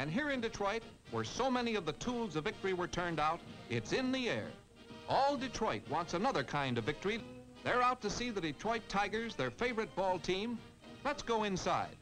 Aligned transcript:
And 0.00 0.10
here 0.10 0.30
in 0.30 0.40
Detroit, 0.40 0.82
where 1.10 1.24
so 1.24 1.50
many 1.50 1.74
of 1.74 1.84
the 1.84 1.92
tools 1.92 2.34
of 2.34 2.44
victory 2.44 2.72
were 2.72 2.86
turned 2.86 3.20
out, 3.20 3.38
it's 3.68 3.92
in 3.92 4.10
the 4.10 4.30
air. 4.30 4.46
All 5.10 5.36
Detroit 5.36 5.82
wants 5.90 6.14
another 6.14 6.42
kind 6.42 6.78
of 6.78 6.84
victory. 6.84 7.20
They're 7.64 7.82
out 7.82 8.00
to 8.00 8.08
see 8.08 8.30
the 8.30 8.40
Detroit 8.40 8.80
Tigers, 8.88 9.34
their 9.34 9.50
favorite 9.50 9.94
ball 9.94 10.18
team. 10.18 10.58
Let's 11.04 11.22
go 11.22 11.44
inside. 11.44 11.98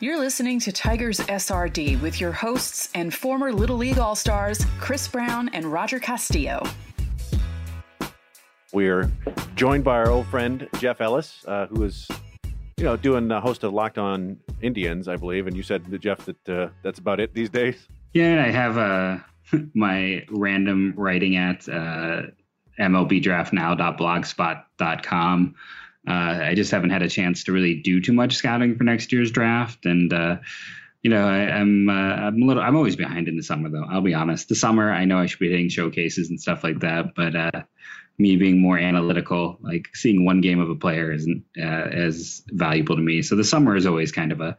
You're 0.00 0.18
listening 0.18 0.58
to 0.60 0.72
Tigers 0.72 1.18
SRD 1.20 2.00
with 2.00 2.18
your 2.18 2.32
hosts 2.32 2.88
and 2.94 3.12
former 3.12 3.52
Little 3.52 3.76
League 3.76 3.98
All 3.98 4.14
Stars, 4.14 4.64
Chris 4.80 5.06
Brown 5.06 5.50
and 5.50 5.66
Roger 5.66 5.98
Castillo. 5.98 6.62
We're 8.76 9.10
joined 9.54 9.84
by 9.84 9.96
our 9.96 10.10
old 10.10 10.26
friend 10.26 10.68
Jeff 10.76 11.00
Ellis, 11.00 11.46
uh, 11.48 11.66
who 11.68 11.84
is, 11.84 12.06
you 12.76 12.84
know, 12.84 12.98
doing 12.98 13.26
the 13.26 13.40
host 13.40 13.64
of 13.64 13.72
Locked 13.72 13.96
On 13.96 14.38
Indians, 14.60 15.08
I 15.08 15.16
believe. 15.16 15.46
And 15.46 15.56
you 15.56 15.62
said, 15.62 15.98
Jeff, 15.98 16.26
that 16.26 16.46
uh, 16.46 16.68
that's 16.82 16.98
about 16.98 17.18
it 17.18 17.32
these 17.32 17.48
days. 17.48 17.88
Yeah, 18.12 18.32
and 18.32 18.40
I 18.40 18.50
have 18.50 18.76
uh, 18.76 19.16
my 19.74 20.26
random 20.28 20.92
writing 20.94 21.36
at 21.36 21.66
uh, 21.70 22.24
MLBDraftNow.blogspot.com. 22.78 25.54
Uh, 26.06 26.12
I 26.12 26.54
just 26.54 26.70
haven't 26.70 26.90
had 26.90 27.00
a 27.00 27.08
chance 27.08 27.44
to 27.44 27.52
really 27.52 27.80
do 27.80 28.02
too 28.02 28.12
much 28.12 28.36
scouting 28.36 28.76
for 28.76 28.84
next 28.84 29.10
year's 29.10 29.30
draft, 29.30 29.86
and 29.86 30.12
uh, 30.12 30.36
you 31.02 31.08
know, 31.08 31.26
I, 31.26 31.38
am 31.38 31.88
I'm, 31.88 31.90
uh, 31.96 32.16
I'm 32.26 32.42
a 32.42 32.44
little 32.44 32.62
I'm 32.62 32.76
always 32.76 32.96
behind 32.96 33.26
in 33.26 33.36
the 33.36 33.42
summer 33.42 33.70
though. 33.70 33.86
I'll 33.88 34.02
be 34.02 34.12
honest. 34.12 34.50
The 34.50 34.54
summer, 34.54 34.92
I 34.92 35.06
know 35.06 35.18
I 35.18 35.24
should 35.24 35.38
be 35.38 35.48
hitting 35.48 35.70
showcases 35.70 36.28
and 36.28 36.38
stuff 36.38 36.62
like 36.62 36.80
that, 36.80 37.14
but 37.14 37.34
uh, 37.34 37.62
me 38.18 38.36
being 38.36 38.60
more 38.60 38.78
analytical, 38.78 39.58
like 39.60 39.88
seeing 39.94 40.24
one 40.24 40.40
game 40.40 40.58
of 40.58 40.70
a 40.70 40.74
player 40.74 41.12
isn't 41.12 41.44
uh, 41.58 41.88
as 41.92 42.42
valuable 42.52 42.96
to 42.96 43.02
me. 43.02 43.22
So 43.22 43.36
the 43.36 43.44
summer 43.44 43.76
is 43.76 43.86
always 43.86 44.12
kind 44.12 44.32
of 44.32 44.40
a 44.40 44.56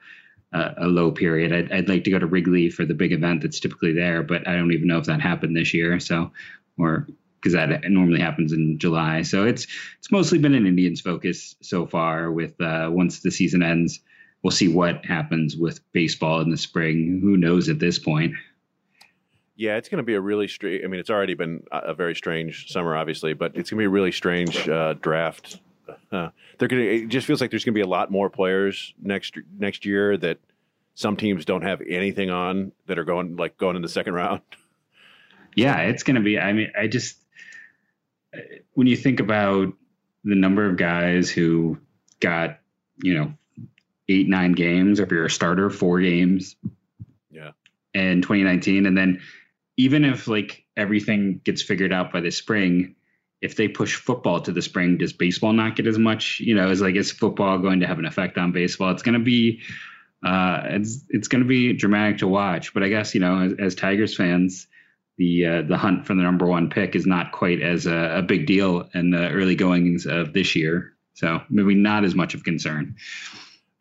a, 0.54 0.74
a 0.78 0.88
low 0.88 1.12
period. 1.12 1.54
I'd, 1.54 1.72
I'd 1.72 1.90
like 1.90 2.04
to 2.06 2.12
go 2.12 2.20
to 2.20 2.26
Wrigley 2.26 2.70
for 2.70 2.86
the 2.86 2.94
big 2.94 3.12
event 3.12 3.42
that's 3.42 3.60
typically 3.60 3.94
there, 3.94 4.24
but 4.24 4.48
I 4.48 4.56
don't 4.56 4.72
even 4.72 4.88
know 4.88 4.98
if 4.98 5.06
that 5.06 5.22
happened 5.22 5.56
this 5.56 5.74
year. 5.74 6.00
So, 6.00 6.32
or 6.78 7.08
because 7.36 7.54
that 7.54 7.84
normally 7.90 8.20
happens 8.20 8.52
in 8.52 8.80
July. 8.80 9.22
So 9.22 9.46
it's 9.46 9.68
it's 10.00 10.12
mostly 10.12 10.38
been 10.38 10.56
an 10.56 10.66
Indians 10.66 11.02
focus 11.02 11.56
so 11.62 11.86
far. 11.86 12.32
With 12.32 12.60
uh, 12.62 12.90
once 12.92 13.22
the 13.22 13.32
season 13.32 13.62
ends, 13.62 14.00
we'll 14.42 14.52
see 14.52 14.68
what 14.68 15.06
happens 15.06 15.56
with 15.56 15.80
baseball 15.92 16.42
in 16.42 16.50
the 16.50 16.58
spring. 16.58 17.20
Who 17.22 17.38
knows 17.38 17.70
at 17.70 17.80
this 17.80 18.00
point? 18.00 18.34
Yeah, 19.58 19.78
it's 19.78 19.90
going 19.90 19.98
to 19.98 20.04
be 20.04 20.14
a 20.14 20.22
really 20.22 20.48
strange. 20.48 20.84
I 20.84 20.88
mean, 20.88 21.00
it's 21.00 21.10
already 21.10 21.34
been 21.34 21.64
a 21.72 21.94
very 21.94 22.16
strange 22.16 22.72
summer, 22.72 22.96
obviously, 22.96 23.34
but 23.34 23.56
it's 23.56 23.70
going 23.70 23.78
to 23.78 23.82
be 23.82 23.86
a 23.86 23.90
really 23.90 24.12
strange 24.12 24.70
uh, 24.70 24.94
draft. 24.94 25.60
Uh, 26.12 26.30
they're 26.58 26.68
going 26.68 26.84
to. 26.84 26.96
It 27.04 27.08
just 27.08 27.26
feels 27.26 27.42
like 27.42 27.50
there's 27.50 27.66
going 27.66 27.74
to 27.74 27.78
be 27.78 27.84
a 27.84 27.88
lot 27.88 28.12
more 28.12 28.30
players 28.30 28.94
next 29.02 29.36
next 29.58 29.86
year 29.86 30.16
that 30.18 30.38
some 30.94 31.18
teams 31.18 31.44
don't 31.44 31.64
have 31.64 31.82
anything 31.82 32.30
on 32.30 32.72
that 32.86 33.00
are 33.00 33.04
going 33.04 33.36
like 33.36 33.58
going 33.58 33.76
in 33.76 33.82
the 33.82 33.90
second 33.90 34.14
round. 34.14 34.42
Yeah, 35.56 35.78
it's 35.80 36.04
going 36.04 36.16
to 36.16 36.22
be. 36.22 36.38
I 36.38 36.54
mean, 36.54 36.72
I 36.80 36.88
just 36.88 37.18
when 38.74 38.88
you 38.88 38.96
think 38.96 39.20
about 39.20 39.74
the 40.24 40.36
number 40.36 40.70
of 40.70 40.78
guys 40.78 41.30
who 41.30 41.80
got, 42.20 42.60
you 43.02 43.14
know, 43.14 43.34
eight, 44.10 44.28
nine 44.28 44.54
games, 44.54 45.00
if 45.00 45.12
you're 45.12 45.26
a 45.26 45.30
starter, 45.30 45.70
four 45.70 46.00
games. 46.00 46.56
Yeah. 47.32 47.52
In 47.94 48.22
2019. 48.22 48.86
And 48.86 48.98
then 48.98 49.22
even 49.78 50.04
if 50.04 50.28
like 50.28 50.66
everything 50.76 51.40
gets 51.44 51.62
figured 51.62 51.94
out 51.94 52.12
by 52.12 52.20
the 52.20 52.32
spring, 52.32 52.96
if 53.42 53.56
they 53.56 53.68
push 53.68 53.96
football 53.96 54.42
to 54.42 54.52
the 54.52 54.62
spring, 54.62 54.98
does 54.98 55.14
baseball 55.14 55.54
not 55.54 55.76
get 55.76 55.86
as 55.86 56.00
much? 56.00 56.40
You 56.40 56.56
know, 56.56 56.70
is 56.70 56.82
like 56.82 56.96
is 56.96 57.12
football 57.12 57.60
going 57.60 57.80
to 57.82 57.88
have 57.88 58.00
an 58.00 58.06
effect 58.06 58.38
on 58.38 58.52
baseball? 58.52 58.92
It's 58.92 59.04
going 59.04 59.18
to 59.18 59.24
be, 59.24 59.62
uh, 60.26 60.62
it's 60.66 61.06
it's 61.10 61.28
going 61.28 61.44
to 61.44 61.48
be 61.48 61.74
dramatic 61.74 62.18
to 62.20 62.28
watch. 62.28 62.74
But 62.74 62.84
I 62.84 62.90
guess 62.90 63.14
you 63.14 63.22
know, 63.22 63.40
as, 63.42 63.54
as 63.60 63.76
Tigers 63.76 64.16
fans, 64.16 64.68
the 65.18 65.46
uh, 65.46 65.62
the 65.62 65.78
hunt 65.78 66.08
for 66.08 66.16
the 66.16 66.24
number 66.24 66.48
one 66.48 66.70
pick 66.70 66.96
is 66.96 67.06
not 67.06 67.32
quite 67.32 67.62
as 67.62 67.86
a, 67.86 68.18
a, 68.18 68.22
big 68.24 68.48
deal 68.48 68.90
in 68.96 69.12
the 69.12 69.30
early 69.30 69.56
goings 69.56 70.08
of 70.08 70.34
this 70.34 70.56
year. 70.56 70.94
So 71.14 71.42
maybe 71.50 71.76
not 71.76 72.04
as 72.04 72.16
much 72.16 72.34
of 72.34 72.44
concern. 72.44 72.96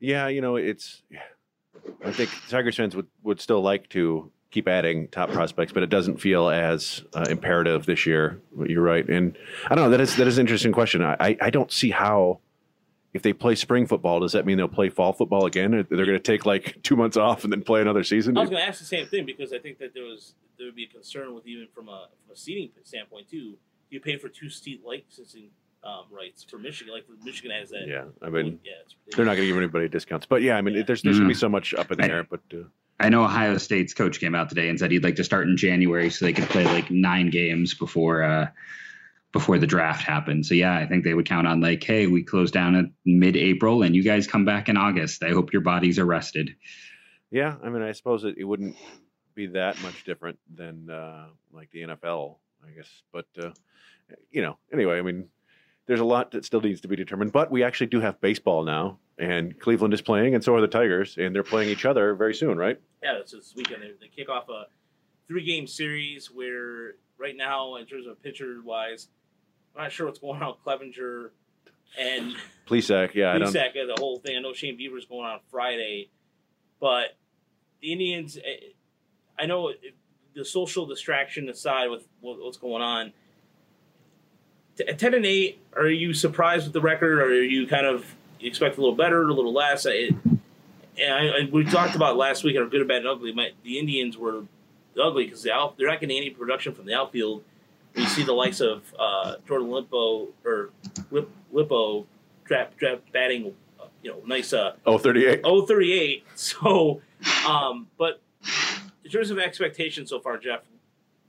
Yeah, 0.01 0.29
you 0.29 0.43
know, 0.43 0.57
it's. 0.57 1.03
I 2.05 2.11
think 2.11 2.31
Tigers 2.49 2.77
fans 2.77 2.97
would, 2.97 3.07
would 3.23 3.41
still 3.41 3.63
like 3.63 3.89
to 3.91 4.33
keep 4.57 4.69
adding 4.69 5.07
top 5.09 5.31
prospects, 5.31 5.71
but 5.71 5.83
it 5.83 5.91
doesn't 5.91 6.19
feel 6.19 6.49
as 6.49 7.05
uh, 7.13 7.27
imperative 7.29 7.85
this 7.85 8.07
year. 8.07 8.41
You're 8.67 8.83
right, 8.83 9.07
and 9.07 9.37
I 9.67 9.75
don't 9.75 9.85
know. 9.85 9.91
That 9.91 10.01
is 10.01 10.17
that 10.17 10.27
is 10.27 10.39
an 10.39 10.43
interesting 10.43 10.73
question. 10.73 11.03
I 11.03 11.37
I 11.41 11.51
don't 11.51 11.71
see 11.71 11.91
how 11.91 12.41
if 13.13 13.23
they 13.23 13.35
play 13.35 13.55
spring 13.55 13.87
football, 13.87 14.21
does 14.21 14.33
that 14.33 14.47
mean 14.47 14.57
they'll 14.57 14.69
play 14.69 14.89
fall 14.89 15.13
football 15.13 15.45
again? 15.45 15.73
They're 15.73 15.85
going 15.85 16.09
to 16.09 16.19
take 16.19 16.47
like 16.47 16.83
two 16.83 16.97
months 16.97 17.17
off 17.19 17.45
and 17.45 17.53
then 17.53 17.63
play 17.63 17.83
another 17.83 18.03
season. 18.03 18.37
I 18.37 18.41
was 18.41 18.51
going 18.51 18.63
to 18.63 18.69
ask 18.69 18.79
the 18.79 18.87
same 18.87 19.07
thing 19.07 19.27
because 19.27 19.53
I 19.53 19.59
think 19.59 19.79
that 19.79 19.93
there 19.93 20.05
was 20.05 20.35
there 20.57 20.67
would 20.67 20.75
be 20.75 20.85
a 20.85 20.89
concern 20.89 21.35
with 21.35 21.47
even 21.47 21.69
from 21.75 21.89
a 21.89 22.09
from 22.25 22.33
a 22.33 22.37
seating 22.37 22.71
standpoint 22.83 23.31
too. 23.31 23.59
You 23.91 24.01
pay 24.01 24.17
for 24.17 24.31
two 24.31 24.49
seat 24.49 24.81
licensing 24.87 25.51
um, 25.85 26.05
rights 26.11 26.45
for 26.45 26.59
Michigan, 26.59 26.95
like 26.95 27.07
for 27.07 27.13
Michigan 27.23 27.51
has 27.51 27.69
that. 27.71 27.87
Yeah, 27.87 28.05
I 28.23 28.31
mean, 28.31 28.59
yeah, 28.65 28.73
they're 29.15 29.27
not 29.27 29.37
going 29.37 29.47
to 29.47 29.53
give 29.53 29.57
anybody 29.59 29.89
discounts, 29.89 30.25
but 30.25 30.41
yeah, 30.41 30.57
I 30.57 30.63
mean, 30.63 30.77
yeah. 30.77 30.83
there's 30.87 31.03
there's 31.03 31.17
mm. 31.17 31.21
going 31.21 31.29
to 31.29 31.35
be 31.35 31.39
so 31.39 31.51
much 31.51 31.75
up 31.75 31.91
in 31.91 31.99
the 31.99 32.11
air, 32.11 32.25
but. 32.25 32.41
Uh, 32.53 32.65
I 32.99 33.09
know 33.09 33.25
Ohio 33.25 33.59
State's 33.59 33.93
coach 33.93 34.21
came 34.21 34.35
out 34.35 34.49
today 34.49 34.69
and 34.69 34.79
said 34.79 34.91
he'd 34.91 35.05
like 35.05 35.17
to 35.17 35.25
start 35.25 35.49
in 35.49 35.57
January 35.57 36.11
so 36.11 36.25
they 36.25 36.33
could 36.33 36.49
play 36.49 36.65
like 36.65 36.91
nine 36.91 37.31
games 37.31 37.75
before 37.75 38.23
uh, 38.23 38.49
before 39.33 39.59
the 39.59 39.67
draft 39.67 40.03
happened. 40.03 40.47
So 40.47 40.55
yeah, 40.55 40.75
I 40.75 40.87
think 40.87 41.05
they 41.05 41.13
would 41.13 41.27
count 41.27 41.47
on 41.47 41.61
like, 41.61 41.85
hey, 41.85 42.07
we 42.07 42.23
close 42.23 42.51
down 42.51 42.75
at 42.75 42.87
mid-April 43.05 43.83
and 43.83 43.95
you 43.95 44.03
guys 44.03 44.27
come 44.27 44.47
back 44.47 44.71
in 44.71 44.79
August. 44.79 45.23
I 45.23 45.31
hope 45.31 45.53
your 45.53 45.61
bodies 45.61 45.99
are 45.99 46.07
rested. 46.07 46.57
Yeah, 47.31 47.57
I 47.63 47.69
mean, 47.69 47.83
I 47.83 47.93
suppose 47.93 48.25
it, 48.25 48.37
it 48.39 48.45
wouldn't 48.45 48.77
be 49.35 49.49
that 49.49 49.81
much 49.83 50.05
different 50.05 50.39
than 50.55 50.89
uh, 50.89 51.27
like 51.53 51.71
the 51.71 51.83
NFL, 51.83 52.37
I 52.67 52.71
guess. 52.71 53.03
But 53.13 53.27
uh, 53.39 53.51
you 54.31 54.41
know, 54.41 54.57
anyway, 54.73 54.99
I 54.99 55.03
mean, 55.03 55.29
there's 55.87 56.01
a 56.01 56.05
lot 56.05 56.31
that 56.31 56.45
still 56.45 56.61
needs 56.61 56.81
to 56.81 56.89
be 56.89 56.97
determined. 56.97 57.33
But 57.33 57.51
we 57.51 57.63
actually 57.63 57.89
do 57.89 58.01
have 58.01 58.21
baseball 58.21 58.65
now, 58.65 58.99
and 59.19 59.59
Cleveland 59.59 59.95
is 59.95 60.03
playing, 60.03 60.35
and 60.35 60.45
so 60.45 60.55
are 60.55 60.61
the 60.61 60.69
Tigers, 60.69 61.17
and 61.19 61.35
they're 61.35 61.43
playing 61.43 61.71
each 61.71 61.85
other 61.85 62.15
very 62.15 62.35
soon, 62.35 62.59
right? 62.59 62.81
Yeah, 63.03 63.19
it's 63.19 63.33
this 63.33 63.55
weekend. 63.57 63.83
They, 63.83 63.93
they 64.01 64.09
kick 64.09 64.29
off 64.29 64.49
a 64.49 64.65
three-game 65.29 65.67
series 65.67 66.31
where 66.31 66.95
right 67.19 67.37
now, 67.37 67.77
in 67.77 67.87
terms 67.87 68.07
of 68.07 68.23
pitcher-wise, 68.23 69.09
I'm 69.75 69.85
not 69.85 69.93
sure 69.93 70.07
what's 70.07 70.19
going 70.19 70.43
on 70.43 70.55
with 70.55 70.65
Clevinger 70.65 71.31
and 71.99 72.35
Plesac. 72.67 73.15
Yeah, 73.15 73.37
Plesac, 73.39 73.73
the 73.75 73.97
whole 73.99 74.19
thing. 74.19 74.37
I 74.37 74.41
know 74.41 74.53
Shane 74.53 74.79
Bieber's 74.79 75.07
going 75.07 75.27
on 75.27 75.41
Friday, 75.51 76.11
but 76.81 77.17
the 77.81 77.93
Indians. 77.93 78.37
Eh, 78.37 78.73
I 79.39 79.47
know 79.47 79.73
the 80.35 80.45
social 80.45 80.87
distraction 80.87 81.49
aside 81.49 81.89
with 81.89 82.07
what's 82.21 82.57
going 82.57 82.83
on. 82.83 83.13
At 84.81 84.99
ten 84.99 85.15
and 85.15 85.25
eight, 85.25 85.61
are 85.75 85.89
you 85.89 86.13
surprised 86.13 86.65
with 86.65 86.73
the 86.73 86.81
record, 86.81 87.19
or 87.19 87.27
are 87.27 87.43
you 87.43 87.67
kind 87.67 87.87
of 87.87 88.15
you 88.41 88.49
expect 88.49 88.77
a 88.79 88.81
little 88.81 88.97
better, 88.97 89.23
a 89.23 89.33
little 89.33 89.53
less? 89.53 89.87
It, 89.87 90.15
and 91.03 91.13
I, 91.13 91.49
we 91.51 91.65
talked 91.65 91.95
about 91.95 92.17
last 92.17 92.45
week, 92.45 92.57
or 92.57 92.67
good, 92.67 92.87
bad, 92.89 92.99
and 92.99 93.09
ugly. 93.09 93.33
My, 93.33 93.51
the 93.63 93.79
Indians 93.79 94.17
were 94.17 94.45
ugly 95.01 95.25
because 95.25 95.43
the 95.43 95.53
out, 95.53 95.77
they're 95.77 95.89
not 95.89 96.01
getting 96.01 96.17
any 96.17 96.31
production 96.31 96.75
from 96.75 96.87
the 96.87 96.95
outfield 96.95 97.43
you 97.97 98.07
see 98.07 98.23
the 98.23 98.33
likes 98.33 98.61
of 98.61 98.83
uh, 98.99 99.37
Jordan 99.47 99.71
Lippo 99.71 100.29
or 100.45 100.71
Lip, 101.11 101.31
Lippo 101.53 102.07
trap 102.45 102.77
trap 102.79 103.01
batting, 103.13 103.55
uh, 103.81 103.87
you 104.03 104.11
know, 104.11 104.23
nice 104.27 104.53
uh, 104.53 104.75
oh 104.85 104.99
38. 104.99 105.41
Oh 105.45 105.67
38. 105.67 106.25
So, 106.37 107.01
um, 107.49 107.89
but 107.99 108.21
in 109.05 109.11
terms 109.11 109.31
of 109.31 109.39
expectations 109.39 110.11
so 110.11 110.21
far, 110.21 110.37
Jeff, 110.37 110.61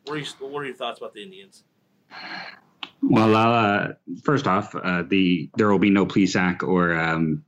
what 0.05 0.15
are, 0.15 0.19
you, 0.19 0.25
what 0.39 0.61
are 0.61 0.65
your 0.65 0.75
thoughts 0.75 0.99
about 0.99 1.13
the 1.13 1.23
Indians? 1.23 1.63
Well, 3.09 3.35
uh, 3.35 3.93
first 4.23 4.47
off, 4.47 4.75
uh, 4.75 5.03
the 5.07 5.49
there 5.55 5.71
will 5.71 5.79
be 5.79 5.89
no 5.89 6.05
Plesac 6.05 6.61
or 6.61 6.93
um, 6.99 7.45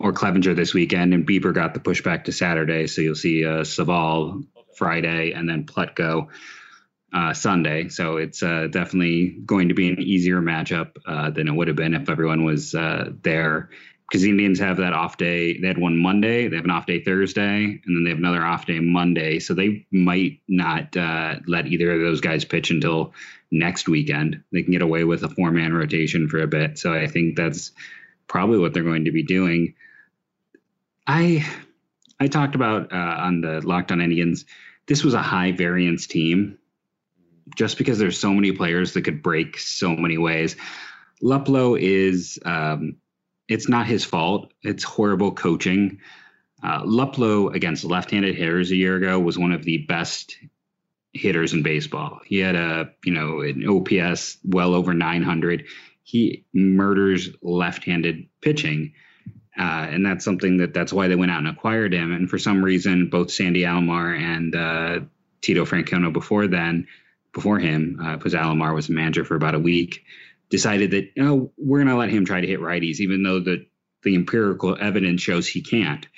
or 0.00 0.12
Clevinger 0.12 0.56
this 0.56 0.74
weekend, 0.74 1.14
and 1.14 1.26
Bieber 1.26 1.54
got 1.54 1.72
the 1.74 1.80
pushback 1.80 2.24
to 2.24 2.32
Saturday, 2.32 2.88
so 2.88 3.00
you'll 3.00 3.14
see 3.14 3.44
uh, 3.44 3.64
okay. 3.64 4.46
Friday 4.76 5.32
and 5.32 5.48
then 5.48 5.66
Plutko 5.66 6.28
uh, 7.12 7.32
Sunday. 7.32 7.88
So 7.88 8.16
it's 8.16 8.42
uh, 8.42 8.68
definitely 8.70 9.28
going 9.28 9.68
to 9.68 9.74
be 9.74 9.88
an 9.88 10.00
easier 10.00 10.40
matchup 10.40 10.92
uh, 11.06 11.30
than 11.30 11.46
it 11.48 11.54
would 11.54 11.68
have 11.68 11.76
been 11.76 11.94
if 11.94 12.10
everyone 12.10 12.44
was 12.44 12.72
there. 12.72 13.70
Because 14.08 14.22
the 14.22 14.30
Indians 14.30 14.58
have 14.60 14.78
that 14.78 14.94
off 14.94 15.18
day. 15.18 15.58
They 15.58 15.66
had 15.66 15.76
one 15.76 15.98
Monday. 15.98 16.48
They 16.48 16.56
have 16.56 16.64
an 16.64 16.70
off 16.70 16.86
day 16.86 17.04
Thursday, 17.04 17.64
and 17.64 17.82
then 17.84 18.04
they 18.04 18.10
have 18.10 18.18
another 18.18 18.42
off 18.42 18.64
day 18.64 18.80
Monday. 18.80 19.38
So 19.38 19.52
they 19.52 19.86
might 19.92 20.40
not 20.48 20.96
let 21.46 21.66
either 21.66 21.92
of 21.92 22.00
those 22.00 22.22
guys 22.22 22.44
pitch 22.44 22.70
until 22.70 23.12
next 23.50 23.88
weekend. 23.88 24.42
They 24.52 24.62
can 24.62 24.72
get 24.72 24.82
away 24.82 25.04
with 25.04 25.22
a 25.22 25.28
four 25.28 25.50
man 25.50 25.72
rotation 25.72 26.28
for 26.28 26.40
a 26.40 26.46
bit. 26.46 26.78
So 26.78 26.92
I 26.92 27.06
think 27.06 27.36
that's 27.36 27.72
probably 28.26 28.58
what 28.58 28.74
they're 28.74 28.82
going 28.82 29.06
to 29.06 29.12
be 29.12 29.22
doing. 29.22 29.74
I 31.06 31.46
I 32.20 32.26
talked 32.26 32.54
about 32.54 32.92
uh, 32.92 32.96
on 32.96 33.40
the 33.40 33.66
Locked 33.66 33.92
On 33.92 34.00
Indians. 34.00 34.44
This 34.86 35.04
was 35.04 35.14
a 35.14 35.22
high 35.22 35.52
variance 35.52 36.06
team 36.06 36.58
just 37.56 37.78
because 37.78 37.98
there's 37.98 38.18
so 38.18 38.32
many 38.32 38.52
players 38.52 38.92
that 38.92 39.02
could 39.02 39.22
break 39.22 39.58
so 39.58 39.96
many 39.96 40.18
ways. 40.18 40.56
Luplow 41.22 41.78
is 41.80 42.38
um, 42.44 42.96
it's 43.48 43.68
not 43.68 43.86
his 43.86 44.04
fault. 44.04 44.52
It's 44.62 44.84
horrible 44.84 45.32
coaching. 45.32 46.00
Uh, 46.62 46.82
Luplow 46.82 47.54
against 47.54 47.84
left-handed 47.84 48.34
hitters 48.34 48.70
a 48.70 48.76
year 48.76 48.96
ago 48.96 49.18
was 49.18 49.38
one 49.38 49.52
of 49.52 49.64
the 49.64 49.78
best 49.78 50.36
hitters 51.12 51.52
in 51.52 51.62
baseball. 51.62 52.20
He 52.24 52.38
had 52.38 52.54
a 52.54 52.90
you 53.04 53.12
know 53.12 53.40
an 53.40 53.66
OPS 53.68 54.38
well 54.44 54.74
over 54.74 54.94
900. 54.94 55.66
He 56.02 56.46
murders 56.54 57.28
left-handed 57.42 58.28
pitching, 58.40 58.94
uh, 59.58 59.62
and 59.90 60.06
that's 60.06 60.24
something 60.24 60.58
that 60.58 60.72
that's 60.72 60.92
why 60.92 61.08
they 61.08 61.16
went 61.16 61.30
out 61.30 61.38
and 61.38 61.48
acquired 61.48 61.92
him. 61.92 62.12
And 62.12 62.30
for 62.30 62.38
some 62.38 62.64
reason, 62.64 63.10
both 63.10 63.30
Sandy 63.30 63.62
Alomar 63.62 64.18
and 64.18 64.54
uh, 64.54 65.00
Tito 65.42 65.64
Francona 65.64 66.12
before 66.12 66.46
then, 66.46 66.86
before 67.32 67.58
him, 67.58 67.98
because 68.14 68.34
uh, 68.34 68.38
Alomar 68.38 68.74
was 68.74 68.88
a 68.88 68.92
manager 68.92 69.24
for 69.24 69.34
about 69.34 69.54
a 69.54 69.58
week, 69.58 70.02
decided 70.50 70.92
that 70.92 71.10
you 71.14 71.22
know, 71.22 71.52
we're 71.58 71.78
going 71.78 71.88
to 71.88 71.96
let 71.96 72.10
him 72.10 72.24
try 72.24 72.40
to 72.40 72.46
hit 72.46 72.60
righties, 72.60 73.00
even 73.00 73.22
though 73.22 73.40
the 73.40 73.66
the 74.02 74.14
empirical 74.14 74.76
evidence 74.80 75.20
shows 75.20 75.46
he 75.46 75.62
can't. 75.62 76.06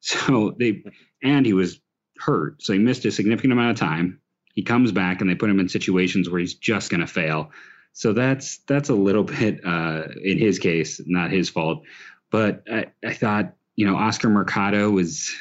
So 0.00 0.54
they 0.56 0.84
and 1.24 1.44
he 1.44 1.54
was 1.54 1.80
hurt, 2.18 2.62
so 2.62 2.72
he 2.72 2.78
missed 2.78 3.04
a 3.04 3.10
significant 3.10 3.52
amount 3.52 3.72
of 3.72 3.76
time. 3.78 4.20
He 4.58 4.64
comes 4.64 4.90
back 4.90 5.20
and 5.20 5.30
they 5.30 5.36
put 5.36 5.50
him 5.50 5.60
in 5.60 5.68
situations 5.68 6.28
where 6.28 6.40
he's 6.40 6.54
just 6.54 6.90
going 6.90 7.00
to 7.00 7.06
fail. 7.06 7.52
So 7.92 8.12
that's 8.12 8.58
that's 8.66 8.88
a 8.88 8.94
little 8.94 9.22
bit 9.38 9.64
uh, 9.64 10.08
in 10.24 10.36
his 10.36 10.58
case, 10.58 11.00
not 11.06 11.30
his 11.30 11.48
fault. 11.48 11.84
But 12.32 12.64
I, 12.68 12.86
I 13.06 13.14
thought 13.14 13.54
you 13.76 13.86
know 13.86 13.94
Oscar 13.94 14.28
Mercado 14.28 14.98
is 14.98 15.32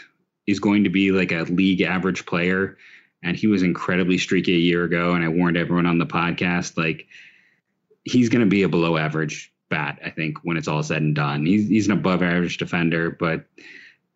is 0.46 0.60
going 0.60 0.84
to 0.84 0.92
be 0.92 1.12
like 1.12 1.32
a 1.32 1.46
league 1.46 1.82
average 1.82 2.28
player, 2.28 2.78
and 3.24 3.36
he 3.36 3.48
was 3.48 3.64
incredibly 3.64 4.20
streaky 4.20 4.54
a 4.54 4.60
year 4.60 4.84
ago. 4.84 5.16
And 5.16 5.26
I 5.26 5.30
warned 5.30 5.58
everyone 5.58 5.88
on 5.88 5.98
the 5.98 6.06
podcast 6.06 6.78
like 6.78 7.08
he's 8.04 8.30
going 8.30 8.46
to 8.46 8.50
be 8.52 8.62
a 8.62 8.70
below 8.70 8.98
average 8.98 9.52
bat. 9.72 9.98
I 10.06 10.12
think 10.12 10.38
when 10.44 10.58
it's 10.58 10.68
all 10.68 10.84
said 10.84 11.02
and 11.02 11.16
done, 11.16 11.44
he's 11.44 11.68
he's 11.68 11.88
an 11.88 11.94
above 11.94 12.22
average 12.22 12.58
defender, 12.58 13.10
but 13.10 13.46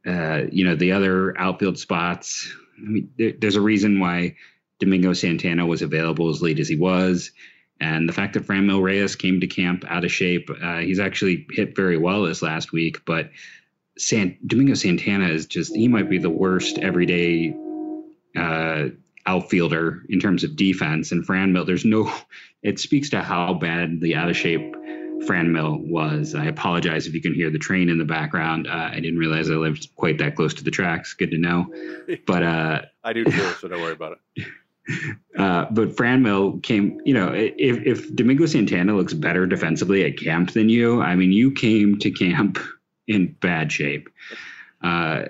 uh, 0.05 0.43
you 0.51 0.63
know 0.63 0.75
the 0.75 0.91
other 0.91 1.35
outfield 1.39 1.79
spots. 1.79 2.55
I 2.77 2.87
mean, 2.87 3.09
there, 3.17 3.31
there's 3.31 3.55
a 3.55 3.61
reason 3.61 3.99
why 3.99 4.35
Domingo 4.81 5.13
Santana 5.13 5.65
was 5.65 5.81
available 5.81 6.29
as 6.29 6.41
late 6.41 6.59
as 6.59 6.67
he 6.67 6.75
was, 6.75 7.31
and 7.79 8.09
the 8.09 8.13
fact 8.13 8.33
that 8.33 8.45
Franmil 8.45 8.81
Reyes 8.81 9.15
came 9.15 9.39
to 9.39 9.47
camp 9.47 9.85
out 9.87 10.03
of 10.03 10.11
shape. 10.11 10.49
Uh, 10.61 10.79
he's 10.79 10.99
actually 10.99 11.47
hit 11.51 11.75
very 11.75 11.97
well 11.97 12.23
this 12.23 12.41
last 12.41 12.73
week, 12.73 13.05
but 13.05 13.29
San, 13.97 14.37
Domingo 14.45 14.73
Santana 14.73 15.29
is 15.29 15.45
just 15.45 15.75
he 15.75 15.87
might 15.87 16.09
be 16.09 16.17
the 16.17 16.29
worst 16.29 16.77
everyday 16.79 17.55
uh, 18.35 18.89
outfielder 19.25 20.03
in 20.09 20.19
terms 20.19 20.43
of 20.43 20.55
defense. 20.55 21.11
And 21.11 21.25
Franmil, 21.25 21.65
there's 21.65 21.85
no. 21.85 22.11
It 22.63 22.77
speaks 22.79 23.09
to 23.09 23.23
how 23.23 23.55
bad 23.55 24.01
the 24.01 24.13
out 24.13 24.29
of 24.29 24.37
shape 24.37 24.75
Franmil 25.25 25.79
was. 25.89 26.35
I 26.35 26.45
apologize 26.45 27.07
if 27.07 27.15
you 27.15 27.19
can 27.19 27.33
hear 27.33 27.49
the 27.49 27.57
train 27.57 27.89
in 27.89 27.97
the 27.97 28.05
background. 28.05 28.67
Uh, 28.67 28.91
I 28.91 28.99
didn't 28.99 29.17
realize 29.17 29.49
I 29.49 29.55
lived 29.55 29.87
quite 29.95 30.19
that 30.19 30.35
close 30.35 30.53
to 30.53 30.63
the 30.63 30.69
tracks. 30.69 31.15
Good 31.15 31.31
to 31.31 31.39
know. 31.39 31.73
But 32.27 32.43
uh, 32.43 32.81
I 33.03 33.13
do 33.13 33.23
too, 33.23 33.31
so 33.59 33.67
don't 33.67 33.81
worry 33.81 33.93
about 33.93 34.19
it. 34.35 34.45
Uh, 35.37 35.65
but 35.71 35.95
Franmil 35.95 36.61
came, 36.61 36.99
you 37.05 37.13
know, 37.13 37.31
if, 37.33 37.85
if 37.85 38.15
Domingo 38.15 38.45
Santana 38.45 38.95
looks 38.95 39.13
better 39.13 39.45
defensively 39.45 40.03
at 40.03 40.17
camp 40.17 40.51
than 40.51 40.69
you, 40.69 41.01
I 41.01 41.15
mean, 41.15 41.31
you 41.31 41.51
came 41.51 41.99
to 41.99 42.11
camp 42.11 42.59
in 43.07 43.35
bad 43.39 43.71
shape. 43.71 44.09
Uh, 44.83 45.25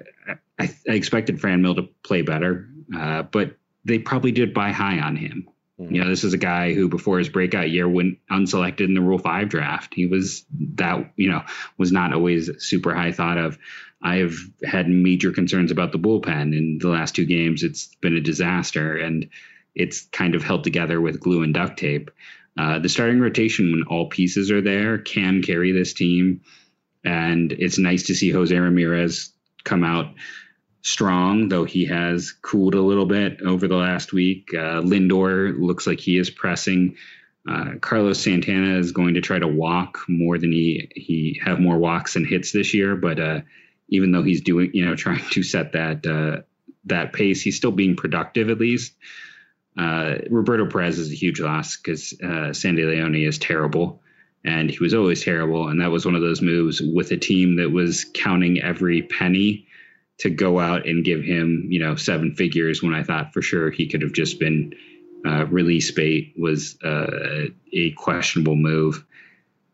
I, 0.60 0.76
I, 0.88 0.94
expected 0.94 1.40
Franmil 1.40 1.76
to 1.76 1.84
play 2.04 2.22
better, 2.22 2.70
uh, 2.96 3.24
but 3.24 3.56
they 3.84 4.00
probably 4.00 4.32
did 4.32 4.54
buy 4.54 4.72
high 4.72 5.00
on 5.00 5.16
him. 5.16 5.48
Mm-hmm. 5.82 5.96
You 5.96 6.04
know, 6.04 6.10
this 6.10 6.24
is 6.24 6.34
a 6.34 6.38
guy 6.38 6.74
who 6.74 6.88
before 6.88 7.18
his 7.18 7.30
breakout 7.30 7.70
year 7.70 7.88
went 7.88 8.20
unselected 8.30 8.88
in 8.88 8.94
the 8.94 9.02
Rule 9.02 9.18
Five 9.18 9.50
draft. 9.50 9.94
He 9.94 10.06
was 10.06 10.46
that 10.76 11.12
you 11.16 11.30
know 11.30 11.44
was 11.78 11.92
not 11.92 12.14
always 12.14 12.50
super 12.64 12.94
high 12.94 13.12
thought 13.12 13.38
of. 13.38 13.58
I've 14.02 14.38
had 14.64 14.90
major 14.90 15.32
concerns 15.32 15.72
about 15.72 15.92
the 15.92 16.00
bullpen 16.00 16.58
in 16.58 16.80
the 16.80 16.90
last 16.90 17.16
two 17.16 17.26
games. 17.26 17.64
It's 17.64 17.94
been 18.02 18.16
a 18.16 18.22
disaster, 18.22 18.98
and 18.98 19.30
it's 19.76 20.02
kind 20.12 20.36
of 20.36 20.44
held 20.44 20.64
together 20.64 21.00
with 21.00 21.20
glue 21.20 21.44
and 21.44 21.54
duct 21.54 21.78
tape. 21.78 22.12
Uh, 22.58 22.80
the 22.80 22.90
starting 22.90 23.20
rotation, 23.20 23.72
when 23.72 23.84
all 23.84 24.08
pieces 24.10 24.52
are 24.52 24.62
there, 24.62 24.98
can 24.98 25.42
carry 25.42 25.72
this 25.72 25.94
team, 25.94 26.42
and 27.04 27.54
it's 27.54 27.78
nice 27.78 28.04
to 28.04 28.16
see 28.16 28.30
Jose 28.30 28.56
Ramirez 28.56 29.32
come 29.64 29.84
out 29.84 30.14
strong, 30.82 31.50
though 31.50 31.64
he 31.64 31.86
has 31.86 32.32
cooled 32.32 32.76
a 32.76 32.82
little 32.82 33.06
bit 33.06 33.42
over 33.42 33.68
the 33.68 33.76
last 33.76 34.14
week. 34.14 34.50
Uh, 34.54 34.82
Lindor 34.82 35.58
looks 35.60 35.88
like 35.88 36.00
he 36.00 36.18
is 36.18 36.30
pressing. 36.30 36.96
Uh, 37.50 37.76
Carlos 37.80 38.20
Santana 38.20 38.78
is 38.78 38.92
going 38.92 39.16
to 39.16 39.22
try 39.22 39.40
to 39.40 39.48
walk 39.48 40.00
more 40.08 40.38
than 40.38 40.52
he 40.52 40.90
he 40.96 41.42
have 41.44 41.60
more 41.60 41.78
walks 41.78 42.16
and 42.16 42.28
hits 42.28 42.52
this 42.52 42.74
year, 42.74 42.96
but 42.96 43.20
uh, 43.20 43.42
even 43.90 44.12
though 44.12 44.24
he's 44.24 44.42
doing 44.42 44.72
you 44.74 44.86
know 44.86 44.96
trying 44.98 45.24
to 45.32 45.44
set 45.44 45.72
that 45.74 46.06
uh, 46.06 46.42
that 46.86 47.14
pace, 47.14 47.42
he's 47.42 47.58
still 47.58 47.72
being 47.72 47.96
productive 47.96 48.50
at 48.50 48.60
least. 48.60 48.94
Uh, 49.78 50.16
Roberto 50.30 50.66
Perez 50.66 51.00
is 51.00 51.12
a 51.12 51.16
huge 51.16 51.40
loss 51.40 51.78
because 51.78 52.14
uh, 52.22 52.54
Sandy 52.54 52.84
Leone 52.84 53.16
is 53.16 53.38
terrible, 53.38 54.02
and 54.44 54.70
he 54.70 54.80
was 54.80 54.94
always 54.94 55.24
terrible, 55.24 55.70
and 55.70 55.82
that 55.82 55.92
was 55.92 56.06
one 56.06 56.16
of 56.16 56.22
those 56.22 56.42
moves 56.42 56.82
with 56.82 57.12
a 57.12 57.18
team 57.18 57.56
that 57.58 57.72
was 57.72 58.06
counting 58.14 58.62
every 58.62 59.04
penny 59.04 59.68
to 60.20 60.30
go 60.30 60.60
out 60.60 60.86
and 60.86 61.06
give 61.06 61.24
him, 61.24 61.66
you 61.70 61.80
know, 61.80 61.96
seven 61.96 62.36
figures 62.36 62.84
when 62.84 62.94
I 62.94 63.04
thought 63.04 63.34
for 63.34 63.42
sure 63.42 63.72
he 63.72 63.88
could 63.88 64.02
have 64.02 64.14
just 64.14 64.40
been 64.40 64.74
uh, 65.26 65.46
release 65.48 65.90
bait 65.92 66.34
was 66.38 66.78
uh, 66.84 67.46
a 67.74 67.92
questionable 67.92 68.56
move. 68.56 69.04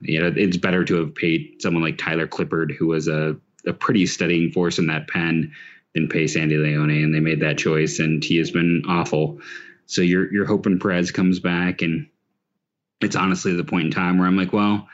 You 0.01 0.21
know, 0.21 0.33
it's 0.35 0.57
better 0.57 0.85
to 0.85 0.95
have 0.97 1.15
paid 1.15 1.55
someone 1.59 1.83
like 1.83 1.97
Tyler 1.97 2.27
Clippard, 2.27 2.75
who 2.75 2.87
was 2.87 3.07
a, 3.07 3.35
a 3.65 3.73
pretty 3.73 4.05
steadying 4.05 4.51
force 4.51 4.77
in 4.77 4.87
that 4.87 5.07
pen, 5.07 5.53
than 5.93 6.07
pay 6.07 6.27
Sandy 6.27 6.57
Leone, 6.57 6.91
and 6.91 7.13
they 7.13 7.19
made 7.19 7.39
that 7.39 7.57
choice, 7.57 7.99
and 7.99 8.23
he 8.23 8.37
has 8.37 8.51
been 8.51 8.83
awful. 8.87 9.39
So 9.87 10.01
you're 10.01 10.31
you're 10.31 10.45
hoping 10.45 10.79
Perez 10.79 11.11
comes 11.11 11.39
back, 11.39 11.81
and 11.81 12.07
it's 13.01 13.15
honestly 13.15 13.55
the 13.55 13.63
point 13.63 13.85
in 13.85 13.91
time 13.91 14.19
where 14.19 14.27
I'm 14.27 14.37
like, 14.37 14.53
well, 14.53 14.87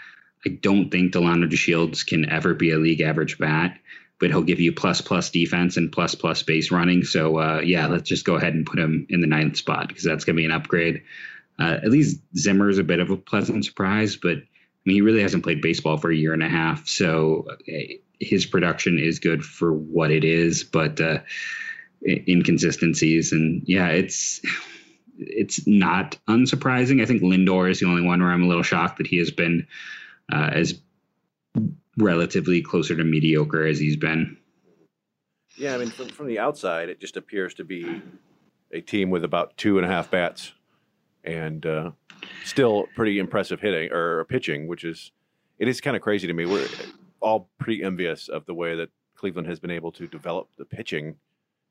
I 0.45 0.49
don't 0.49 0.89
think 0.89 1.13
Delino 1.13 1.49
DeShields 1.51 2.05
can 2.05 2.29
ever 2.29 2.53
be 2.53 2.71
a 2.71 2.77
league 2.77 3.01
average 3.01 3.37
bat 3.37 3.79
but 4.23 4.29
he'll 4.29 4.41
give 4.41 4.61
you 4.61 4.71
plus 4.71 5.01
plus 5.01 5.29
defense 5.31 5.75
and 5.75 5.91
plus 5.91 6.15
plus 6.15 6.43
base 6.43 6.71
running. 6.71 7.03
So 7.03 7.39
uh, 7.39 7.59
yeah, 7.59 7.87
let's 7.87 8.07
just 8.07 8.23
go 8.23 8.35
ahead 8.35 8.53
and 8.53 8.65
put 8.65 8.79
him 8.79 9.05
in 9.09 9.19
the 9.19 9.27
ninth 9.27 9.57
spot 9.57 9.89
because 9.89 10.05
that's 10.05 10.23
going 10.23 10.37
to 10.37 10.39
be 10.39 10.45
an 10.45 10.51
upgrade. 10.51 11.03
Uh, 11.59 11.79
at 11.83 11.89
least 11.89 12.21
Zimmer 12.37 12.69
is 12.69 12.77
a 12.77 12.85
bit 12.85 13.01
of 13.01 13.09
a 13.09 13.17
pleasant 13.17 13.65
surprise, 13.65 14.15
but 14.15 14.37
I 14.37 14.85
mean 14.85 14.95
he 14.95 15.01
really 15.01 15.21
hasn't 15.21 15.43
played 15.43 15.61
baseball 15.61 15.97
for 15.97 16.09
a 16.09 16.15
year 16.15 16.31
and 16.31 16.41
a 16.41 16.47
half, 16.47 16.87
so 16.87 17.47
uh, 17.67 17.73
his 18.17 18.45
production 18.45 18.97
is 18.97 19.19
good 19.19 19.43
for 19.43 19.73
what 19.73 20.09
it 20.09 20.23
is, 20.23 20.63
but 20.63 21.01
uh, 21.01 21.19
inconsistencies 22.07 23.33
and 23.33 23.63
yeah, 23.65 23.89
it's 23.89 24.39
it's 25.17 25.65
not 25.67 26.17
unsurprising. 26.27 27.01
I 27.01 27.05
think 27.05 27.21
Lindor 27.21 27.69
is 27.69 27.79
the 27.79 27.87
only 27.87 28.01
one 28.01 28.21
where 28.21 28.31
I'm 28.31 28.43
a 28.43 28.47
little 28.47 28.63
shocked 28.63 28.97
that 28.97 29.07
he 29.07 29.17
has 29.17 29.31
been 29.31 29.67
uh, 30.31 30.49
as 30.53 30.79
relatively 31.97 32.61
closer 32.61 32.95
to 32.95 33.03
mediocre 33.03 33.65
as 33.65 33.79
he's 33.79 33.95
been. 33.97 34.37
Yeah, 35.55 35.75
I 35.75 35.77
mean, 35.77 35.89
from, 35.89 36.09
from 36.09 36.27
the 36.27 36.39
outside, 36.39 36.89
it 36.89 36.99
just 36.99 37.15
appears 37.15 37.53
to 37.55 37.63
be 37.63 38.01
a 38.71 38.81
team 38.81 39.11
with 39.11 39.23
about 39.23 39.55
two 39.55 39.77
and 39.77 39.85
a 39.85 39.89
half 39.89 40.09
bats 40.09 40.51
and 41.23 41.65
uh, 41.65 41.91
still 42.43 42.87
pretty 42.95 43.19
impressive 43.19 43.59
hitting 43.61 43.91
or 43.91 44.25
pitching, 44.25 44.67
which 44.67 44.83
is 44.83 45.11
it 45.59 45.67
is 45.67 45.79
kind 45.79 45.95
of 45.95 46.01
crazy 46.01 46.27
to 46.27 46.33
me. 46.33 46.45
We're 46.45 46.67
all 47.21 47.49
pretty 47.59 47.83
envious 47.83 48.27
of 48.27 48.45
the 48.45 48.53
way 48.53 48.75
that 48.75 48.89
Cleveland 49.15 49.47
has 49.47 49.59
been 49.59 49.71
able 49.71 49.91
to 49.93 50.07
develop 50.07 50.49
the 50.57 50.65
pitching 50.65 51.15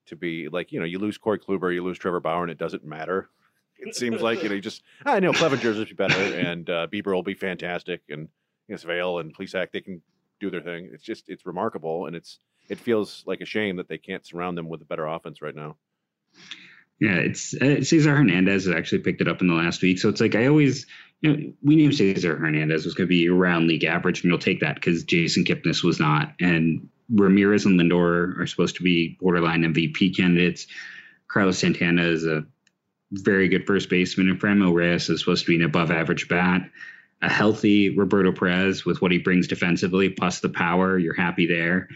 to 0.07 0.17
be 0.17 0.49
like 0.49 0.73
you 0.73 0.81
know 0.81 0.87
you 0.87 0.99
lose 0.99 1.19
Corey 1.19 1.39
Kluber, 1.39 1.73
you 1.73 1.85
lose 1.85 1.99
Trevor 1.99 2.21
Bauer, 2.21 2.43
and 2.43 2.51
it 2.51 2.59
doesn't 2.59 2.85
matter. 2.85 3.31
It 3.79 3.97
seems 3.97 4.23
like 4.23 4.43
you 4.43 4.49
know 4.49 4.55
you 4.55 4.61
just 4.61 4.83
I 5.05 5.21
know 5.21 5.33
Clevinger's 5.33 5.85
be 5.85 5.95
better, 5.95 6.15
and 6.15 6.69
uh, 6.71 6.87
Bieber 6.93 7.15
will 7.15 7.23
be 7.23 7.35
fantastic, 7.35 8.03
and 8.09 8.29
I 8.69 8.73
guess 8.73 8.85
Vail 8.85 9.19
and 9.19 9.35
they 9.37 9.81
can 9.81 10.03
do 10.41 10.51
their 10.51 10.61
thing. 10.61 10.91
It's 10.93 11.03
just 11.03 11.29
it's 11.29 11.47
remarkable, 11.47 12.07
and 12.07 12.15
it's 12.15 12.39
it 12.69 12.79
feels 12.79 13.25
like 13.27 13.41
a 13.41 13.47
shame 13.47 13.77
that 13.77 13.89
they 13.89 13.99
can't 13.99 14.25
surround 14.25 14.57
them 14.57 14.69
with 14.69 14.83
a 14.83 14.85
better 14.85 15.07
offense 15.07 15.43
right 15.43 15.55
now. 15.55 15.77
Yeah, 17.01 17.17
it's 17.17 17.55
uh, 17.55 17.83
Cesar 17.83 18.15
Hernandez 18.15 18.67
has 18.67 18.75
actually 18.75 19.01
picked 19.01 19.21
it 19.21 19.27
up 19.27 19.41
in 19.41 19.49
the 19.49 19.55
last 19.55 19.83
week, 19.83 19.99
so 19.99 20.09
it's 20.09 20.21
like 20.21 20.37
I 20.37 20.47
always, 20.47 20.87
you 21.21 21.37
know, 21.37 21.53
we 21.65 21.75
knew 21.75 21.91
Cesar 21.91 22.37
Hernandez 22.37 22.85
was 22.85 22.95
going 22.95 23.09
to 23.09 23.13
be 23.13 23.29
around 23.29 23.67
league 23.67 23.85
average, 23.85 24.23
and 24.23 24.31
you'll 24.31 24.39
take 24.39 24.61
that 24.61 24.77
because 24.77 25.03
Jason 25.03 25.45
Kipnis 25.45 25.83
was 25.83 25.99
not, 25.99 26.35
and 26.41 26.89
Ramirez 27.11 27.67
and 27.67 27.79
Lindor 27.79 28.39
are 28.39 28.47
supposed 28.47 28.77
to 28.77 28.83
be 28.83 29.17
borderline 29.21 29.63
MVP 29.63 30.17
candidates. 30.17 30.67
Carlos 31.29 31.59
Santana 31.59 32.03
is 32.03 32.27
a 32.27 32.45
very 33.11 33.49
good 33.49 33.67
first 33.67 33.89
baseman, 33.89 34.29
and 34.29 34.41
Franmil 34.41 34.75
Reyes 34.75 35.09
is 35.09 35.21
supposed 35.21 35.45
to 35.45 35.51
be 35.51 35.57
an 35.57 35.63
above 35.69 35.91
average 35.91 36.29
bat 36.29 36.63
a 37.23 37.31
healthy 37.31 37.97
Roberto 37.97 38.33
Perez 38.33 38.85
with 38.85 39.01
what 39.01 39.13
he 39.13 39.19
brings 39.19 39.47
defensively, 39.47 40.09
plus 40.09 40.41
the 40.41 40.49
power, 40.49 40.99
you're 40.99 41.15
happy 41.15 41.47
there. 41.47 41.89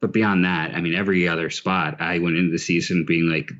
But 0.00 0.12
beyond 0.12 0.44
that, 0.46 0.74
I 0.74 0.80
mean, 0.80 0.94
every 0.94 1.28
other 1.28 1.50
spot, 1.50 2.00
I 2.00 2.18
went 2.18 2.36
into 2.36 2.50
the 2.50 2.58
season 2.58 3.04
being 3.04 3.28
like, 3.28 3.52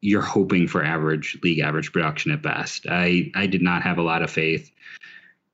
you're 0.00 0.22
hoping 0.22 0.66
for 0.66 0.82
average 0.82 1.38
league 1.42 1.60
average 1.60 1.92
production 1.92 2.32
at 2.32 2.42
best. 2.42 2.86
I 2.88 3.30
I 3.34 3.46
did 3.46 3.60
not 3.60 3.82
have 3.82 3.98
a 3.98 4.02
lot 4.02 4.22
of 4.22 4.30
faith. 4.30 4.70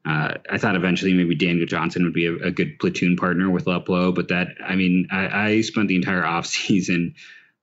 Uh, 0.06 0.34
I 0.48 0.58
thought 0.58 0.76
eventually 0.76 1.14
maybe 1.14 1.34
Daniel 1.34 1.66
Johnson 1.66 2.04
would 2.04 2.12
be 2.12 2.26
a, 2.26 2.34
a 2.36 2.50
good 2.50 2.78
platoon 2.78 3.16
partner 3.16 3.50
with 3.50 3.64
Luplow, 3.64 4.14
but 4.14 4.28
that 4.28 4.48
I 4.64 4.76
mean 4.76 5.08
I, 5.10 5.48
I 5.48 5.60
spent 5.62 5.88
the 5.88 5.96
entire 5.96 6.22
offseason 6.36 7.14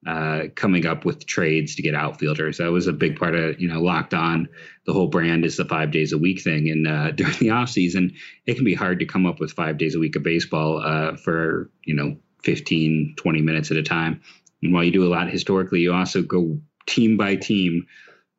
uh, 0.05 0.47
coming 0.55 0.85
up 0.85 1.05
with 1.05 1.25
trades 1.25 1.75
to 1.75 1.81
get 1.81 1.95
outfielders. 1.95 2.57
That 2.57 2.71
was 2.71 2.88
a 2.88 2.93
big 2.93 3.17
part 3.17 3.35
of 3.35 3.62
you 3.62 3.69
know 3.69 3.81
locked 3.81 4.13
on. 4.13 4.50
The 4.85 4.93
whole 4.93 5.07
brand 5.07 5.45
is 5.45 5.55
the 5.55 5.65
five 5.65 5.91
days 5.91 6.12
a 6.12 6.17
week 6.17 6.41
thing, 6.41 6.69
and 6.69 6.88
uh, 6.88 7.12
during 7.15 7.38
the 7.38 7.51
off 7.51 7.69
season, 7.69 8.13
it 8.45 8.55
can 8.55 8.65
be 8.65 8.73
hard 8.75 9.00
to 9.00 9.05
come 9.05 9.25
up 9.25 9.39
with 9.39 9.53
five 9.53 9.77
days 9.77 9.95
a 9.95 10.00
week 10.00 10.17
of 10.17 10.23
baseball 10.23 10.81
uh, 10.83 11.15
for 11.15 11.71
you 11.85 11.95
know 11.95 12.17
15, 12.43 13.15
20 13.17 13.41
minutes 13.41 13.71
at 13.71 13.77
a 13.77 13.83
time. 13.83 14.21
And 14.62 14.73
while 14.73 14.83
you 14.83 14.91
do 14.91 15.05
a 15.05 15.13
lot 15.13 15.29
historically, 15.29 15.79
you 15.79 15.93
also 15.93 16.21
go 16.21 16.59
team 16.85 17.15
by 17.15 17.38
team 17.38 17.88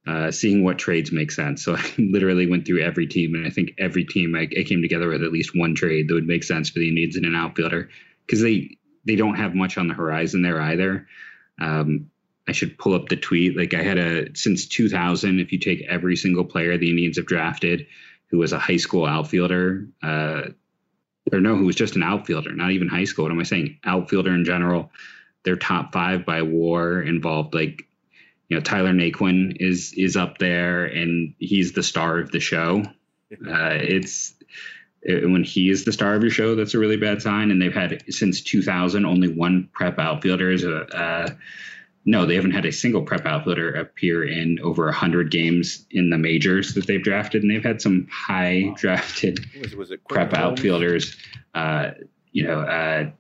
uh, 0.07 0.31
seeing 0.31 0.63
what 0.63 0.79
trades 0.79 1.13
make 1.13 1.31
sense. 1.31 1.65
So 1.65 1.77
I 1.79 1.85
literally 1.99 2.47
went 2.47 2.67
through 2.67 2.83
every 2.83 3.07
team, 3.07 3.35
and 3.35 3.47
I 3.47 3.51
think 3.51 3.75
every 3.79 4.05
team 4.05 4.35
I, 4.35 4.49
I, 4.59 4.63
came 4.65 4.83
together 4.83 5.09
with 5.09 5.23
at 5.23 5.33
least 5.33 5.57
one 5.57 5.75
trade 5.75 6.09
that 6.09 6.15
would 6.15 6.27
make 6.27 6.45
sense 6.45 6.71
for 6.71 6.79
the 6.79 6.89
Indians 6.89 7.17
in 7.17 7.25
an 7.25 7.35
outfielder 7.35 7.89
because 8.27 8.43
they 8.43 8.77
they 9.07 9.17
don't 9.17 9.37
have 9.37 9.55
much 9.55 9.77
on 9.77 9.89
the 9.89 9.95
horizon 9.95 10.43
there 10.43 10.61
either. 10.61 11.07
Um, 11.61 12.11
I 12.49 12.53
should 12.53 12.79
pull 12.79 12.95
up 12.95 13.09
the 13.09 13.17
tweet. 13.17 13.57
Like 13.57 13.75
I 13.75 13.83
had 13.83 13.99
a 13.99 14.37
since 14.37 14.67
2000, 14.67 15.41
if 15.41 15.53
you 15.53 15.59
take 15.59 15.83
every 15.89 16.17
single 16.17 16.45
player 16.45 16.77
the 16.77 16.91
Indians 16.91 17.17
have 17.17 17.27
drafted 17.27 17.87
who 18.35 18.39
was 18.39 18.53
a 18.53 18.59
high 18.59 18.77
school 18.79 19.07
outfielder, 19.07 19.87
uh, 20.03 20.43
or 21.33 21.41
no, 21.41 21.57
who 21.57 21.67
was 21.67 21.77
just 21.77 21.95
an 21.95 22.03
outfielder, 22.03 22.53
not 22.53 22.73
even 22.73 22.89
high 22.89 23.05
school. 23.05 23.25
What 23.25 23.33
am 23.33 23.39
I 23.39 23.45
saying? 23.45 23.79
Outfielder 23.85 24.35
in 24.35 24.45
general. 24.45 24.91
Their 25.45 25.55
top 25.55 25.93
five 25.93 26.27
by 26.27 26.43
WAR 26.43 27.01
involved 27.01 27.55
like 27.55 27.87
you 28.55 28.61
know 28.61 28.65
Tyler 28.65 28.93
Naquin 28.93 29.57
is 29.59 29.93
is 29.95 30.17
up 30.17 30.39
there 30.39 30.85
and 30.85 31.35
he's 31.41 31.73
the 31.73 31.83
star 31.83 32.21
of 32.21 32.31
the 32.31 32.39
show. 32.39 32.85
Uh, 33.33 33.75
it's 33.81 34.33
it, 35.03 35.29
when 35.29 35.43
he 35.43 35.71
is 35.71 35.85
the 35.85 35.93
star 35.93 36.15
of 36.15 36.23
your 36.23 36.31
show, 36.31 36.55
that's 36.55 36.75
a 36.75 36.79
really 36.79 36.97
bad 36.97 37.21
sign. 37.21 37.51
And 37.51 37.61
they've 37.61 37.75
had 37.75 38.05
since 38.09 38.41
2000 38.43 39.05
only 39.05 39.27
one 39.27 39.69
prep 39.73 39.99
outfielder 39.99 40.53
is 40.53 40.63
a. 40.63 40.83
Uh, 40.97 41.31
no, 42.07 42.27
they 42.27 42.37
haven't 42.37 42.53
had 42.53 42.67
a 42.67 42.71
single 42.71 43.03
prep 43.03 43.27
outfielder 43.27 43.73
appear 43.73 44.23
in 44.23 44.61
over 44.61 44.85
100 44.85 45.31
games 45.31 45.87
in 45.91 46.11
the 46.11 46.19
majors 46.19 46.75
that 46.75 46.87
they've 46.87 47.03
drafted. 47.03 47.43
And 47.43 47.51
they've 47.51 47.65
had 47.65 47.81
some 47.81 48.07
high 48.11 48.75
drafted 48.77 49.45
Was, 49.59 49.75
was 49.75 49.91
it 49.91 50.05
prep 50.07 50.35
outfielders. 50.35 51.17
Uh, 51.55 51.93
you 52.31 52.45
know, 52.45 52.61
uh, 52.61 53.11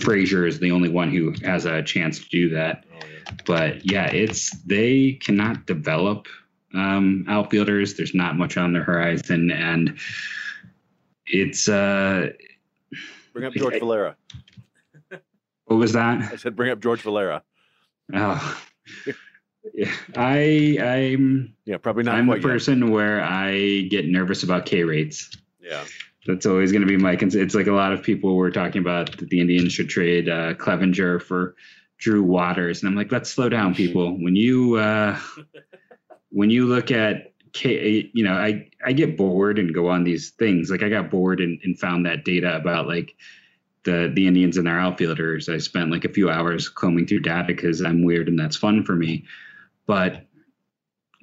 Frazier 0.00 0.46
is 0.46 0.58
the 0.58 0.70
only 0.72 0.88
one 0.88 1.10
who 1.10 1.32
has 1.44 1.64
a 1.64 1.82
chance 1.82 2.18
to 2.18 2.28
do 2.28 2.48
that. 2.50 2.84
Oh, 2.92 2.98
yeah. 3.06 3.34
But 3.46 3.86
yeah, 3.86 4.06
it's 4.06 4.50
they 4.64 5.12
cannot 5.12 5.66
develop 5.66 6.26
um, 6.74 7.24
outfielders. 7.28 7.94
There's 7.96 8.14
not 8.14 8.36
much 8.36 8.56
on 8.56 8.72
the 8.72 8.80
horizon, 8.80 9.50
and 9.50 9.98
it's 11.26 11.68
uh, 11.68 12.30
Bring 13.32 13.44
up 13.46 13.52
George 13.54 13.78
Valera. 13.78 14.16
what 15.66 15.76
was 15.76 15.92
that? 15.92 16.32
I 16.32 16.36
said, 16.36 16.56
bring 16.56 16.70
up 16.70 16.80
George 16.80 17.02
Valera. 17.02 17.42
Oh, 18.14 18.60
yeah, 19.74 19.92
I 20.16 20.78
I'm 20.80 21.54
Yeah, 21.64 21.76
probably 21.78 22.04
not 22.04 22.14
I'm 22.14 22.26
the 22.26 22.32
quite 22.32 22.42
yet. 22.42 22.48
person 22.48 22.90
where 22.90 23.22
I 23.22 23.82
get 23.90 24.06
nervous 24.06 24.42
about 24.42 24.66
K 24.66 24.84
rates. 24.84 25.30
Yeah. 25.60 25.84
That's 26.26 26.46
always 26.46 26.72
going 26.72 26.82
to 26.82 26.88
be 26.88 26.96
my. 26.96 27.16
It's 27.20 27.54
like 27.54 27.66
a 27.66 27.72
lot 27.72 27.92
of 27.92 28.02
people 28.02 28.36
were 28.36 28.50
talking 28.50 28.80
about 28.80 29.16
that 29.18 29.30
the 29.30 29.40
Indians 29.40 29.72
should 29.72 29.88
trade 29.88 30.28
uh, 30.28 30.54
Clevinger 30.54 31.22
for 31.22 31.54
Drew 31.98 32.22
Waters, 32.22 32.82
and 32.82 32.88
I'm 32.88 32.96
like, 32.96 33.12
let's 33.12 33.30
slow 33.30 33.48
down, 33.48 33.74
people. 33.74 34.12
When 34.12 34.36
you 34.36 34.76
uh, 34.76 35.18
when 36.30 36.50
you 36.50 36.66
look 36.66 36.90
at 36.90 37.32
K, 37.52 38.10
you 38.12 38.24
know, 38.24 38.34
I 38.34 38.68
I 38.84 38.92
get 38.92 39.16
bored 39.16 39.58
and 39.58 39.74
go 39.74 39.88
on 39.88 40.04
these 40.04 40.30
things. 40.30 40.70
Like 40.70 40.82
I 40.82 40.88
got 40.88 41.10
bored 41.10 41.40
and, 41.40 41.58
and 41.64 41.78
found 41.78 42.06
that 42.06 42.24
data 42.24 42.56
about 42.56 42.86
like 42.86 43.14
the 43.84 44.12
the 44.14 44.26
Indians 44.26 44.56
and 44.56 44.66
their 44.66 44.78
outfielders. 44.78 45.48
I 45.48 45.58
spent 45.58 45.90
like 45.90 46.04
a 46.04 46.12
few 46.12 46.28
hours 46.28 46.68
combing 46.68 47.06
through 47.06 47.20
data 47.20 47.44
because 47.46 47.82
I'm 47.82 48.04
weird 48.04 48.28
and 48.28 48.38
that's 48.38 48.56
fun 48.56 48.84
for 48.84 48.94
me. 48.94 49.24
But 49.86 50.26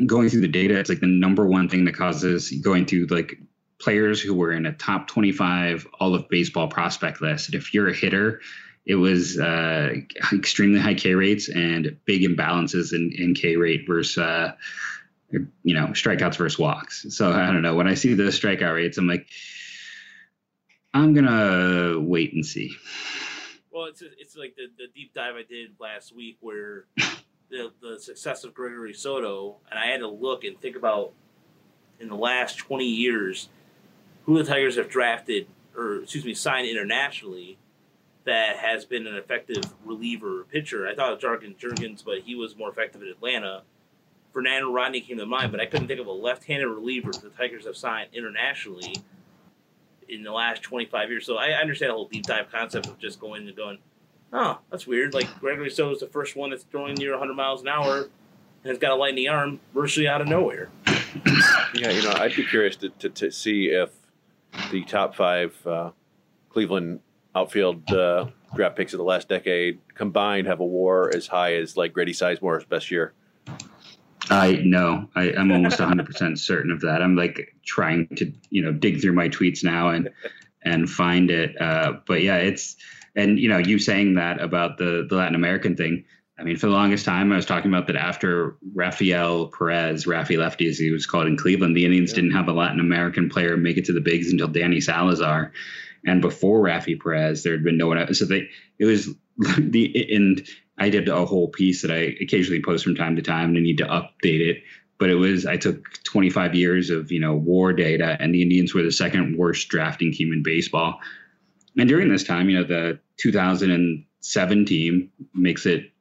going 0.06 0.30
through 0.30 0.42
the 0.42 0.48
data, 0.48 0.80
it's 0.80 0.90
like 0.90 1.02
the 1.02 1.08
number 1.08 1.46
one 1.46 1.70
thing 1.70 1.86
that 1.86 1.96
causes 1.96 2.50
going 2.52 2.86
through 2.86 3.08
like 3.08 3.38
players 3.84 4.22
who 4.22 4.34
were 4.34 4.52
in 4.52 4.66
a 4.66 4.74
top 4.74 5.08
25 5.08 5.88
all 6.00 6.16
of 6.16 6.30
baseball 6.30 6.68
prospect 6.68 7.22
list. 7.22 7.48
And 7.48 7.56
if 7.56 7.74
you're 7.74 7.90
a 7.90 7.94
hitter, 7.94 8.40
it 8.86 8.96
was 8.96 9.38
uh, 9.38 9.94
extremely 10.32 10.80
high 10.80 10.94
K 10.94 11.14
rates 11.14 11.50
and 11.50 11.98
big 12.06 12.22
imbalances 12.22 12.94
in, 12.94 13.12
in 13.18 13.34
K 13.34 13.56
rate 13.56 13.86
versus, 13.88 14.18
uh, 14.18 14.54
you 15.32 15.74
know, 15.74 15.88
strikeouts 15.88 16.38
versus 16.38 16.60
walks. 16.60 17.06
So 17.10 17.32
I 17.32 17.48
don't 17.48 17.62
know. 17.62 17.76
When 17.76 17.88
I 17.88 17.96
see 17.96 18.14
the 18.14 18.24
strikeout 18.24 18.74
rates, 18.74 18.98
I'm 18.98 19.08
like, 19.08 19.28
I'm 20.94 21.14
going 21.14 21.26
to 21.26 22.00
wait 22.02 22.34
and 22.34 22.46
see. 22.46 22.76
Well, 23.72 23.86
it's 23.86 24.04
it's 24.20 24.38
like 24.38 24.56
the, 24.56 24.68
the 24.78 24.88
deep 24.94 25.14
dive 25.16 25.34
I 25.36 25.44
did 25.44 25.72
last 25.80 26.16
week 26.16 26.38
where 26.42 26.86
the 27.50 27.72
the 27.82 28.00
success 28.00 28.44
of 28.44 28.54
Gregory 28.54 28.94
Soto, 28.94 29.58
and 29.70 29.80
I 29.80 29.88
had 29.88 30.02
to 30.02 30.08
look 30.08 30.44
and 30.44 30.60
think 30.62 30.76
about 30.76 31.14
in 32.00 32.08
the 32.08 32.16
last 32.16 32.60
twenty 32.60 32.88
years 32.88 33.50
who 34.26 34.38
the 34.38 34.44
Tigers 34.44 34.78
have 34.78 34.90
drafted 34.90 35.48
or 35.76 36.04
excuse 36.04 36.26
me 36.26 36.34
signed 36.34 36.68
internationally 36.68 37.58
that 38.26 38.58
has 38.58 38.86
been 38.86 39.06
an 39.06 39.16
effective 39.16 39.64
reliever 39.84 40.46
pitcher. 40.50 40.88
I 40.88 40.96
thought 40.96 41.14
of 41.14 41.20
Jair 41.20 41.58
Jurrjens, 41.58 42.06
but 42.06 42.20
he 42.20 42.36
was 42.36 42.56
more 42.56 42.70
effective 42.70 43.02
in 43.02 43.10
Atlanta. 43.10 43.64
Fernando 44.32 44.72
Rodney 44.72 45.02
came 45.02 45.18
to 45.18 45.26
mind, 45.26 45.52
but 45.52 45.60
I 45.60 45.66
couldn't 45.66 45.88
think 45.88 46.00
of 46.00 46.08
a 46.08 46.12
left-handed 46.12 46.68
reliever 46.68 47.12
the 47.12 47.30
Tigers 47.30 47.66
have 47.66 47.76
signed 47.76 48.10
internationally 48.14 48.96
in 50.08 50.24
the 50.24 50.32
last 50.32 50.62
25 50.64 51.10
years. 51.10 51.26
So 51.26 51.38
I 51.38 51.52
understand 51.52 51.90
the 51.90 51.96
whole 51.96 52.08
deep 52.08 52.24
dive 52.24 52.50
concept 52.52 52.88
of 52.88 52.98
just 52.98 53.20
going 53.20 53.48
and 53.48 53.56
going, 53.56 53.78
oh, 54.32 54.60
that's 54.72 54.88
weird. 54.88 55.14
Like 55.14 55.28
Gregory 55.40 55.70
Soto 55.70 55.94
is 55.94 56.00
the 56.00 56.08
first 56.08 56.36
one 56.36 56.52
that's 56.52 56.64
throwing 56.64 56.96
near 56.96 57.12
100 57.12 57.34
miles 57.34 57.62
an 57.62 57.68
hour 57.68 57.98
and 57.98 58.70
has 58.70 58.78
got 58.78 58.92
a 58.92 58.96
lightning 58.96 59.28
arm 59.28 59.60
virtually 59.74 60.08
out 60.08 60.22
of 60.22 60.28
nowhere. 60.28 60.70
Yeah, 61.76 61.90
you 61.90 62.04
know, 62.04 62.14
I'd 62.14 62.36
be 62.36 62.46
curious 62.46 62.76
to, 62.78 62.90
to, 62.90 63.10
to 63.10 63.32
see 63.32 63.68
if 63.68 63.92
the 64.72 64.84
top 64.84 65.16
five 65.16 65.56
uh, 65.66 65.92
Cleveland 66.50 67.00
outfield 67.36 67.90
uh, 67.92 68.28
draft 68.56 68.76
picks 68.76 68.94
of 68.94 68.98
the 68.98 69.04
last 69.04 69.28
decade 69.28 69.80
combined 69.96 70.48
have 70.48 70.60
a 70.60 70.66
WAR 70.66 71.14
as 71.14 71.28
high 71.28 71.56
as 71.56 71.76
like 71.76 71.94
Grady 71.94 72.14
Sizemore's 72.14 72.66
best 72.66 72.92
year. 72.92 73.14
I 74.30 74.62
know. 74.64 75.10
I, 75.16 75.34
I'm 75.34 75.52
almost 75.52 75.80
100% 75.80 76.38
certain 76.38 76.72
of 76.72 76.82
that. 76.82 77.02
I'm 77.02 77.16
like 77.16 77.56
trying 77.66 78.08
to, 78.16 78.32
you 78.50 78.62
know, 78.62 78.72
dig 78.72 79.02
through 79.02 79.14
my 79.14 79.28
tweets 79.30 79.64
now 79.64 79.90
and 79.90 80.10
and 80.64 80.90
find 80.90 81.30
it. 81.30 81.60
Uh, 81.60 81.94
but 82.08 82.22
yeah, 82.22 82.38
it's 82.38 82.78
and 83.16 83.38
you 83.38 83.50
know, 83.50 83.58
you 83.58 83.80
saying 83.80 84.16
that 84.16 84.42
about 84.42 84.78
the 84.78 85.06
the 85.10 85.16
Latin 85.16 85.36
American 85.36 85.76
thing. 85.76 86.06
I 86.38 86.44
mean, 86.44 86.58
for 86.58 86.66
the 86.66 86.74
longest 86.74 87.06
time, 87.06 87.32
I 87.32 87.36
was 87.36 87.46
talking 87.46 87.72
about 87.72 87.88
that 87.88 87.96
after 87.96 88.58
Rafael 88.74 89.48
Perez, 89.48 90.06
Rafi 90.06 90.38
Lefty, 90.38 90.68
as 90.68 90.80
he 90.80 90.90
was 90.92 91.06
called 91.06 91.28
in 91.28 91.38
Cleveland, 91.38 91.78
the 91.78 91.86
Indians 91.86 92.12
Yeah. 92.12 92.16
didn't 92.16 92.32
have 92.32 92.48
a 92.48 92.54
Latin 92.54 92.80
American 92.80 93.30
player 93.30 93.56
make 93.56 93.78
it 93.78 93.86
to 93.86 93.94
the 93.94 94.02
bigs 94.02 94.32
until 94.32 94.48
Danny 94.48 94.82
Salazar. 94.82 95.52
And 96.06 96.22
before 96.22 96.64
Rafi 96.64 97.00
Perez, 97.00 97.44
there 97.44 97.54
had 97.54 97.64
been 97.64 97.78
no 97.78 97.88
one 97.88 98.00
else. 98.00 98.20
So 98.20 98.26
they, 98.26 98.50
it 98.80 98.86
was 98.86 99.10
the, 99.58 100.08
and 100.14 100.46
I 100.80 100.90
did 100.90 101.08
a 101.08 101.26
whole 101.26 101.50
piece 101.50 101.84
that 101.84 101.92
I 101.92 102.16
occasionally 102.20 102.64
post 102.64 102.84
from 102.84 102.96
time 102.96 103.16
to 103.16 103.22
time 103.22 103.50
and 103.50 103.58
I 103.58 103.62
need 103.62 103.78
to 103.78 103.86
update 103.86 104.42
it. 104.42 104.64
But 104.98 105.10
it 105.12 105.16
was, 105.16 105.46
I 105.46 105.58
took 105.58 106.04
25 106.04 106.56
years 106.56 106.90
of, 106.90 107.12
you 107.12 107.20
know, 107.20 107.36
war 107.36 107.74
data 107.74 108.18
and 108.20 108.34
the 108.34 108.42
Indians 108.42 108.74
were 108.74 108.84
the 108.84 108.92
second 108.92 109.38
worst 109.38 109.68
drafting 109.70 110.12
team 110.12 110.34
in 110.34 110.42
baseball. 110.42 111.00
And 111.78 111.88
during 111.88 112.10
this 112.10 112.24
time, 112.24 112.50
you 112.50 112.58
know, 112.58 112.64
the 112.64 113.00
2007 113.18 114.66
team 114.66 115.12
makes 115.34 115.66
it 115.66 115.93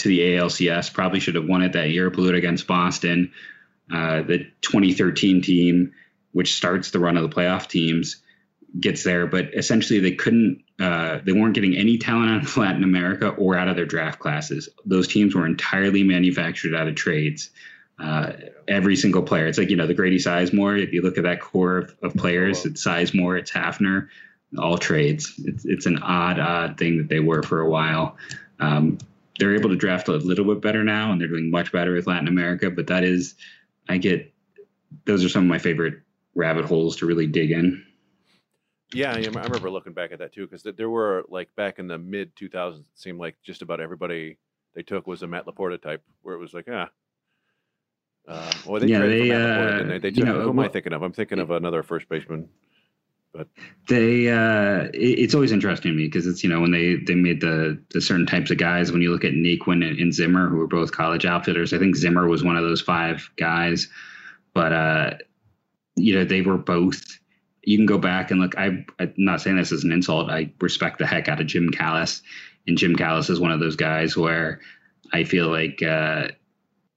to 0.00 0.08
the 0.08 0.20
ALCS, 0.20 0.92
probably 0.92 1.20
should 1.20 1.34
have 1.34 1.46
won 1.46 1.62
it 1.62 1.72
that 1.72 1.90
year, 1.90 2.10
blew 2.10 2.28
it 2.28 2.34
against 2.34 2.66
Boston. 2.66 3.32
Uh, 3.92 4.22
the 4.22 4.46
2013 4.62 5.42
team, 5.42 5.92
which 6.32 6.54
starts 6.54 6.90
the 6.90 6.98
run 6.98 7.16
of 7.16 7.28
the 7.28 7.34
playoff 7.34 7.66
teams, 7.66 8.22
gets 8.78 9.02
there, 9.02 9.26
but 9.26 9.52
essentially 9.54 9.98
they 9.98 10.12
couldn't, 10.12 10.62
uh, 10.78 11.18
they 11.24 11.32
weren't 11.32 11.54
getting 11.54 11.76
any 11.76 11.98
talent 11.98 12.30
out 12.30 12.42
of 12.42 12.56
Latin 12.56 12.84
America 12.84 13.28
or 13.30 13.56
out 13.56 13.68
of 13.68 13.76
their 13.76 13.86
draft 13.86 14.20
classes. 14.20 14.68
Those 14.84 15.08
teams 15.08 15.34
were 15.34 15.46
entirely 15.46 16.04
manufactured 16.04 16.74
out 16.74 16.86
of 16.86 16.94
trades. 16.94 17.50
Uh, 17.98 18.32
every 18.66 18.96
single 18.96 19.22
player, 19.22 19.46
it's 19.46 19.58
like, 19.58 19.68
you 19.68 19.76
know, 19.76 19.86
the 19.86 19.94
Grady 19.94 20.18
Sizemore, 20.18 20.82
if 20.82 20.92
you 20.92 21.02
look 21.02 21.18
at 21.18 21.24
that 21.24 21.40
core 21.40 21.78
of, 21.78 21.96
of 22.02 22.14
players, 22.14 22.64
it's 22.64 22.84
Sizemore, 22.86 23.38
it's 23.38 23.50
Hafner, 23.50 24.08
all 24.56 24.78
trades. 24.78 25.34
It's, 25.44 25.64
it's 25.64 25.86
an 25.86 25.98
odd, 25.98 26.38
odd 26.38 26.78
thing 26.78 26.98
that 26.98 27.08
they 27.08 27.20
were 27.20 27.42
for 27.42 27.60
a 27.60 27.68
while. 27.68 28.16
Um, 28.58 28.98
they're 29.40 29.54
able 29.54 29.70
to 29.70 29.76
draft 29.76 30.08
a 30.08 30.12
little 30.12 30.44
bit 30.44 30.60
better 30.60 30.84
now, 30.84 31.10
and 31.10 31.20
they're 31.20 31.28
doing 31.28 31.50
much 31.50 31.72
better 31.72 31.94
with 31.94 32.06
Latin 32.06 32.28
America. 32.28 32.70
But 32.70 32.86
that 32.88 33.02
is, 33.02 33.34
I 33.88 33.96
get, 33.96 34.32
those 35.06 35.24
are 35.24 35.28
some 35.28 35.44
of 35.44 35.48
my 35.48 35.58
favorite 35.58 35.94
rabbit 36.34 36.66
holes 36.66 36.96
to 36.96 37.06
really 37.06 37.26
dig 37.26 37.50
in. 37.50 37.84
Yeah, 38.92 39.14
I 39.14 39.18
remember 39.18 39.70
looking 39.70 39.92
back 39.92 40.12
at 40.12 40.18
that 40.18 40.32
too 40.32 40.46
because 40.46 40.66
there 40.76 40.90
were 40.90 41.24
like 41.28 41.54
back 41.56 41.78
in 41.78 41.86
the 41.86 41.96
mid 41.96 42.34
2000s, 42.36 42.80
it 42.80 42.84
seemed 42.94 43.20
like 43.20 43.36
just 43.42 43.62
about 43.62 43.80
everybody 43.80 44.36
they 44.74 44.82
took 44.82 45.06
was 45.06 45.22
a 45.22 45.26
Matt 45.26 45.46
Laporta 45.46 45.80
type, 45.80 46.02
where 46.22 46.34
it 46.34 46.38
was 46.38 46.52
like, 46.52 46.66
ah, 46.70 46.90
Uh, 48.28 48.52
well, 48.66 48.80
they 48.80 48.88
Yeah, 48.88 49.00
they, 49.00 49.20
for 49.20 49.24
Matt 49.26 49.40
McCoy, 49.40 49.80
uh, 49.80 49.84
they? 49.84 49.98
They 49.98 50.18
you 50.18 50.24
know, 50.24 50.40
who 50.40 50.50
am 50.50 50.58
I 50.58 50.68
thinking 50.68 50.92
of? 50.92 51.02
I'm 51.02 51.12
thinking 51.12 51.38
of 51.38 51.50
another 51.50 51.82
first 51.82 52.08
baseman. 52.08 52.48
But 53.32 53.48
they 53.88 54.28
uh, 54.28 54.88
it- 54.92 55.18
it's 55.20 55.34
always 55.34 55.52
interesting 55.52 55.92
to 55.92 55.96
me 55.96 56.04
because 56.06 56.26
it's 56.26 56.42
you 56.42 56.50
know 56.50 56.60
when 56.60 56.72
they 56.72 56.96
they 56.96 57.14
made 57.14 57.40
the 57.40 57.80
the 57.90 58.00
certain 58.00 58.26
types 58.26 58.50
of 58.50 58.58
guys 58.58 58.90
when 58.92 59.02
you 59.02 59.12
look 59.12 59.24
at 59.24 59.32
Naquin 59.34 59.86
and, 59.86 59.98
and 59.98 60.12
Zimmer 60.14 60.48
who 60.48 60.56
were 60.56 60.66
both 60.66 60.92
college 60.92 61.24
outfitters. 61.24 61.72
I 61.72 61.78
think 61.78 61.96
Zimmer 61.96 62.26
was 62.28 62.42
one 62.42 62.56
of 62.56 62.62
those 62.64 62.80
five 62.80 63.30
guys, 63.36 63.88
but 64.54 64.72
uh, 64.72 65.10
you 65.96 66.14
know 66.14 66.24
they 66.24 66.42
were 66.42 66.58
both. 66.58 67.02
You 67.62 67.76
can 67.76 67.86
go 67.86 67.98
back 67.98 68.30
and 68.30 68.40
look. 68.40 68.56
I, 68.58 68.84
I'm 68.98 69.14
not 69.16 69.40
saying 69.42 69.56
this 69.56 69.72
as 69.72 69.84
an 69.84 69.92
insult. 69.92 70.30
I 70.30 70.52
respect 70.60 70.98
the 70.98 71.06
heck 71.06 71.28
out 71.28 71.40
of 71.40 71.46
Jim 71.46 71.70
Callis, 71.70 72.22
and 72.66 72.78
Jim 72.78 72.96
Callis 72.96 73.30
is 73.30 73.38
one 73.38 73.52
of 73.52 73.60
those 73.60 73.76
guys 73.76 74.16
where 74.16 74.60
I 75.12 75.24
feel 75.24 75.48
like 75.48 75.82
uh, 75.82 76.28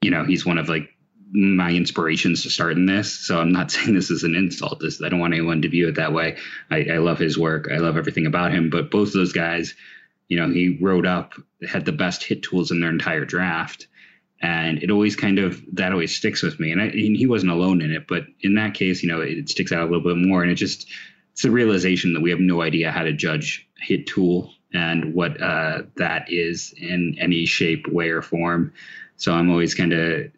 you 0.01 0.09
know 0.09 0.23
he's 0.25 0.45
one 0.45 0.57
of 0.57 0.69
like 0.69 0.89
my 1.33 1.71
inspirations 1.71 2.43
to 2.43 2.49
start 2.49 2.73
in 2.73 2.85
this. 2.85 3.11
So 3.11 3.39
I'm 3.39 3.51
not 3.51 3.71
saying 3.71 3.93
this 3.93 4.11
is 4.11 4.23
an 4.23 4.35
insult. 4.35 4.79
This 4.79 5.01
I 5.01 5.09
don't 5.09 5.19
want 5.19 5.33
anyone 5.33 5.61
to 5.63 5.69
view 5.69 5.89
it 5.89 5.95
that 5.95 6.13
way. 6.13 6.37
I, 6.69 6.85
I 6.93 6.97
love 6.99 7.19
his 7.19 7.37
work. 7.37 7.69
I 7.71 7.77
love 7.77 7.97
everything 7.97 8.25
about 8.25 8.53
him. 8.53 8.69
But 8.69 8.91
both 8.91 9.09
of 9.09 9.13
those 9.13 9.33
guys, 9.33 9.73
you 10.27 10.37
know, 10.37 10.49
he 10.49 10.77
wrote 10.79 11.05
up 11.05 11.33
had 11.67 11.85
the 11.85 11.91
best 11.91 12.23
hit 12.23 12.43
tools 12.43 12.71
in 12.71 12.79
their 12.79 12.89
entire 12.89 13.25
draft, 13.25 13.87
and 14.41 14.83
it 14.83 14.91
always 14.91 15.15
kind 15.15 15.39
of 15.39 15.61
that 15.73 15.91
always 15.91 16.15
sticks 16.15 16.43
with 16.43 16.59
me. 16.59 16.71
And, 16.71 16.81
I, 16.81 16.85
and 16.85 17.17
he 17.17 17.25
wasn't 17.25 17.51
alone 17.51 17.81
in 17.81 17.91
it, 17.91 18.07
but 18.07 18.23
in 18.41 18.55
that 18.55 18.73
case, 18.73 19.01
you 19.01 19.09
know, 19.09 19.21
it 19.21 19.49
sticks 19.49 19.71
out 19.71 19.81
a 19.81 19.91
little 19.91 20.03
bit 20.03 20.17
more. 20.17 20.43
And 20.43 20.51
it 20.51 20.55
just 20.55 20.87
it's 21.31 21.45
a 21.45 21.51
realization 21.51 22.13
that 22.13 22.21
we 22.21 22.29
have 22.29 22.39
no 22.39 22.61
idea 22.61 22.91
how 22.91 23.03
to 23.03 23.13
judge 23.13 23.67
hit 23.79 24.05
tool 24.05 24.53
and 24.73 25.13
what 25.13 25.41
uh, 25.41 25.83
that 25.95 26.31
is 26.31 26.73
in 26.77 27.15
any 27.19 27.45
shape, 27.45 27.87
way, 27.87 28.09
or 28.09 28.21
form. 28.21 28.73
So 29.17 29.33
I'm 29.33 29.49
always 29.49 29.75
kind 29.75 29.93
of 29.93 30.31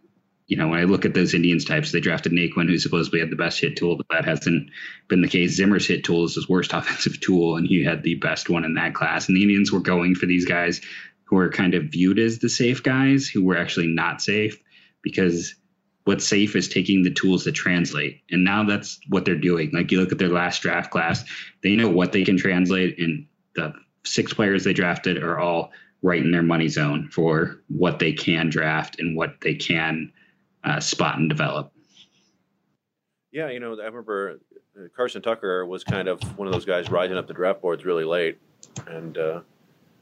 you 0.48 0.58
know, 0.58 0.68
when 0.68 0.80
I 0.80 0.84
look 0.84 1.06
at 1.06 1.16
those 1.16 1.34
Indians 1.34 1.66
types, 1.66 1.92
they 1.92 2.00
drafted 2.00 2.32
Naquin, 2.32 2.68
who 2.68 2.78
supposedly 2.78 3.20
had 3.20 3.32
the 3.32 3.36
best 3.36 3.60
hit 3.60 3.75
tool, 3.75 3.98
but 3.98 4.06
that 4.10 4.25
hasn't 4.25 4.70
been 5.08 5.22
the 5.22 5.28
case. 5.28 5.56
Zimmer's 5.56 5.88
hit 5.88 6.04
tool 6.04 6.25
is 6.25 6.36
his 6.36 6.48
worst 6.48 6.74
offensive 6.74 7.20
tool, 7.20 7.58
and 7.58 7.66
he 7.68 7.84
had 7.84 8.04
the 8.04 8.16
best 8.16 8.50
one 8.50 8.64
in 8.64 8.75
that 8.75 8.94
class. 8.94 9.28
And 9.28 9.36
the 9.36 9.42
Indians 9.42 9.72
were 9.72 9.80
going 9.80 10.14
for 10.14 10.28
these 10.28 10.46
guys 10.46 10.82
who 11.24 11.38
are 11.38 11.50
kind 11.50 11.74
of 11.74 11.86
viewed 11.86 12.20
as 12.20 12.40
the 12.40 12.50
safe 12.50 12.84
guys, 12.84 13.28
who 13.28 13.44
were 13.44 13.58
actually 13.58 13.88
not 13.88 14.22
safe, 14.22 14.62
because 15.02 15.56
what's 16.04 16.28
safe 16.28 16.56
is 16.56 16.68
taking 16.68 17.02
the 17.02 17.14
tools 17.14 17.46
that 17.46 17.54
translate. 17.54 18.22
And 18.30 18.44
now 18.44 18.64
that's 18.64 19.00
what 19.10 19.25
they're 19.25 19.36
doing. 19.36 19.72
Like 19.74 19.92
you 19.92 20.00
look 20.00 20.12
at 20.12 20.20
their 20.20 20.30
last 20.30 20.62
draft 20.62 20.92
class, 20.92 21.25
they 21.64 21.75
know 21.75 21.90
what 21.90 22.12
they 22.12 22.24
can 22.24 22.38
translate, 22.38 23.00
and 23.00 23.25
the 23.56 23.74
six 24.04 24.32
players 24.32 24.64
they 24.64 24.74
drafted 24.74 25.24
are 25.24 25.40
all 25.40 25.72
right 26.04 26.22
in 26.22 26.32
their 26.32 26.44
money 26.44 26.68
zone 26.68 27.10
for 27.12 27.64
what 27.68 27.98
they 27.98 28.14
can 28.14 28.50
draft 28.50 29.00
and 29.00 29.18
what 29.18 29.42
they 29.42 29.56
can 29.56 30.12
uh, 30.65 30.79
spot 30.79 31.17
and 31.17 31.29
develop. 31.29 31.72
Yeah, 33.31 33.50
you 33.50 33.60
know, 33.60 33.79
I 33.79 33.86
remember 33.86 34.39
uh, 34.77 34.88
Carson 34.95 35.22
Tucker 35.22 35.65
was 35.65 35.84
kind 35.84 36.07
of 36.07 36.22
one 36.38 36.48
of 36.48 36.53
those 36.53 36.65
guys 36.65 36.89
rising 36.89 37.17
up 37.17 37.27
the 37.27 37.34
draft 37.34 37.62
boards 37.62 37.86
really 37.86 38.05
late, 38.05 38.39
and 38.88 39.17
uh, 39.17 39.41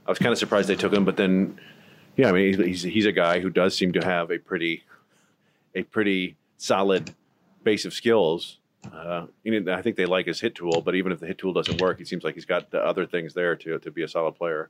I 0.05 0.12
was 0.12 0.20
kind 0.20 0.32
of 0.32 0.38
surprised 0.38 0.70
they 0.70 0.75
took 0.75 0.93
him. 0.93 1.03
But 1.03 1.17
then, 1.17 1.60
yeah, 2.15 2.29
I 2.29 2.32
mean, 2.32 2.63
he's 2.63 2.84
he's 2.84 3.05
a 3.05 3.12
guy 3.12 3.39
who 3.39 3.50
does 3.50 3.75
seem 3.75 3.91
to 3.93 4.05
have 4.05 4.32
a 4.32 4.38
pretty 4.38 4.84
a 5.75 5.84
pretty 5.84 6.38
solid 6.58 7.13
base 7.63 7.86
of 7.86 7.93
skills. 7.93 8.60
Uh, 8.91 9.27
you 9.43 9.60
know, 9.60 9.74
I 9.74 9.82
think 9.82 9.96
they 9.96 10.05
like 10.05 10.27
his 10.27 10.39
hit 10.41 10.55
tool, 10.55 10.82
but 10.82 10.93
even 10.93 11.12
if 11.12 11.20
the 11.20 11.25
hit 11.25 11.38
tool 11.38 11.53
doesn't 11.53 11.82
work, 11.82 11.98
he 11.98 12.05
seems 12.05 12.24
like 12.24 12.36
he's 12.36 12.46
got 12.46 12.70
the 12.70 12.79
other 12.79 13.05
things 13.05 13.34
there 13.34 13.55
to 13.55 13.79
to 13.79 13.91
be 13.91 14.03
a 14.03 14.08
solid 14.08 14.36
player. 14.36 14.70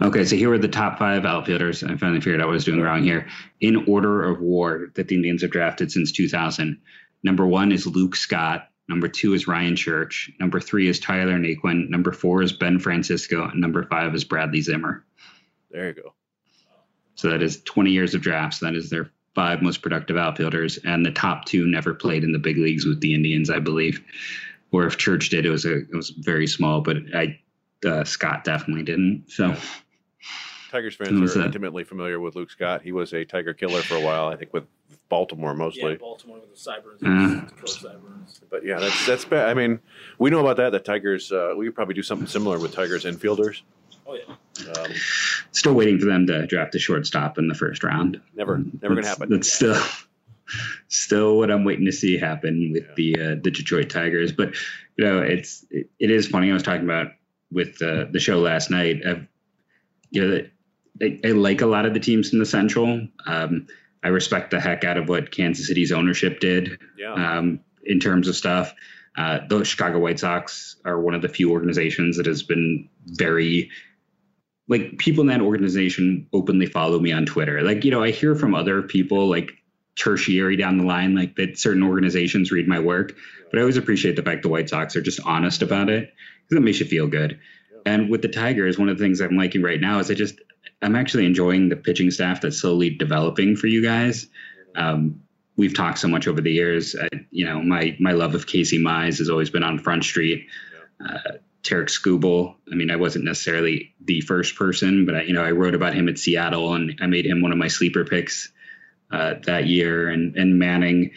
Okay, 0.00 0.24
so 0.24 0.36
here 0.36 0.52
are 0.52 0.58
the 0.58 0.68
top 0.68 0.98
five 0.98 1.24
outfielders. 1.24 1.82
I 1.82 1.96
finally 1.96 2.20
figured 2.20 2.40
out 2.40 2.46
what 2.46 2.52
I 2.52 2.54
was 2.54 2.64
doing 2.64 2.80
wrong 2.80 3.02
here. 3.02 3.28
In 3.60 3.84
order 3.88 4.22
of 4.22 4.40
war 4.40 4.88
that 4.94 5.08
the 5.08 5.16
Indians 5.16 5.42
have 5.42 5.50
drafted 5.50 5.90
since 5.90 6.12
2000. 6.12 6.80
Number 7.22 7.46
one 7.46 7.72
is 7.72 7.86
Luke 7.86 8.16
Scott. 8.16 8.68
Number 8.88 9.08
two 9.08 9.34
is 9.34 9.46
Ryan 9.46 9.76
Church. 9.76 10.30
Number 10.40 10.60
three 10.60 10.88
is 10.88 10.98
Tyler 10.98 11.38
Naquin. 11.38 11.88
Number 11.88 12.12
four 12.12 12.42
is 12.42 12.52
Ben 12.52 12.78
Francisco. 12.78 13.48
And 13.48 13.60
number 13.60 13.84
five 13.84 14.14
is 14.14 14.24
Bradley 14.24 14.60
Zimmer. 14.60 15.04
There 15.70 15.88
you 15.88 15.94
go. 15.94 16.14
So 17.14 17.30
that 17.30 17.42
is 17.42 17.62
20 17.62 17.90
years 17.90 18.14
of 18.14 18.22
drafts. 18.22 18.58
That 18.58 18.74
is 18.74 18.90
their 18.90 19.10
five 19.34 19.62
most 19.62 19.82
productive 19.82 20.16
outfielders. 20.16 20.78
And 20.78 21.06
the 21.06 21.12
top 21.12 21.44
two 21.44 21.66
never 21.66 21.94
played 21.94 22.24
in 22.24 22.32
the 22.32 22.38
big 22.38 22.58
leagues 22.58 22.84
with 22.84 23.00
the 23.00 23.14
Indians, 23.14 23.50
I 23.50 23.60
believe. 23.60 24.02
Or 24.72 24.86
if 24.86 24.96
Church 24.96 25.28
did, 25.28 25.46
it 25.46 25.50
was 25.50 25.64
a 25.64 25.78
it 25.78 25.94
was 25.94 26.10
very 26.10 26.46
small. 26.46 26.80
But 26.80 26.96
I 27.14 27.38
uh, 27.84 28.04
Scott 28.04 28.44
definitely 28.44 28.84
didn't. 28.84 29.24
So. 29.28 29.54
Tigers 30.70 30.94
fans 30.96 31.20
was 31.20 31.36
are 31.36 31.40
that? 31.40 31.46
intimately 31.46 31.84
familiar 31.84 32.18
with 32.18 32.34
Luke 32.34 32.50
Scott. 32.50 32.80
He 32.80 32.92
was 32.92 33.12
a 33.12 33.26
Tiger 33.26 33.52
killer 33.52 33.82
for 33.82 33.94
a 33.96 34.00
while, 34.00 34.28
I 34.28 34.36
think, 34.36 34.54
with 34.54 34.64
Baltimore 35.10 35.52
mostly. 35.54 35.92
Yeah, 35.92 35.96
Baltimore 35.98 36.38
with 36.40 36.50
the 36.50 36.70
Cyberns. 36.70 37.02
Uh. 37.44 37.46
Coach 37.56 37.84
But 38.50 38.64
yeah, 38.64 38.78
that's 38.78 39.06
that's 39.06 39.24
bad. 39.26 39.50
I 39.50 39.54
mean, 39.54 39.80
we 40.18 40.30
know 40.30 40.40
about 40.40 40.56
that. 40.56 40.72
The 40.72 40.78
Tigers, 40.78 41.30
uh, 41.30 41.52
we 41.58 41.66
could 41.66 41.74
probably 41.74 41.94
do 41.94 42.02
something 42.02 42.26
similar 42.26 42.58
with 42.58 42.72
Tigers 42.74 43.04
infielders. 43.04 43.60
Oh 44.06 44.14
yeah. 44.16 44.72
Um, 44.82 44.90
Still 45.50 45.74
waiting 45.74 45.98
for 45.98 46.06
them 46.06 46.26
to 46.28 46.46
draft 46.46 46.74
a 46.74 46.78
shortstop 46.78 47.36
in 47.36 47.48
the 47.48 47.54
first 47.54 47.84
round. 47.84 48.20
never, 48.34 48.62
never 48.80 48.94
gonna 48.94 49.06
happen. 49.06 49.28
That's 49.28 49.52
still 49.52 49.76
still 50.88 51.36
what 51.38 51.50
I'm 51.50 51.64
waiting 51.64 51.84
to 51.86 51.92
see 51.92 52.16
happen 52.16 52.72
with 52.72 52.84
Yeah. 52.84 52.94
the 52.96 53.14
uh, 53.32 53.34
the 53.42 53.50
Detroit 53.50 53.90
Tigers. 53.90 54.32
But 54.32 54.54
you 54.96 55.04
know, 55.04 55.20
it's 55.20 55.66
it, 55.70 55.90
it 55.98 56.10
is 56.10 56.26
funny. 56.28 56.50
I 56.50 56.54
was 56.54 56.62
talking 56.62 56.84
about 56.84 57.08
with 57.52 57.80
uh, 57.82 58.06
the 58.10 58.20
show 58.20 58.40
last 58.40 58.70
night. 58.70 59.02
I've, 59.06 59.26
you 60.10 60.28
know, 60.28 60.44
I, 61.00 61.20
I 61.24 61.28
like 61.28 61.60
a 61.60 61.66
lot 61.66 61.86
of 61.86 61.94
the 61.94 62.00
teams 62.00 62.32
in 62.32 62.38
the 62.38 62.46
Central. 62.46 63.06
Um, 63.26 63.66
I 64.02 64.08
respect 64.08 64.50
the 64.50 64.60
heck 64.60 64.84
out 64.84 64.96
of 64.96 65.08
what 65.08 65.30
Kansas 65.30 65.68
City's 65.68 65.92
ownership 65.92 66.40
did 66.40 66.78
Yeah, 66.98 67.14
um, 67.14 67.60
in 67.84 68.00
terms 68.00 68.28
of 68.28 68.36
stuff. 68.36 68.74
Uh, 69.16 69.40
the 69.48 69.64
Chicago 69.64 69.98
White 69.98 70.18
Sox 70.18 70.76
are 70.84 71.00
one 71.00 71.14
of 71.14 71.22
the 71.22 71.28
few 71.28 71.52
organizations 71.52 72.16
that 72.16 72.26
has 72.26 72.42
been 72.42 72.88
very 73.06 73.70
like 74.68 74.96
people 74.98 75.20
in 75.20 75.26
that 75.26 75.40
organization 75.40 76.26
openly 76.32 76.66
follow 76.66 76.98
me 76.98 77.12
on 77.12 77.26
Twitter. 77.26 77.62
Like, 77.62 77.84
you 77.84 77.90
know, 77.90 78.02
I 78.02 78.10
hear 78.10 78.34
from 78.34 78.54
other 78.54 78.82
people 78.82 79.28
like 79.28 79.52
tertiary 79.96 80.56
down 80.56 80.78
the 80.78 80.84
line, 80.84 81.14
like 81.14 81.36
that 81.36 81.58
certain 81.58 81.82
organizations 81.82 82.50
read 82.50 82.66
my 82.66 82.78
work, 82.78 83.14
but 83.50 83.58
I 83.58 83.60
always 83.62 83.76
appreciate 83.76 84.16
the 84.16 84.22
fact 84.22 84.42
the 84.42 84.48
White 84.48 84.68
Sox 84.68 84.96
are 84.96 85.02
just 85.02 85.20
honest 85.24 85.62
about 85.62 85.90
it 85.90 86.12
because 86.48 86.60
it 86.60 86.64
makes 86.64 86.80
you 86.80 86.86
feel 86.86 87.06
good. 87.06 87.38
And 87.84 88.10
with 88.10 88.22
the 88.22 88.28
Tigers, 88.28 88.78
one 88.78 88.88
of 88.88 88.96
the 88.96 89.04
things 89.04 89.20
I'm 89.20 89.36
liking 89.36 89.62
right 89.62 89.80
now 89.80 89.98
is 89.98 90.10
I 90.10 90.14
just 90.14 90.40
I'm 90.80 90.96
actually 90.96 91.26
enjoying 91.26 91.68
the 91.68 91.76
pitching 91.76 92.10
staff 92.10 92.40
that's 92.40 92.60
slowly 92.60 92.90
developing 92.90 93.56
for 93.56 93.66
you 93.66 93.82
guys. 93.82 94.26
Um, 94.74 95.20
we've 95.56 95.74
talked 95.74 95.98
so 95.98 96.08
much 96.08 96.26
over 96.26 96.40
the 96.40 96.52
years. 96.52 96.96
I, 97.00 97.08
you 97.30 97.44
know, 97.44 97.62
my 97.62 97.96
my 98.00 98.12
love 98.12 98.34
of 98.34 98.46
Casey 98.46 98.82
Mize 98.82 99.18
has 99.18 99.28
always 99.28 99.50
been 99.50 99.62
on 99.62 99.78
Front 99.78 100.04
Street. 100.04 100.46
Uh, 101.04 101.32
Tarik 101.62 101.88
Skubal. 101.88 102.56
I 102.70 102.74
mean, 102.74 102.90
I 102.90 102.96
wasn't 102.96 103.24
necessarily 103.24 103.94
the 104.04 104.20
first 104.22 104.56
person, 104.56 105.06
but 105.06 105.14
I, 105.14 105.22
you 105.22 105.32
know, 105.32 105.44
I 105.44 105.52
wrote 105.52 105.74
about 105.74 105.94
him 105.94 106.08
at 106.08 106.18
Seattle, 106.18 106.74
and 106.74 106.98
I 107.00 107.06
made 107.06 107.26
him 107.26 107.40
one 107.40 107.52
of 107.52 107.58
my 107.58 107.68
sleeper 107.68 108.04
picks 108.04 108.50
uh, 109.12 109.34
that 109.44 109.66
year. 109.66 110.08
And 110.08 110.36
and 110.36 110.58
Manning, 110.58 111.10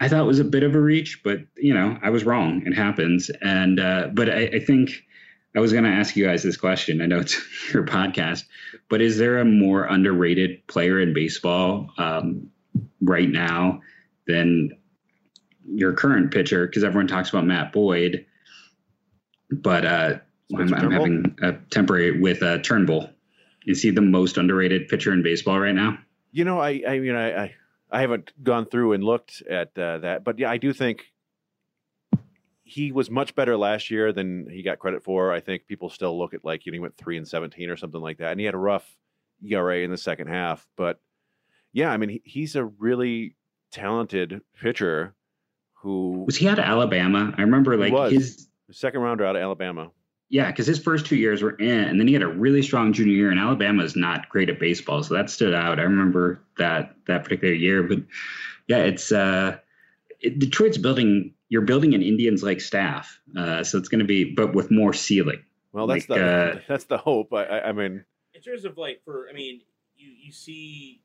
I 0.00 0.08
thought 0.08 0.26
was 0.26 0.38
a 0.38 0.44
bit 0.44 0.62
of 0.62 0.74
a 0.74 0.80
reach, 0.80 1.22
but 1.22 1.40
you 1.56 1.74
know, 1.74 1.98
I 2.02 2.10
was 2.10 2.24
wrong. 2.24 2.62
It 2.66 2.74
happens. 2.74 3.30
And 3.42 3.78
uh, 3.80 4.08
but 4.12 4.28
I, 4.28 4.46
I 4.46 4.58
think 4.60 5.04
I 5.54 5.60
was 5.60 5.72
going 5.72 5.84
to 5.84 5.90
ask 5.90 6.16
you 6.16 6.24
guys 6.24 6.42
this 6.42 6.56
question. 6.56 7.00
I 7.00 7.06
know 7.06 7.20
it's 7.20 7.38
your 7.74 7.84
podcast, 7.84 8.44
but 8.88 9.00
is 9.00 9.18
there 9.18 9.38
a 9.38 9.44
more 9.44 9.84
underrated 9.84 10.66
player 10.66 11.00
in 11.00 11.12
baseball 11.12 11.90
um, 11.98 12.50
right 13.00 13.28
now 13.28 13.80
than 14.26 14.76
your 15.66 15.92
current 15.92 16.32
pitcher? 16.32 16.66
Because 16.66 16.84
everyone 16.84 17.08
talks 17.08 17.30
about 17.30 17.46
Matt 17.46 17.72
Boyd, 17.72 18.26
but 19.50 19.84
uh, 19.84 20.18
I'm, 20.56 20.72
I'm 20.74 20.90
having 20.90 21.36
a 21.42 21.52
temporary 21.70 22.20
with 22.20 22.42
uh, 22.42 22.58
Turnbull. 22.58 23.10
Is 23.66 23.82
he 23.82 23.90
the 23.90 24.00
most 24.00 24.38
underrated 24.38 24.88
pitcher 24.88 25.12
in 25.12 25.22
baseball 25.22 25.60
right 25.60 25.74
now? 25.74 25.98
You 26.32 26.44
know, 26.44 26.60
I, 26.60 26.82
I 26.86 26.98
mean, 26.98 27.14
I, 27.14 27.44
I, 27.44 27.54
I 27.90 28.00
haven't 28.00 28.32
gone 28.42 28.66
through 28.66 28.92
and 28.92 29.02
looked 29.04 29.42
at 29.48 29.76
uh, 29.78 29.98
that, 29.98 30.24
but 30.24 30.38
yeah, 30.38 30.50
I 30.50 30.56
do 30.56 30.72
think 30.72 31.06
he 32.62 32.92
was 32.92 33.10
much 33.10 33.34
better 33.34 33.56
last 33.56 33.90
year 33.90 34.12
than 34.12 34.48
he 34.48 34.62
got 34.62 34.78
credit 34.78 35.02
for. 35.02 35.32
I 35.32 35.40
think 35.40 35.66
people 35.66 35.90
still 35.90 36.16
look 36.16 36.34
at 36.34 36.44
like 36.44 36.66
you 36.66 36.72
know 36.72 36.76
he 36.76 36.80
went 36.80 36.96
three 36.96 37.16
and 37.16 37.26
seventeen 37.26 37.68
or 37.68 37.76
something 37.76 38.00
like 38.00 38.18
that, 38.18 38.30
and 38.30 38.40
he 38.40 38.46
had 38.46 38.54
a 38.54 38.58
rough 38.58 38.96
ERA 39.44 39.78
in 39.78 39.90
the 39.90 39.98
second 39.98 40.28
half. 40.28 40.66
But 40.76 41.00
yeah, 41.72 41.90
I 41.90 41.96
mean, 41.96 42.10
he, 42.10 42.22
he's 42.24 42.54
a 42.56 42.64
really 42.64 43.36
talented 43.72 44.40
pitcher 44.60 45.14
who 45.82 46.24
Was 46.26 46.36
he 46.36 46.48
out 46.48 46.58
of 46.58 46.64
Alabama? 46.64 47.34
I 47.36 47.42
remember 47.42 47.76
like 47.76 48.12
his 48.12 48.48
second 48.70 49.00
rounder 49.00 49.24
out 49.24 49.36
of 49.36 49.42
Alabama. 49.42 49.90
Yeah, 50.30 50.46
because 50.46 50.66
his 50.66 50.78
first 50.78 51.06
two 51.06 51.16
years 51.16 51.42
were 51.42 51.56
in, 51.56 51.88
and 51.88 51.98
then 51.98 52.06
he 52.06 52.14
had 52.14 52.22
a 52.22 52.28
really 52.28 52.62
strong 52.62 52.92
junior 52.92 53.14
year. 53.14 53.30
And 53.30 53.40
Alabama 53.40 53.82
is 53.82 53.96
not 53.96 54.28
great 54.28 54.48
at 54.48 54.60
baseball, 54.60 55.02
so 55.02 55.14
that 55.14 55.28
stood 55.28 55.52
out. 55.52 55.80
I 55.80 55.82
remember 55.82 56.40
that 56.56 56.94
that 57.06 57.24
particular 57.24 57.52
year. 57.52 57.82
But 57.82 57.98
yeah, 58.68 58.78
it's 58.78 59.10
uh, 59.10 59.58
it, 60.20 60.38
Detroit's 60.38 60.78
building. 60.78 61.34
You're 61.48 61.62
building 61.62 61.94
an 61.94 62.02
Indians 62.02 62.44
like 62.44 62.60
staff, 62.60 63.20
uh, 63.36 63.64
so 63.64 63.76
it's 63.76 63.88
going 63.88 63.98
to 63.98 64.04
be, 64.04 64.22
but 64.22 64.54
with 64.54 64.70
more 64.70 64.92
ceiling. 64.92 65.42
Well, 65.72 65.88
that's 65.88 66.08
Like, 66.08 66.20
the 66.20 66.26
uh, 66.26 66.60
that's 66.68 66.84
the 66.84 66.98
hope. 66.98 67.32
I, 67.32 67.44
I, 67.44 67.68
I 67.70 67.72
mean, 67.72 68.04
in 68.32 68.40
terms 68.40 68.64
of 68.64 68.78
like 68.78 69.02
for 69.04 69.28
I 69.28 69.32
mean, 69.32 69.62
you 69.96 70.10
you 70.10 70.30
see 70.30 71.00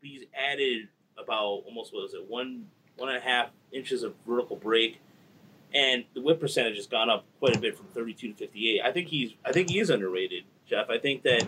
he's 0.00 0.24
added 0.32 0.88
about 1.18 1.64
almost 1.66 1.92
what 1.92 2.02
was 2.02 2.14
it 2.14 2.28
one 2.28 2.66
one 2.96 3.08
and 3.08 3.18
a 3.18 3.20
half 3.20 3.50
inches 3.72 4.02
of 4.02 4.14
vertical 4.26 4.56
break, 4.56 5.00
and 5.74 6.04
the 6.14 6.20
whiff 6.20 6.38
percentage 6.38 6.76
has 6.76 6.86
gone 6.86 7.10
up 7.10 7.24
quite 7.40 7.56
a 7.56 7.58
bit 7.58 7.76
from 7.76 7.86
32 7.88 8.28
to 8.28 8.34
58. 8.34 8.80
I 8.82 8.92
think 8.92 9.08
he's 9.08 9.32
I 9.44 9.52
think 9.52 9.68
he 9.70 9.80
is 9.80 9.90
underrated, 9.90 10.44
Jeff. 10.66 10.88
I 10.88 10.98
think 10.98 11.22
that 11.24 11.46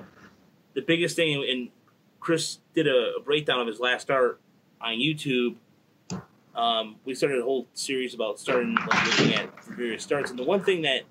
the 0.74 0.82
biggest 0.82 1.16
thing, 1.16 1.44
and 1.48 1.68
Chris 2.20 2.58
did 2.74 2.88
a, 2.88 3.14
a 3.18 3.20
breakdown 3.20 3.60
of 3.60 3.66
his 3.66 3.80
last 3.80 4.02
start 4.02 4.40
on 4.80 4.94
YouTube. 4.94 5.54
Um, 6.54 6.96
we 7.04 7.14
started 7.14 7.40
a 7.40 7.42
whole 7.42 7.66
series 7.74 8.14
about 8.14 8.40
starting 8.40 8.74
like, 8.74 9.06
looking 9.18 9.34
at 9.34 9.64
various 9.64 10.02
starts, 10.02 10.30
and 10.30 10.38
the 10.38 10.44
one 10.44 10.62
thing 10.62 10.82
that 10.82 11.02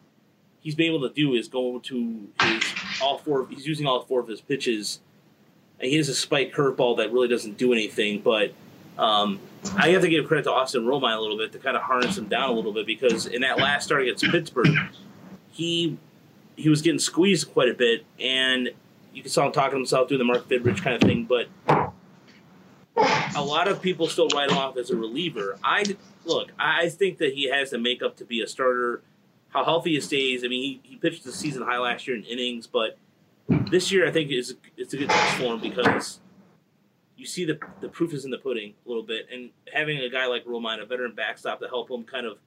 he's 0.59 0.75
been 0.75 0.87
able 0.87 1.07
to 1.07 1.13
do 1.13 1.33
is 1.35 1.47
go 1.47 1.79
to 1.79 2.27
his 2.41 2.63
all 3.01 3.19
four. 3.19 3.47
He's 3.47 3.65
using 3.65 3.85
all 3.85 4.03
four 4.03 4.19
of 4.19 4.27
his 4.27 4.41
pitches, 4.41 4.99
and 5.79 5.89
he 5.89 5.97
has 5.97 6.09
a 6.09 6.15
spike 6.15 6.53
curveball 6.53 6.97
that 6.97 7.13
really 7.13 7.27
doesn't 7.27 7.57
do 7.57 7.71
anything. 7.71 8.21
But 8.21 8.53
um, 8.97 9.39
I 9.75 9.89
have 9.89 10.01
to 10.01 10.09
give 10.09 10.27
credit 10.27 10.43
to 10.43 10.51
Austin 10.51 10.85
Romine 10.85 11.17
a 11.17 11.19
little 11.19 11.37
bit 11.37 11.51
to 11.53 11.59
kind 11.59 11.75
of 11.75 11.83
harness 11.83 12.17
him 12.17 12.27
down 12.27 12.49
a 12.49 12.53
little 12.53 12.73
bit 12.73 12.85
because 12.85 13.25
in 13.25 13.41
that 13.41 13.57
last 13.57 13.85
start 13.85 14.03
against 14.03 14.23
Pittsburgh, 14.23 14.75
he 15.51 15.97
he 16.55 16.69
was 16.69 16.81
getting 16.81 16.99
squeezed 16.99 17.51
quite 17.51 17.69
a 17.69 17.73
bit, 17.73 18.05
and 18.19 18.69
you 19.13 19.21
can 19.21 19.31
saw 19.31 19.45
him 19.45 19.51
talking 19.51 19.71
to 19.71 19.77
himself 19.77 20.07
doing 20.07 20.19
the 20.19 20.25
Mark 20.25 20.47
Fidrych 20.47 20.81
kind 20.81 20.95
of 20.95 21.01
thing. 21.01 21.25
But 21.25 21.47
a 23.35 23.43
lot 23.43 23.67
of 23.67 23.81
people 23.81 24.07
still 24.07 24.29
write 24.29 24.49
him 24.49 24.57
off 24.57 24.77
as 24.77 24.89
a 24.89 24.95
reliever. 24.95 25.57
I 25.63 25.83
look, 26.23 26.51
I 26.57 26.89
think 26.89 27.17
that 27.17 27.33
he 27.33 27.49
has 27.49 27.71
the 27.71 27.77
makeup 27.77 28.15
to 28.17 28.25
be 28.25 28.41
a 28.41 28.47
starter. 28.47 29.01
How 29.49 29.63
healthy 29.63 29.91
he 29.91 30.01
stays. 30.01 30.43
I 30.43 30.49
mean, 30.49 30.61
he, 30.61 30.81
he 30.83 30.95
pitched 30.97 31.23
the 31.23 31.31
season 31.31 31.61
high 31.61 31.77
last 31.77 32.07
year 32.07 32.17
in 32.17 32.23
innings, 32.23 32.67
but 32.67 32.97
this 33.47 33.89
year 33.89 34.05
I 34.05 34.11
think 34.11 34.31
is 34.31 34.55
it's 34.75 34.93
a 34.93 34.97
good 34.97 35.09
test 35.09 35.37
for 35.37 35.53
him 35.53 35.61
because 35.61 36.19
you 37.17 37.25
see 37.25 37.45
the 37.45 37.59
the 37.81 37.89
proof 37.89 38.13
is 38.13 38.25
in 38.25 38.31
the 38.31 38.37
pudding 38.37 38.73
a 38.85 38.89
little 38.89 39.03
bit, 39.03 39.27
and 39.31 39.49
having 39.73 39.97
a 39.99 40.09
guy 40.09 40.27
like 40.27 40.45
Romine, 40.45 40.81
a 40.81 40.85
veteran 40.85 41.13
backstop 41.15 41.59
to 41.59 41.67
help 41.67 41.89
him 41.89 42.03
kind 42.03 42.25
of 42.25 42.37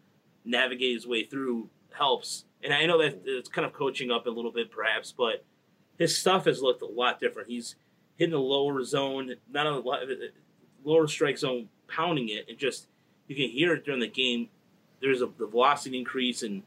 navigate 0.44 0.94
his 0.94 1.06
way 1.06 1.24
through 1.24 1.68
helps. 1.92 2.44
And 2.62 2.72
I 2.72 2.86
know 2.86 2.98
that 2.98 3.22
it's 3.24 3.48
kind 3.48 3.66
of 3.66 3.72
coaching 3.72 4.10
up 4.10 4.26
a 4.26 4.30
little 4.30 4.50
bit, 4.52 4.70
perhaps, 4.70 5.12
but 5.16 5.44
his 5.98 6.16
stuff 6.16 6.44
has 6.44 6.60
looked 6.60 6.82
a 6.82 6.86
lot 6.86 7.20
different. 7.20 7.48
He's 7.48 7.76
hitting 8.16 8.32
the 8.32 8.40
lower 8.40 8.82
zone, 8.84 9.34
not 9.50 9.66
a 9.66 9.78
lot, 9.78 10.00
lower 10.84 11.06
strike 11.06 11.38
zone, 11.38 11.68
pounding 11.86 12.28
it, 12.28 12.46
and 12.48 12.58
just 12.58 12.86
you 13.26 13.36
can 13.36 13.48
hear 13.50 13.74
it 13.74 13.84
during 13.84 14.00
the 14.00 14.08
game. 14.08 14.48
There's 15.00 15.22
a 15.22 15.26
the 15.26 15.46
velocity 15.46 15.98
increase 15.98 16.42
and 16.42 16.62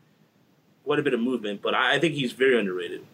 quite 0.84 1.00
a 1.00 1.04
bit 1.04 1.14
of 1.14 1.20
movement, 1.20 1.62
but 1.62 1.76
I, 1.76 1.96
I 1.96 2.00
think 2.00 2.16
he's 2.16 2.32
very 2.32 2.58
underrated. 2.58 3.06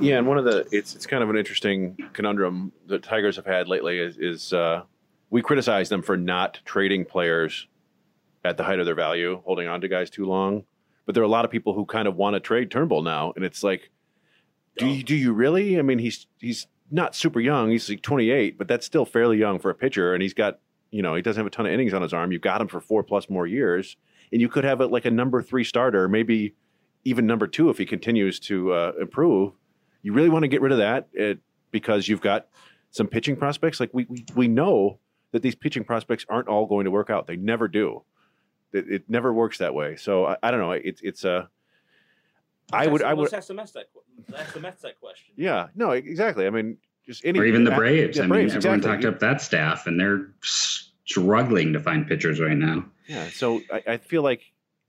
Yeah, 0.00 0.18
and 0.18 0.26
one 0.26 0.38
of 0.38 0.44
the 0.44 0.66
it's 0.72 0.94
it's 0.94 1.06
kind 1.06 1.22
of 1.22 1.30
an 1.30 1.36
interesting 1.36 1.96
conundrum 2.12 2.72
that 2.86 3.02
Tigers 3.02 3.36
have 3.36 3.46
had 3.46 3.68
lately 3.68 3.98
is, 3.98 4.18
is 4.18 4.52
uh, 4.52 4.82
we 5.30 5.42
criticize 5.42 5.88
them 5.88 6.02
for 6.02 6.16
not 6.16 6.60
trading 6.64 7.04
players 7.04 7.66
at 8.44 8.56
the 8.56 8.64
height 8.64 8.78
of 8.78 8.86
their 8.86 8.94
value, 8.94 9.40
holding 9.44 9.68
on 9.68 9.80
to 9.80 9.88
guys 9.88 10.10
too 10.10 10.26
long. 10.26 10.64
But 11.04 11.14
there 11.14 11.22
are 11.22 11.26
a 11.26 11.30
lot 11.30 11.44
of 11.44 11.50
people 11.50 11.72
who 11.72 11.84
kind 11.86 12.08
of 12.08 12.16
want 12.16 12.34
to 12.34 12.40
trade 12.40 12.70
Turnbull 12.70 13.02
now, 13.02 13.32
and 13.36 13.44
it's 13.44 13.62
like, 13.62 13.90
do 14.76 14.86
you, 14.86 15.02
do 15.02 15.14
you 15.14 15.32
really? 15.32 15.78
I 15.78 15.82
mean, 15.82 15.98
he's 15.98 16.26
he's 16.38 16.66
not 16.90 17.14
super 17.14 17.40
young. 17.40 17.70
He's 17.70 17.88
like 17.88 18.02
28, 18.02 18.58
but 18.58 18.68
that's 18.68 18.86
still 18.86 19.04
fairly 19.04 19.38
young 19.38 19.58
for 19.58 19.70
a 19.70 19.74
pitcher, 19.74 20.14
and 20.14 20.22
he's 20.22 20.34
got 20.34 20.58
you 20.90 21.02
know 21.02 21.14
he 21.14 21.22
doesn't 21.22 21.40
have 21.40 21.46
a 21.46 21.50
ton 21.50 21.66
of 21.66 21.72
innings 21.72 21.94
on 21.94 22.02
his 22.02 22.12
arm. 22.12 22.32
You've 22.32 22.42
got 22.42 22.60
him 22.60 22.68
for 22.68 22.80
four 22.80 23.02
plus 23.02 23.30
more 23.30 23.46
years, 23.46 23.96
and 24.32 24.40
you 24.40 24.48
could 24.48 24.64
have 24.64 24.80
it 24.80 24.88
like 24.88 25.04
a 25.04 25.10
number 25.10 25.42
three 25.42 25.64
starter, 25.64 26.08
maybe 26.08 26.54
even 27.06 27.24
number 27.24 27.46
two 27.46 27.70
if 27.70 27.78
he 27.78 27.86
continues 27.86 28.40
to 28.40 28.72
uh, 28.72 28.92
improve. 29.00 29.52
You 30.02 30.12
really 30.12 30.28
want 30.28 30.42
to 30.42 30.48
get 30.48 30.60
rid 30.60 30.72
of 30.72 30.78
that 30.78 31.08
it, 31.12 31.38
because 31.70 32.08
you've 32.08 32.20
got 32.20 32.48
some 32.90 33.06
pitching 33.06 33.36
prospects. 33.36 33.78
Like 33.78 33.90
we, 33.92 34.06
we 34.08 34.24
we 34.34 34.48
know 34.48 34.98
that 35.30 35.40
these 35.40 35.54
pitching 35.54 35.84
prospects 35.84 36.26
aren't 36.28 36.48
all 36.48 36.66
going 36.66 36.84
to 36.84 36.90
work 36.90 37.08
out. 37.08 37.28
They 37.28 37.36
never 37.36 37.68
do. 37.68 38.02
It, 38.72 38.90
it 38.90 39.04
never 39.08 39.32
works 39.32 39.58
that 39.58 39.72
way. 39.72 39.94
So 39.94 40.26
I, 40.26 40.36
I 40.42 40.50
don't 40.50 40.60
know. 40.60 40.72
It's 40.72 41.00
it's 41.02 41.24
a. 41.24 41.48
I 42.72 42.88
would. 42.88 43.02
I 43.02 43.14
would. 43.14 43.32
Ask 43.32 43.46
the 43.46 43.54
Mets 43.54 43.70
that, 43.72 43.86
ask 44.36 44.52
the 44.52 44.60
Mets 44.60 44.82
that 44.82 44.98
question. 44.98 45.34
Yeah. 45.36 45.68
No. 45.76 45.92
Exactly. 45.92 46.46
I 46.48 46.50
mean, 46.50 46.76
just 47.06 47.24
any. 47.24 47.38
Or 47.38 47.44
even 47.44 47.62
the 47.62 47.70
Braves. 47.70 48.16
Yeah, 48.16 48.24
I 48.24 48.26
Braves, 48.26 48.52
mean, 48.52 48.56
everyone 48.56 48.78
exactly. 48.80 49.04
talked 49.04 49.14
up 49.14 49.20
that 49.20 49.40
staff, 49.40 49.86
and 49.86 50.00
they're 50.00 50.34
struggling 50.42 51.72
to 51.72 51.78
find 51.78 52.08
pitchers 52.08 52.40
right 52.40 52.56
now. 52.56 52.84
Yeah. 53.06 53.28
So 53.28 53.60
I, 53.72 53.82
I 53.86 53.96
feel 53.98 54.22
like 54.22 54.42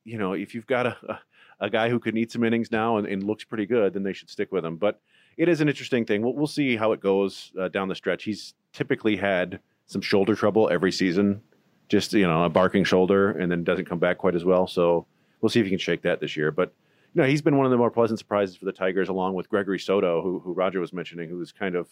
you 0.04 0.18
know 0.18 0.34
if 0.34 0.56
you've 0.56 0.66
got 0.66 0.88
a, 0.88 0.98
a 1.08 1.20
a 1.60 1.70
guy 1.70 1.90
who 1.90 2.00
can 2.00 2.18
eat 2.18 2.32
some 2.32 2.44
innings 2.44 2.72
now 2.72 2.98
and, 2.98 3.08
and, 3.08 3.24
looks 3.24 3.44
pretty 3.44 3.66
good, 3.66 3.94
then 3.94 4.04
they 4.04 4.14
should 4.14 4.30
stick 4.30 4.52
with 4.52 4.64
him. 4.64 4.78
But 4.78 5.02
it 5.38 5.50
is 5.50 5.62
an 5.62 5.70
interesting 5.70 6.06
thing. 6.06 6.22
We'll, 6.22 6.34
we'll 6.34 6.48
see 6.48 6.76
how 6.76 6.92
it 6.92 7.00
goes 7.00 7.52
uh, 7.60 7.68
down 7.70 7.88
the 7.88 7.96
stretch. 7.96 8.24
He's 8.24 8.54
typically 8.74 9.18
had 9.18 9.60
some 9.86 10.02
shoulder 10.02 10.36
trouble 10.36 10.70
every 10.70 10.92
season, 10.92 11.42
just 11.90 12.14
you 12.14 12.28
know 12.28 12.44
a 12.44 12.50
barking 12.50 12.84
shoulder, 12.84 13.32
and 13.32 13.52
then 13.52 13.64
doesn't 13.64 13.86
come 13.86 14.00
back 14.00 14.18
quite 14.18 14.36
as 14.36 14.46
well. 14.46 14.68
So 14.68 15.08
we'll 15.42 15.50
see 15.50 15.60
if 15.60 15.66
he 15.66 15.70
can 15.70 15.80
shake 15.80 16.02
that 16.04 16.20
this 16.20 16.36
year. 16.36 16.52
But 16.52 16.74
you 17.14 17.22
know 17.22 17.28
he's 17.28 17.42
been 17.42 17.58
one 17.58 17.66
of 17.66 17.72
the 17.72 17.78
more 17.78 17.92
pleasant 17.92 18.20
surprises 18.20 18.56
for 18.56 18.66
the 18.66 18.72
Tigers, 18.72 19.10
along 19.10 19.34
with 19.36 19.50
Gregory 19.50 19.80
Soto, 19.80 20.22
who, 20.22 20.40
who 20.40 20.54
Roger 20.54 20.80
was 20.80 20.94
mentioning, 20.94 21.30
who 21.30 21.38
was 21.38 21.52
kind 21.52 21.76
of, 21.76 21.90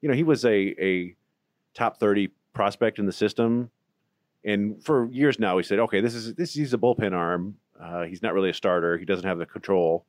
you 0.00 0.08
know, 0.08 0.14
he 0.14 0.22
was 0.22 0.44
a 0.44 0.74
a 0.80 1.16
top 1.74 1.98
thirty 1.98 2.30
prospect 2.52 2.98
in 2.98 3.06
the 3.06 3.12
system. 3.12 3.70
And 4.44 4.82
for 4.82 5.08
years 5.12 5.38
now, 5.38 5.56
we 5.56 5.62
said, 5.62 5.78
okay, 5.80 6.00
this 6.00 6.14
is 6.14 6.34
this 6.34 6.54
he's 6.54 6.74
a 6.74 6.78
bullpen 6.78 7.12
arm. 7.12 7.56
Uh, 7.80 8.04
he's 8.04 8.22
not 8.22 8.34
really 8.34 8.50
a 8.50 8.54
starter. 8.54 8.98
He 8.98 9.04
doesn't 9.04 9.26
have 9.26 9.38
the 9.38 9.46
control. 9.46 10.06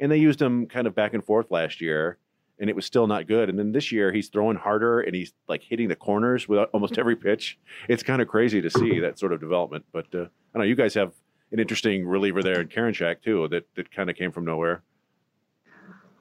And 0.00 0.10
they 0.10 0.18
used 0.18 0.40
him 0.40 0.66
kind 0.66 0.86
of 0.86 0.94
back 0.94 1.14
and 1.14 1.24
forth 1.24 1.50
last 1.50 1.80
year, 1.80 2.18
and 2.58 2.68
it 2.68 2.76
was 2.76 2.84
still 2.84 3.06
not 3.06 3.26
good. 3.26 3.48
And 3.48 3.58
then 3.58 3.72
this 3.72 3.92
year, 3.92 4.12
he's 4.12 4.28
throwing 4.28 4.56
harder 4.56 5.00
and 5.00 5.14
he's 5.14 5.32
like 5.48 5.62
hitting 5.62 5.88
the 5.88 5.96
corners 5.96 6.48
with 6.48 6.68
almost 6.72 6.98
every 6.98 7.16
pitch. 7.16 7.58
It's 7.88 8.02
kind 8.02 8.20
of 8.20 8.28
crazy 8.28 8.60
to 8.60 8.70
see 8.70 9.00
that 9.00 9.18
sort 9.18 9.32
of 9.32 9.40
development. 9.40 9.84
But 9.92 10.06
uh, 10.14 10.26
I 10.54 10.58
know 10.58 10.64
you 10.64 10.74
guys 10.74 10.94
have 10.94 11.12
an 11.52 11.60
interesting 11.60 12.06
reliever 12.06 12.42
there 12.42 12.60
in 12.60 12.68
Karinchak 12.68 13.22
too 13.22 13.46
that 13.48 13.66
that 13.76 13.90
kind 13.92 14.10
of 14.10 14.16
came 14.16 14.32
from 14.32 14.44
nowhere. 14.44 14.82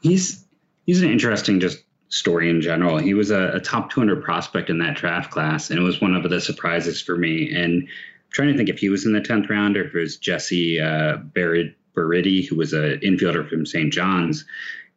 He's 0.01 0.45
he's 0.85 1.01
an 1.01 1.09
interesting 1.09 1.59
just 1.59 1.83
story 2.09 2.49
in 2.49 2.61
general. 2.61 2.97
He 2.99 3.15
was 3.15 3.31
a, 3.31 3.53
a 3.53 3.59
top 3.59 3.89
200 3.89 4.23
prospect 4.23 4.69
in 4.69 4.77
that 4.77 4.95
draft 4.95 5.31
class, 5.31 5.71
and 5.71 5.79
it 5.79 5.81
was 5.81 5.99
one 5.99 6.15
of 6.15 6.29
the 6.29 6.39
surprises 6.39 7.01
for 7.01 7.17
me. 7.17 7.51
And 7.53 7.87
trying 8.33 8.51
to 8.51 8.57
think 8.57 8.67
if 8.67 8.79
he 8.79 8.89
was 8.89 9.05
in 9.05 9.13
the 9.13 9.21
10th 9.21 9.49
round 9.49 9.77
or 9.77 9.85
if 9.85 9.95
it 9.95 9.99
was 9.99 10.17
Jesse 10.17 10.81
uh, 10.81 11.17
Barrett, 11.17 11.75
Berardi, 11.95 12.45
who 12.45 12.55
was 12.55 12.73
an 12.73 12.99
infielder 12.99 13.47
from 13.47 13.65
St. 13.65 13.93
John's. 13.93 14.45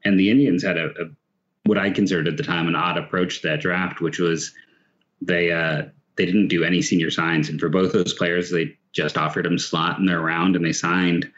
And 0.05 0.19
the 0.19 0.31
Indians 0.31 0.63
had 0.63 0.79
a, 0.79 0.87
a, 0.87 1.11
what 1.65 1.79
I 1.79 1.91
considered 1.91 2.29
at 2.29 2.37
the 2.37 2.43
time 2.43 2.69
an 2.69 2.75
odd 2.75 2.97
approach 2.97 3.41
to 3.41 3.49
that 3.49 3.61
draft, 3.61 4.01
which 4.01 4.19
was 4.19 4.53
they 5.21 5.53
uh, 5.53 5.83
they 6.17 6.25
didn't 6.25 6.49
do 6.49 6.65
any 6.65 6.81
senior 6.81 7.11
signs, 7.11 7.49
and 7.49 7.61
for 7.61 7.69
both 7.69 7.93
those 7.93 8.15
players, 8.15 8.51
they 8.51 8.77
just 8.93 9.19
offered 9.19 9.45
him 9.45 9.59
slot 9.59 9.99
in 9.99 10.07
their 10.07 10.21
round 10.21 10.57
and 10.57 10.65
they 10.65 10.73
signed. 10.73 11.31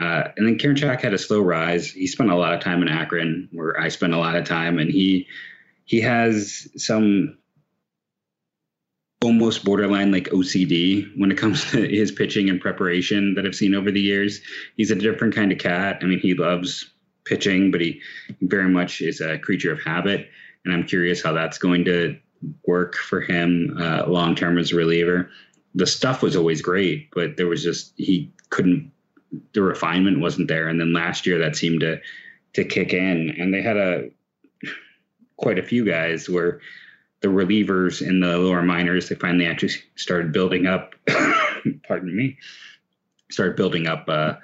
Uh, 0.00 0.28
and 0.36 0.46
then 0.46 0.58
Karen 0.58 0.76
Karinchak 0.76 1.02
had 1.02 1.14
a 1.14 1.18
slow 1.18 1.40
rise. 1.40 1.90
He 1.90 2.06
spent 2.06 2.30
a 2.30 2.36
lot 2.36 2.54
of 2.54 2.60
time 2.60 2.82
in 2.82 2.88
Akron, 2.88 3.48
where 3.52 3.78
I 3.78 3.88
spent 3.88 4.14
a 4.14 4.18
lot 4.18 4.36
of 4.36 4.44
time, 4.46 4.78
and 4.78 4.90
he 4.90 5.26
he 5.84 6.00
has 6.00 6.68
some 6.76 7.36
almost 9.22 9.64
borderline 9.64 10.12
like 10.12 10.28
OCD 10.30 11.10
when 11.16 11.30
it 11.30 11.38
comes 11.38 11.64
to 11.70 11.86
his 11.86 12.12
pitching 12.12 12.48
and 12.48 12.60
preparation 12.60 13.34
that 13.34 13.46
I've 13.46 13.54
seen 13.54 13.74
over 13.74 13.90
the 13.90 14.00
years. 14.00 14.40
He's 14.76 14.90
a 14.90 14.96
different 14.96 15.34
kind 15.34 15.52
of 15.52 15.58
cat. 15.58 15.98
I 16.02 16.06
mean, 16.06 16.20
he 16.20 16.34
loves 16.34 16.90
pitching, 17.24 17.70
but 17.70 17.80
he 17.80 18.00
very 18.42 18.68
much 18.68 19.00
is 19.00 19.20
a 19.20 19.38
creature 19.38 19.72
of 19.72 19.82
habit. 19.82 20.28
And 20.64 20.74
I'm 20.74 20.84
curious 20.84 21.22
how 21.22 21.32
that's 21.32 21.58
going 21.58 21.84
to 21.86 22.18
work 22.66 22.94
for 22.96 23.20
him 23.20 23.76
uh, 23.80 24.06
long 24.06 24.34
term 24.34 24.58
as 24.58 24.72
a 24.72 24.76
reliever. 24.76 25.30
The 25.74 25.86
stuff 25.86 26.22
was 26.22 26.36
always 26.36 26.62
great, 26.62 27.10
but 27.12 27.36
there 27.36 27.46
was 27.46 27.62
just 27.62 27.92
he 27.96 28.32
couldn't. 28.50 28.92
The 29.52 29.62
refinement 29.62 30.20
wasn't 30.20 30.48
there. 30.48 30.68
And 30.68 30.78
then 30.78 30.92
last 30.92 31.26
year 31.26 31.38
that 31.38 31.56
seemed 31.56 31.80
to 31.80 32.00
to 32.54 32.64
kick 32.64 32.92
in, 32.92 33.34
and 33.38 33.52
they 33.52 33.62
had 33.62 33.76
a 33.76 34.10
quite 35.36 35.58
a 35.58 35.64
few 35.64 35.84
guys 35.84 36.28
where 36.28 36.60
the 37.24 37.30
relievers 37.30 38.06
in 38.06 38.20
the 38.20 38.36
lower 38.36 38.60
minors, 38.60 39.08
they 39.08 39.14
finally 39.14 39.46
actually 39.46 39.72
started 39.96 40.30
building 40.30 40.66
up. 40.66 40.94
pardon 41.88 42.14
me, 42.14 42.36
started 43.30 43.56
building 43.56 43.86
up 43.86 44.04
uh, 44.08 44.34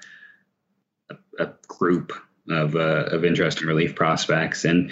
a, 1.10 1.16
a 1.38 1.52
group 1.68 2.10
of 2.48 2.74
uh, 2.74 3.04
of 3.12 3.22
interesting 3.22 3.68
relief 3.68 3.94
prospects, 3.94 4.64
and 4.64 4.90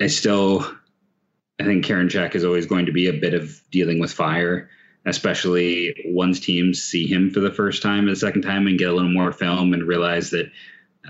I 0.00 0.06
still, 0.06 0.64
I 1.60 1.64
think 1.64 1.84
Karinchak 1.84 2.36
is 2.36 2.44
always 2.44 2.66
going 2.66 2.86
to 2.86 2.92
be 2.92 3.08
a 3.08 3.20
bit 3.20 3.34
of 3.34 3.60
dealing 3.72 3.98
with 3.98 4.12
fire, 4.12 4.70
especially 5.04 5.96
once 6.06 6.38
teams 6.38 6.80
see 6.80 7.08
him 7.08 7.30
for 7.30 7.40
the 7.40 7.50
first 7.50 7.82
time, 7.82 8.06
and 8.06 8.10
the 8.10 8.16
second 8.16 8.42
time, 8.42 8.68
and 8.68 8.78
get 8.78 8.88
a 8.88 8.94
little 8.94 9.10
more 9.10 9.32
film 9.32 9.74
and 9.74 9.82
realize 9.82 10.30
that 10.30 10.48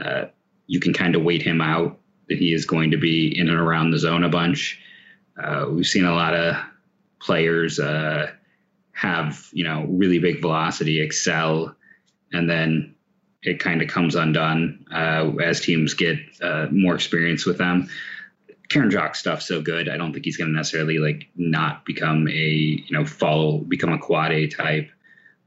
uh, 0.02 0.24
you 0.66 0.80
can 0.80 0.94
kind 0.94 1.14
of 1.14 1.22
wait 1.22 1.42
him 1.42 1.60
out. 1.60 2.00
That 2.30 2.38
he 2.38 2.54
is 2.54 2.64
going 2.64 2.92
to 2.92 2.96
be 2.96 3.38
in 3.38 3.50
and 3.50 3.58
around 3.58 3.90
the 3.90 3.98
zone 3.98 4.24
a 4.24 4.30
bunch. 4.30 4.80
Uh, 5.42 5.66
we've 5.70 5.86
seen 5.86 6.04
a 6.04 6.14
lot 6.14 6.34
of 6.34 6.56
players 7.20 7.78
uh, 7.78 8.30
have 8.92 9.48
you 9.52 9.64
know 9.64 9.86
really 9.88 10.18
big 10.18 10.40
velocity, 10.40 11.00
excel, 11.00 11.74
and 12.32 12.48
then 12.48 12.94
it 13.42 13.58
kind 13.58 13.82
of 13.82 13.88
comes 13.88 14.14
undone 14.14 14.86
uh, 14.92 15.30
as 15.42 15.60
teams 15.60 15.94
get 15.94 16.18
uh, 16.42 16.66
more 16.70 16.94
experience 16.94 17.44
with 17.44 17.58
them. 17.58 17.88
Karinchak 18.68 19.14
stuff 19.14 19.42
so 19.42 19.60
good. 19.60 19.88
I 19.88 19.98
don't 19.98 20.12
think 20.12 20.24
he's 20.24 20.38
going 20.38 20.50
to 20.50 20.56
necessarily 20.56 20.98
like 20.98 21.28
not 21.36 21.84
become 21.84 22.26
a 22.28 22.32
you 22.32 22.90
know 22.90 23.04
follow 23.04 23.58
become 23.58 23.92
a 23.92 23.98
quad 23.98 24.32
A 24.32 24.46
type. 24.46 24.90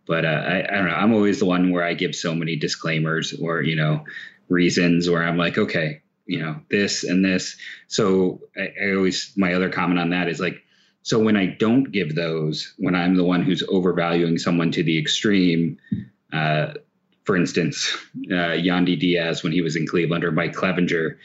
But 0.05 0.23
uh, 0.23 0.29
I, 0.29 0.63
I 0.63 0.75
don't 0.75 0.85
know. 0.85 0.95
I'm 0.95 1.13
always 1.13 1.39
the 1.39 1.45
one 1.45 1.71
where 1.71 1.83
I 1.83 1.93
give 1.93 2.15
so 2.15 2.33
many 2.33 2.55
disclaimers 2.55 3.33
or 3.33 3.61
you 3.61 3.75
know 3.75 4.05
reasons 4.49 5.09
where 5.09 5.23
I'm 5.23 5.37
like, 5.37 5.57
okay, 5.57 6.01
you 6.27 6.39
know 6.39 6.59
this 6.69 7.03
and 7.03 7.23
this. 7.23 7.57
So 7.87 8.41
I, 8.55 8.73
I 8.81 8.95
always 8.95 9.33
my 9.35 9.53
other 9.53 9.69
comment 9.69 9.99
on 9.99 10.11
that 10.11 10.27
is 10.27 10.39
like, 10.39 10.63
so 11.03 11.19
when 11.19 11.37
I 11.37 11.45
don't 11.45 11.91
give 11.91 12.15
those, 12.15 12.73
when 12.77 12.95
I'm 12.95 13.15
the 13.15 13.23
one 13.23 13.41
who's 13.41 13.63
overvaluing 13.63 14.37
someone 14.37 14.71
to 14.71 14.83
the 14.83 14.99
extreme. 14.99 15.77
Uh, 16.31 16.73
for 17.23 17.35
instance, 17.35 17.93
uh, 18.31 18.55
Yandy 18.55 18.97
Diaz 18.97 19.43
when 19.43 19.51
he 19.51 19.61
was 19.61 19.75
in 19.75 19.85
Cleveland, 19.85 20.23
or 20.23 20.31
Mike 20.31 20.53
Clevinger, 20.53 21.17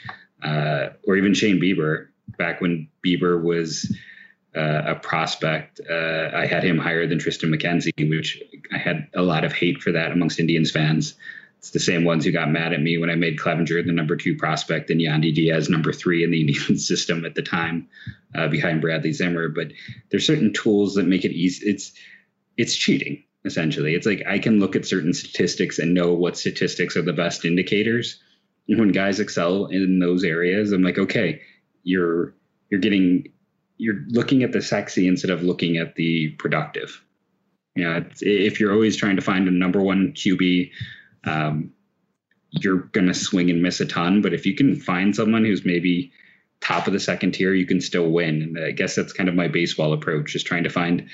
uh, 0.43 0.89
or 1.07 1.17
even 1.17 1.33
Shane 1.33 1.61
Bieber 1.61 2.09
back 2.39 2.61
when 2.61 2.89
Bieber 3.07 3.41
was 3.41 3.97
uh, 4.57 4.83
a 4.87 4.95
prospect. 4.97 5.81
Uh, 5.89 6.31
I 6.35 6.47
had 6.47 6.65
him 6.65 6.79
higher 6.79 7.07
than 7.07 7.19
Triston 7.19 7.55
McKenzie, 7.55 8.11
which 8.11 8.43
I 8.73 8.79
had 8.79 9.09
a 9.15 9.23
lot 9.23 9.45
of 9.45 9.53
hate 9.53 9.81
for 9.81 9.93
that 9.93 10.13
amongst 10.13 10.41
Indians 10.41 10.71
fans. 10.71 11.15
It's 11.63 11.71
the 11.71 11.79
same 11.79 12.03
ones 12.03 12.25
who 12.25 12.33
got 12.33 12.51
mad 12.51 12.73
at 12.73 12.83
me 12.83 12.99
when 12.99 13.09
I 13.09 13.15
made 13.15 13.39
Clevinger 13.39 13.87
the 13.87 13.93
number 13.93 14.17
two 14.17 14.37
prospect 14.37 14.91
and 14.91 15.01
Yandy 15.01 15.33
Diaz 15.33 15.69
number 15.69 15.93
three 15.93 16.25
in 16.25 16.33
the 16.33 16.41
Indian 16.49 16.77
system 16.77 17.25
at 17.25 17.37
the 17.37 17.43
time, 17.43 17.89
uh, 18.35 18.49
behind 18.49 18.81
Bradley 18.81 19.13
Zimmer. 19.13 19.49
But 19.49 19.69
there's 20.11 20.27
certain 20.27 20.53
tools 20.53 20.97
that 20.97 21.07
make 21.07 21.25
it 21.25 21.31
easy. 21.31 21.65
It's 21.69 21.93
it's 22.57 22.75
cheating 22.75 23.23
essentially. 23.45 23.95
It's 23.95 24.07
like 24.07 24.25
I 24.27 24.41
can 24.41 24.59
look 24.59 24.75
at 24.75 24.87
certain 24.87 25.15
statistics 25.15 25.79
and 25.79 25.95
know 25.95 26.13
what 26.13 26.37
statistics 26.37 26.97
are 26.97 27.03
the 27.03 27.13
best 27.13 27.45
indicators. 27.45 28.21
And 28.69 28.81
when 28.81 28.91
guys 28.91 29.21
excel 29.21 29.67
in 29.67 30.01
those 30.01 30.25
areas, 30.25 30.73
I'm 30.73 30.83
like, 30.83 30.99
okay, 30.99 31.41
you're 31.85 32.35
you're 32.71 32.81
getting 32.81 33.33
you're 33.79 34.03
looking 34.09 34.43
at 34.43 34.51
the 34.51 34.63
sexy 34.63 35.07
instead 35.07 35.31
of 35.31 35.45
looking 35.45 35.77
at 35.77 35.95
the 35.95 36.31
productive. 36.41 37.01
You 37.77 37.85
know, 37.85 38.05
if 38.21 38.59
you're 38.59 38.73
always 38.73 38.97
trying 38.97 39.17
to 39.17 39.23
find 39.23 39.47
a 39.47 39.53
number 39.53 39.81
one 39.81 40.13
QB, 40.13 40.71
um, 41.25 41.73
you're 42.51 42.79
going 42.79 43.07
to 43.07 43.15
swing 43.15 43.51
and 43.51 43.63
miss 43.63 43.81
a 43.81 43.87
ton. 43.87 44.23
But 44.23 44.35
if 44.35 44.47
you 44.47 44.55
can 44.55 44.77
find 44.77 45.15
someone 45.15 45.45
who's 45.45 45.65
maybe 45.65 46.13
top 46.61 46.87
of 46.87 46.93
the 46.93 47.01
second 47.01 47.33
tier, 47.33 47.55
you 47.55 47.67
can 47.67 47.81
still 47.81 48.11
win. 48.11 48.43
And 48.43 48.65
I 48.65 48.71
guess 48.71 48.95
that's 48.95 49.13
kind 49.13 49.29
of 49.29 49.35
my 49.35 49.49
baseball 49.49 49.93
approach, 49.93 50.35
is 50.35 50.45
trying 50.45 50.65
to 50.65 50.71
find 50.71 51.09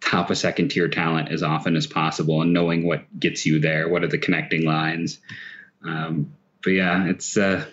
top 0.00 0.30
of 0.30 0.38
second 0.38 0.70
tier 0.70 0.88
talent 0.88 1.30
as 1.30 1.42
often 1.42 1.76
as 1.76 1.86
possible 1.86 2.42
and 2.42 2.52
knowing 2.52 2.86
what 2.86 3.04
gets 3.18 3.46
you 3.46 3.60
there. 3.60 3.88
What 3.88 4.02
are 4.02 4.08
the 4.08 4.18
connecting 4.18 4.64
lines? 4.64 5.20
Um, 5.84 6.34
but 6.62 6.70
yeah, 6.70 7.06
it's 7.06 7.36
uh, 7.36 7.64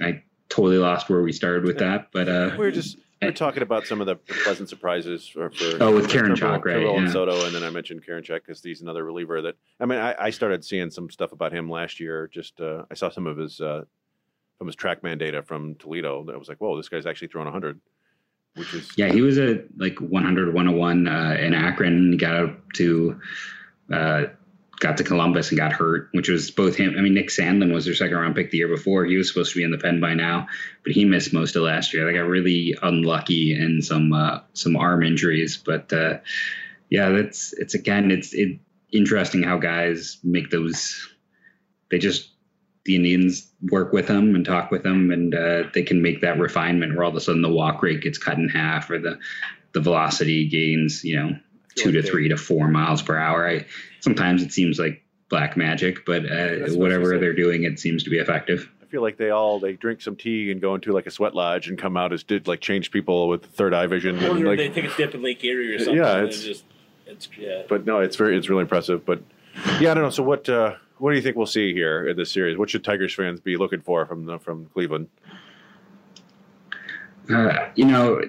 I 0.00 0.22
totally 0.48 0.78
lost 0.78 1.08
where 1.08 1.22
we 1.22 1.32
started 1.32 1.64
with 1.64 1.78
that, 1.78 2.08
but 2.12 2.28
uh, 2.28 2.56
we 2.58 2.66
are 2.66 2.72
just 2.72 2.96
we 3.22 3.28
are 3.28 3.32
talking 3.32 3.62
about 3.62 3.86
some 3.86 4.00
of 4.00 4.06
the 4.06 4.16
pleasant 4.16 4.68
surprises 4.68 5.26
for, 5.26 5.50
for 5.50 5.82
oh 5.82 5.94
with 5.94 6.08
Karinchak, 6.08 6.64
right? 6.64 6.82
yeah. 6.82 6.90
and 6.90 7.10
Soto, 7.10 7.46
and 7.46 7.54
then 7.54 7.64
I 7.64 7.70
mentioned 7.70 8.04
Karen 8.04 8.22
Karinchak 8.22 8.40
because 8.46 8.62
he's 8.62 8.82
another 8.82 9.04
reliever 9.04 9.40
that 9.42 9.56
I 9.80 9.86
mean 9.86 9.98
I, 9.98 10.14
I, 10.18 10.30
started 10.30 10.64
seeing 10.64 10.90
some 10.90 11.10
stuff 11.10 11.32
about 11.32 11.52
him 11.52 11.70
last 11.70 11.98
year. 11.98 12.28
Just 12.32 12.60
uh, 12.60 12.84
I 12.90 12.94
saw 12.94 13.08
some 13.08 13.26
of 13.26 13.36
his 13.38 13.60
uh, 13.60 13.84
from 14.58 14.66
his 14.66 14.76
TrackMan 14.76 15.18
data 15.18 15.42
from 15.42 15.74
Toledo. 15.76 16.24
That 16.24 16.34
I 16.34 16.38
was 16.38 16.48
like, 16.48 16.58
whoa, 16.58 16.76
this 16.76 16.88
guy's 16.88 17.06
actually 17.06 17.28
throwing 17.28 17.46
100 17.46 17.80
which 18.56 18.72
is 18.74 18.90
yeah, 18.96 19.12
he 19.12 19.20
was 19.20 19.38
a 19.38 19.62
like 19.76 19.98
100 20.00 20.54
101 20.54 21.08
uh, 21.08 21.36
in 21.38 21.54
Akron. 21.54 22.12
He 22.12 22.18
Got 22.18 22.36
up 22.36 22.72
to 22.76 23.20
uh, 23.92 24.24
got 24.80 24.98
to 24.98 25.04
Columbus 25.04 25.50
and 25.50 25.58
got 25.58 25.72
hurt, 25.72 26.08
which 26.12 26.28
was 26.28 26.50
both 26.50 26.76
him. 26.76 26.94
I 26.96 27.00
mean, 27.00 27.14
Nick 27.14 27.28
Sandlin 27.28 27.72
was 27.72 27.84
their 27.84 27.94
second 27.94 28.16
round 28.16 28.34
pick 28.34 28.50
the 28.50 28.58
year 28.58 28.68
before. 28.68 29.04
He 29.04 29.16
was 29.16 29.28
supposed 29.28 29.52
to 29.52 29.58
be 29.58 29.64
in 29.64 29.70
the 29.70 29.78
pen 29.78 30.00
by 30.00 30.14
now, 30.14 30.48
but 30.84 30.92
he 30.92 31.04
missed 31.04 31.32
most 31.32 31.56
of 31.56 31.62
last 31.62 31.94
year. 31.94 32.06
They 32.06 32.18
got 32.18 32.28
really 32.28 32.76
unlucky 32.82 33.54
in 33.54 33.80
some 33.82 34.12
uh, 34.12 34.40
some 34.52 34.76
arm 34.76 35.02
injuries. 35.02 35.56
But 35.56 35.92
uh, 35.92 36.18
yeah, 36.90 37.10
that's 37.10 37.52
it's 37.54 37.74
again 37.74 38.10
it's 38.10 38.34
it, 38.34 38.58
interesting 38.92 39.42
how 39.42 39.58
guys 39.58 40.18
make 40.22 40.50
those. 40.50 41.08
They 41.90 41.98
just 41.98 42.30
the 42.84 42.96
Indians 42.96 43.50
work 43.62 43.92
with 43.92 44.06
them 44.06 44.34
and 44.34 44.44
talk 44.44 44.70
with 44.70 44.82
them, 44.82 45.10
and 45.10 45.34
uh, 45.34 45.64
they 45.72 45.82
can 45.82 46.02
make 46.02 46.20
that 46.20 46.38
refinement 46.38 46.94
where 46.94 47.04
all 47.04 47.10
of 47.10 47.16
a 47.16 47.20
sudden 47.20 47.42
the 47.42 47.48
walk 47.48 47.82
rate 47.82 48.02
gets 48.02 48.18
cut 48.18 48.38
in 48.38 48.48
half 48.48 48.90
or 48.90 48.98
the 48.98 49.18
the 49.72 49.80
velocity 49.80 50.48
gains, 50.48 51.04
you 51.04 51.16
know, 51.16 51.38
two 51.76 51.92
to 51.92 52.02
three 52.02 52.28
to 52.28 52.36
four 52.36 52.68
miles 52.68 53.02
per 53.02 53.16
hour. 53.16 53.48
I 53.48 53.66
sometimes 54.00 54.42
it 54.42 54.52
seems 54.52 54.78
like 54.78 55.02
black 55.28 55.56
magic, 55.56 56.04
but 56.06 56.24
uh, 56.30 56.70
whatever 56.70 57.18
they're 57.18 57.34
doing, 57.34 57.64
it 57.64 57.78
seems 57.78 58.02
to 58.04 58.10
be 58.10 58.18
effective. 58.18 58.70
I 58.82 58.86
feel 58.86 59.02
like 59.02 59.16
they 59.16 59.30
all 59.30 59.58
they 59.58 59.72
drink 59.72 60.00
some 60.00 60.16
tea 60.16 60.50
and 60.50 60.60
go 60.60 60.74
into 60.74 60.92
like 60.92 61.06
a 61.06 61.10
sweat 61.10 61.34
lodge 61.34 61.68
and 61.68 61.76
come 61.76 61.96
out 61.96 62.12
as 62.12 62.22
did 62.22 62.46
like 62.46 62.60
change 62.60 62.90
people 62.90 63.28
with 63.28 63.44
third 63.44 63.74
eye 63.74 63.86
vision. 63.86 64.22
Or 64.24 64.30
and, 64.30 64.44
like, 64.44 64.58
they 64.58 64.68
take 64.68 64.84
a 64.84 64.96
dip 64.96 65.14
in 65.14 65.22
Lake 65.22 65.42
Erie 65.44 65.74
or 65.74 65.78
something. 65.78 65.96
Yeah, 65.96 66.22
it's, 66.22 66.42
just 66.42 66.64
it's 67.06 67.28
yeah. 67.38 67.62
But 67.68 67.84
no, 67.84 68.00
it's 68.00 68.16
very 68.16 68.36
it's 68.36 68.48
really 68.48 68.62
impressive. 68.62 69.04
But 69.04 69.22
yeah, 69.80 69.90
I 69.90 69.94
don't 69.94 70.04
know. 70.04 70.10
So 70.10 70.22
what? 70.22 70.48
Uh, 70.48 70.76
what 70.98 71.10
do 71.10 71.16
you 71.16 71.22
think 71.22 71.36
we'll 71.36 71.46
see 71.46 71.74
here 71.74 72.06
in 72.06 72.16
this 72.16 72.30
series? 72.30 72.56
What 72.56 72.70
should 72.70 72.84
Tigers 72.84 73.12
fans 73.12 73.40
be 73.40 73.56
looking 73.56 73.80
for 73.82 74.06
from 74.06 74.24
the, 74.24 74.38
from 74.38 74.66
Cleveland? 74.66 75.08
Uh, 77.28 77.68
you 77.74 77.84
know, 77.84 78.22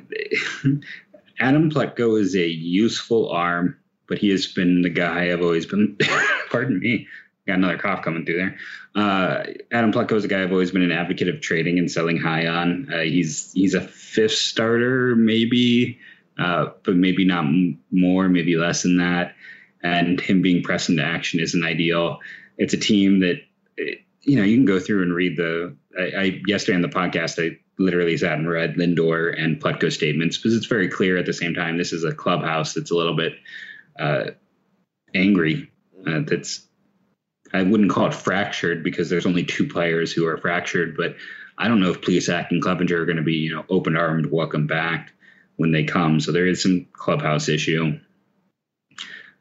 Adam 1.40 1.70
Plutko 1.70 2.20
is 2.20 2.36
a 2.36 2.48
useful 2.48 3.30
arm, 3.30 3.78
but 4.08 4.18
he 4.18 4.30
has 4.30 4.48
been 4.48 4.82
the 4.82 4.90
guy 4.90 5.32
I've 5.32 5.42
always 5.42 5.66
been. 5.66 5.98
pardon 6.50 6.80
me, 6.80 7.08
got 7.46 7.58
another 7.58 7.78
cough 7.78 8.04
coming 8.04 8.26
through 8.26 8.38
there. 8.38 8.58
Uh, 8.96 9.44
Adam 9.72 9.92
Plutko 9.92 10.14
is 10.14 10.26
a 10.26 10.28
guy 10.28 10.42
I've 10.42 10.52
always 10.52 10.72
been 10.72 10.82
an 10.82 10.92
advocate 10.92 11.28
of 11.28 11.42
trading 11.42 11.78
and 11.78 11.92
selling 11.92 12.18
high 12.18 12.48
on. 12.48 12.92
Uh, 12.92 13.02
he's 13.02 13.52
he's 13.54 13.74
a 13.74 13.82
fifth 13.82 14.32
starter, 14.32 15.16
maybe, 15.16 16.00
uh, 16.40 16.68
but 16.84 16.96
maybe 16.96 17.26
not 17.26 17.46
m- 17.46 17.80
more, 17.92 18.28
maybe 18.30 18.56
less 18.56 18.84
than 18.84 18.98
that. 18.98 19.36
And 19.84 20.20
him 20.20 20.42
being 20.42 20.64
pressed 20.64 20.90
into 20.90 21.04
action 21.04 21.40
isn't 21.40 21.64
ideal 21.64 22.20
it's 22.58 22.74
a 22.74 22.78
team 22.78 23.20
that 23.20 23.42
you 24.28 24.36
know 24.36 24.44
you 24.44 24.58
can 24.58 24.66
go 24.66 24.80
through 24.80 25.04
and 25.04 25.14
read 25.14 25.38
the. 25.38 25.76
I, 25.98 26.04
I 26.04 26.42
yesterday 26.46 26.76
on 26.76 26.82
the 26.82 26.90
podcast 26.90 27.44
I 27.44 27.58
literally 27.80 28.18
sat 28.18 28.38
and 28.38 28.50
read 28.50 28.76
Lindor 28.76 29.34
and 29.42 29.62
Plutko 29.62 29.92
statements 29.92 30.38
because 30.38 30.56
it's 30.56 30.66
very 30.66 30.90
clear 30.90 31.18
at 31.18 31.26
the 31.26 31.34
same 31.34 31.54
time 31.54 31.78
this 31.78 31.94
is 31.94 32.04
a 32.04 32.14
clubhouse 32.14 32.74
that's 32.74 32.92
a 32.92 32.96
little 32.96 33.16
bit 33.16 33.34
uh, 34.00 34.26
angry. 35.16 35.72
Uh, 36.06 36.20
that's 36.28 36.68
I 37.54 37.64
wouldn't 37.64 37.92
call 37.92 38.08
it 38.08 38.14
fractured 38.14 38.84
because 38.84 39.10
there's 39.10 39.26
only 39.26 39.46
two 39.46 39.68
players 39.68 40.12
who 40.12 40.28
are 40.28 40.38
fractured, 40.38 40.98
but 40.98 41.16
I 41.58 41.70
don't 41.70 41.80
know 41.80 41.92
if 41.92 42.02
Plesac 42.02 42.52
and 42.52 42.62
Clevinger 42.62 42.92
are 42.92 43.06
going 43.06 43.18
to 43.18 43.24
be 43.24 43.36
you 43.36 43.56
know 43.56 43.66
open 43.70 43.96
armed 43.96 44.28
welcome 44.28 44.68
back 44.68 45.14
when 45.56 45.72
they 45.72 45.86
come. 45.86 46.20
So 46.20 46.34
there 46.34 46.48
is 46.48 46.62
some 46.62 46.86
clubhouse 46.92 47.48
issue 47.48 47.98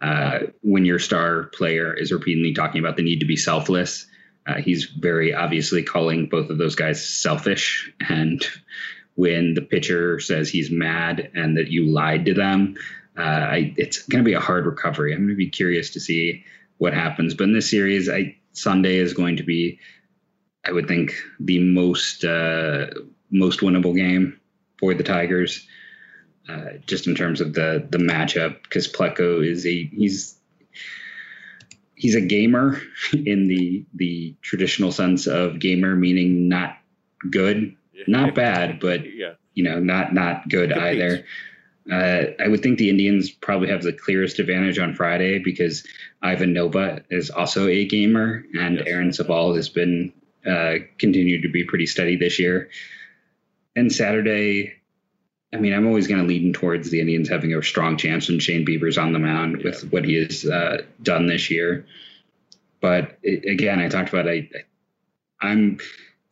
uh, 0.01 0.39
when 0.63 0.85
your 0.85 1.01
star 1.01 1.45
player 1.45 1.93
is 1.93 2.13
repeatedly 2.13 2.55
talking 2.55 2.79
about 2.79 2.97
the 2.97 3.03
need 3.03 3.21
to 3.21 3.27
be 3.27 3.37
selfless. 3.37 4.07
Uh, 4.47 4.55
he's 4.55 4.85
very 4.85 5.35
obviously 5.35 5.83
calling 5.83 6.27
both 6.27 6.51
of 6.51 6.59
those 6.59 6.77
guys 6.77 7.05
selfish. 7.05 7.93
And 8.09 8.45
when 9.15 9.55
the 9.55 9.63
pitcher 9.63 10.21
says 10.21 10.49
he's 10.49 10.71
mad 10.71 11.31
and 11.35 11.57
that 11.57 11.69
you 11.69 11.87
lied 11.87 12.27
to 12.27 12.35
them, 12.35 12.77
uh, 13.19 13.23
I, 13.23 13.75
it's 13.77 14.03
going 14.03 14.23
to 14.23 14.29
be 14.29 14.35
a 14.35 14.41
hard 14.41 14.67
recovery. 14.67 15.13
I'm 15.13 15.21
going 15.21 15.31
to 15.31 15.35
be 15.35 15.51
curious 15.51 15.91
to 15.91 16.01
see 16.01 16.45
what 16.79 16.93
happens. 16.93 17.35
But 17.35 17.45
in 17.45 17.55
this 17.55 17.71
series, 17.71 18.09
I, 18.09 18.37
Sunday 18.53 18.97
is 18.97 19.15
going 19.15 19.37
to 19.37 19.43
be, 19.43 19.81
I 20.65 20.73
would 20.73 20.87
think, 20.87 21.15
the 21.41 21.59
most 21.61 22.25
uh, 22.25 22.87
most 23.31 23.61
winnable 23.61 23.97
game 23.97 24.39
for 24.79 24.95
the 24.95 25.03
Tigers. 25.03 25.67
Uh, 26.49 26.79
just 26.87 27.09
in 27.09 27.15
terms 27.17 27.41
of 27.41 27.55
the 27.55 27.87
the 27.91 27.99
matchup 27.99 28.63
because 28.63 28.87
Plutko 28.87 29.45
is 29.45 29.67
a 29.67 29.87
he's 29.87 30.36
he's 31.97 32.15
a 32.15 32.21
gamer 32.21 32.81
in 33.13 33.49
the 33.49 33.85
the 33.95 34.35
traditional 34.43 34.93
sense 34.93 35.27
of 35.27 35.59
gamer 35.59 35.97
meaning 35.97 36.49
not 36.49 36.79
good 37.31 37.77
not 38.07 38.35
bad 38.35 38.79
but 38.79 39.01
yeah. 39.15 39.33
you 39.55 39.65
know 39.65 39.81
not 39.81 40.15
not 40.15 40.49
good 40.49 40.73
either 40.73 41.25
uh, 41.91 42.33
I 42.41 42.49
would 42.49 42.63
think 42.63 42.79
the 42.79 42.91
Indians 42.91 43.31
probably 43.31 43.69
have 43.69 43.83
the 43.83 43.93
clearest 43.93 44.41
advantage 44.41 44.79
on 44.79 44.95
Friday 44.95 45.39
because 45.39 45.87
Ivan 46.21 46.53
Nova 46.53 47.05
is 47.11 47.31
also 47.31 47.69
a 47.69 47.87
gamer 47.87 48.45
and 48.59 48.79
yes. 48.79 48.87
Aaron 48.89 49.11
Civale 49.11 49.55
has 49.55 49.69
been 49.69 50.13
uh, 50.45 50.75
continued 50.99 51.43
to 51.43 51.49
be 51.49 51.65
pretty 51.65 51.87
steady 51.87 52.17
this 52.17 52.39
year. 52.39 52.71
And 53.77 53.93
Saturday, 53.93 54.75
I 55.57 55.59
mean, 55.59 55.73
I'm 55.73 55.87
always 55.87 56.07
going 56.07 56.21
to 56.21 56.27
lean 56.27 56.53
towards 56.53 56.91
the 56.91 57.01
Indians 57.01 57.29
having 57.29 57.55
a 57.55 57.63
strong 57.63 57.97
chance 57.97 58.29
when 58.29 58.39
Shane 58.39 58.67
Bieber's 58.67 58.99
on 58.99 59.13
the 59.13 59.19
mound 59.19 59.57
yeah. 59.59 59.71
with 59.71 59.91
what 59.91 60.05
he 60.05 60.23
has 60.23 60.45
uh, 60.45 60.83
done 61.03 61.27
this 61.27 61.51
year. 61.51 61.87
But 62.81 63.19
it, 63.23 63.51
again, 63.51 63.81
I 63.81 63.89
talked 63.89 64.11
about 64.11 64.29
I, 64.29 64.51
I'm 65.41 65.79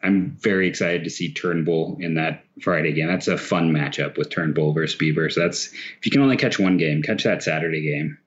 I'm 0.03 0.37
very 0.39 0.69
excited 0.69 1.05
to 1.05 1.11
see 1.11 1.33
Turnbull 1.33 1.97
in 2.01 2.15
that 2.15 2.45
Friday 2.61 2.93
game. 2.93 3.07
That's 3.07 3.29
a 3.29 3.39
fun 3.39 3.73
matchup 3.73 4.19
with 4.19 4.29
Turnbull 4.29 4.75
versus 4.75 4.99
Bieber. 4.99 5.33
So 5.33 5.41
that's 5.41 5.73
if 5.73 6.05
you 6.05 6.13
can 6.13 6.21
only 6.21 6.37
catch 6.37 6.59
one 6.59 6.77
game, 6.77 7.03
catch 7.03 7.25
that 7.25 7.43
Saturday 7.43 7.81
game. 7.81 8.19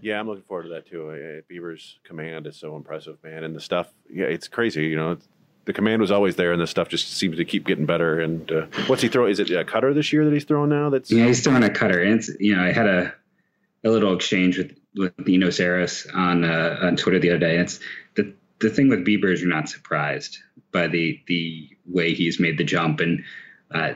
Yeah, 0.00 0.18
I'm 0.18 0.26
looking 0.26 0.44
forward 0.44 0.64
to 0.64 0.68
that 0.70 0.86
too. 0.86 1.42
Bieber's 1.50 1.98
command 2.04 2.46
is 2.46 2.56
so 2.56 2.74
impressive, 2.74 3.22
man, 3.22 3.44
and 3.44 3.54
the 3.54 3.60
stuff. 3.60 3.92
Yeah, 4.10 4.24
it's 4.24 4.48
crazy. 4.48 4.86
You 4.86 4.96
know, 4.96 5.18
the 5.66 5.72
command 5.72 6.00
was 6.00 6.10
always 6.10 6.36
there, 6.36 6.52
and 6.52 6.60
the 6.60 6.66
stuff 6.66 6.88
just 6.88 7.12
seems 7.12 7.36
to 7.36 7.44
keep 7.44 7.66
getting 7.66 7.86
better. 7.86 8.20
And 8.20 8.50
uh, 8.50 8.66
what's 8.86 9.02
he 9.02 9.08
throwing? 9.08 9.32
Is 9.32 9.40
it 9.40 9.50
a 9.50 9.64
cutter 9.64 9.92
this 9.92 10.12
year 10.12 10.24
that 10.24 10.32
he's 10.32 10.44
throwing 10.44 10.70
now? 10.70 10.90
That's 10.90 11.10
yeah, 11.10 11.26
he's 11.26 11.42
throwing 11.42 11.64
a 11.64 11.70
cutter. 11.70 12.00
And 12.00 12.14
it's 12.14 12.30
you 12.40 12.56
know, 12.56 12.62
I 12.62 12.72
had 12.72 12.86
a 12.86 13.12
a 13.84 13.90
little 13.90 14.14
exchange 14.14 14.58
with 14.58 14.76
with 14.96 15.12
Eno 15.28 15.48
Sarris 15.48 16.06
on 16.14 16.44
uh, 16.44 16.78
on 16.82 16.96
Twitter 16.96 17.18
the 17.18 17.30
other 17.30 17.38
day. 17.38 17.58
It's 17.58 17.80
the 18.14 18.32
the 18.60 18.70
thing 18.70 18.88
with 18.88 19.04
Bieber 19.04 19.32
is 19.32 19.40
you're 19.40 19.50
not 19.50 19.68
surprised 19.68 20.38
by 20.72 20.86
the 20.86 21.20
the 21.26 21.68
way 21.86 22.14
he's 22.14 22.40
made 22.40 22.58
the 22.58 22.64
jump, 22.64 23.00
and 23.00 23.24
uh, 23.72 23.94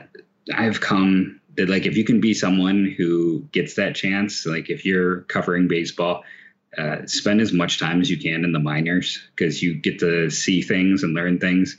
I've 0.53 0.81
come 0.81 1.39
that 1.55 1.69
like 1.69 1.85
if 1.85 1.95
you 1.95 2.03
can 2.03 2.19
be 2.19 2.33
someone 2.33 2.93
who 2.97 3.47
gets 3.53 3.75
that 3.75 3.95
chance, 3.95 4.45
like 4.45 4.69
if 4.69 4.85
you're 4.85 5.21
covering 5.21 5.67
baseball 5.67 6.23
uh, 6.77 7.05
spend 7.05 7.41
as 7.41 7.51
much 7.51 7.79
time 7.79 8.01
as 8.01 8.09
you 8.09 8.17
can 8.17 8.43
in 8.43 8.53
the 8.53 8.59
minors 8.59 9.19
because 9.35 9.61
you 9.61 9.73
get 9.73 9.99
to 9.99 10.29
see 10.29 10.61
things 10.61 11.03
and 11.03 11.13
learn 11.13 11.39
things. 11.39 11.77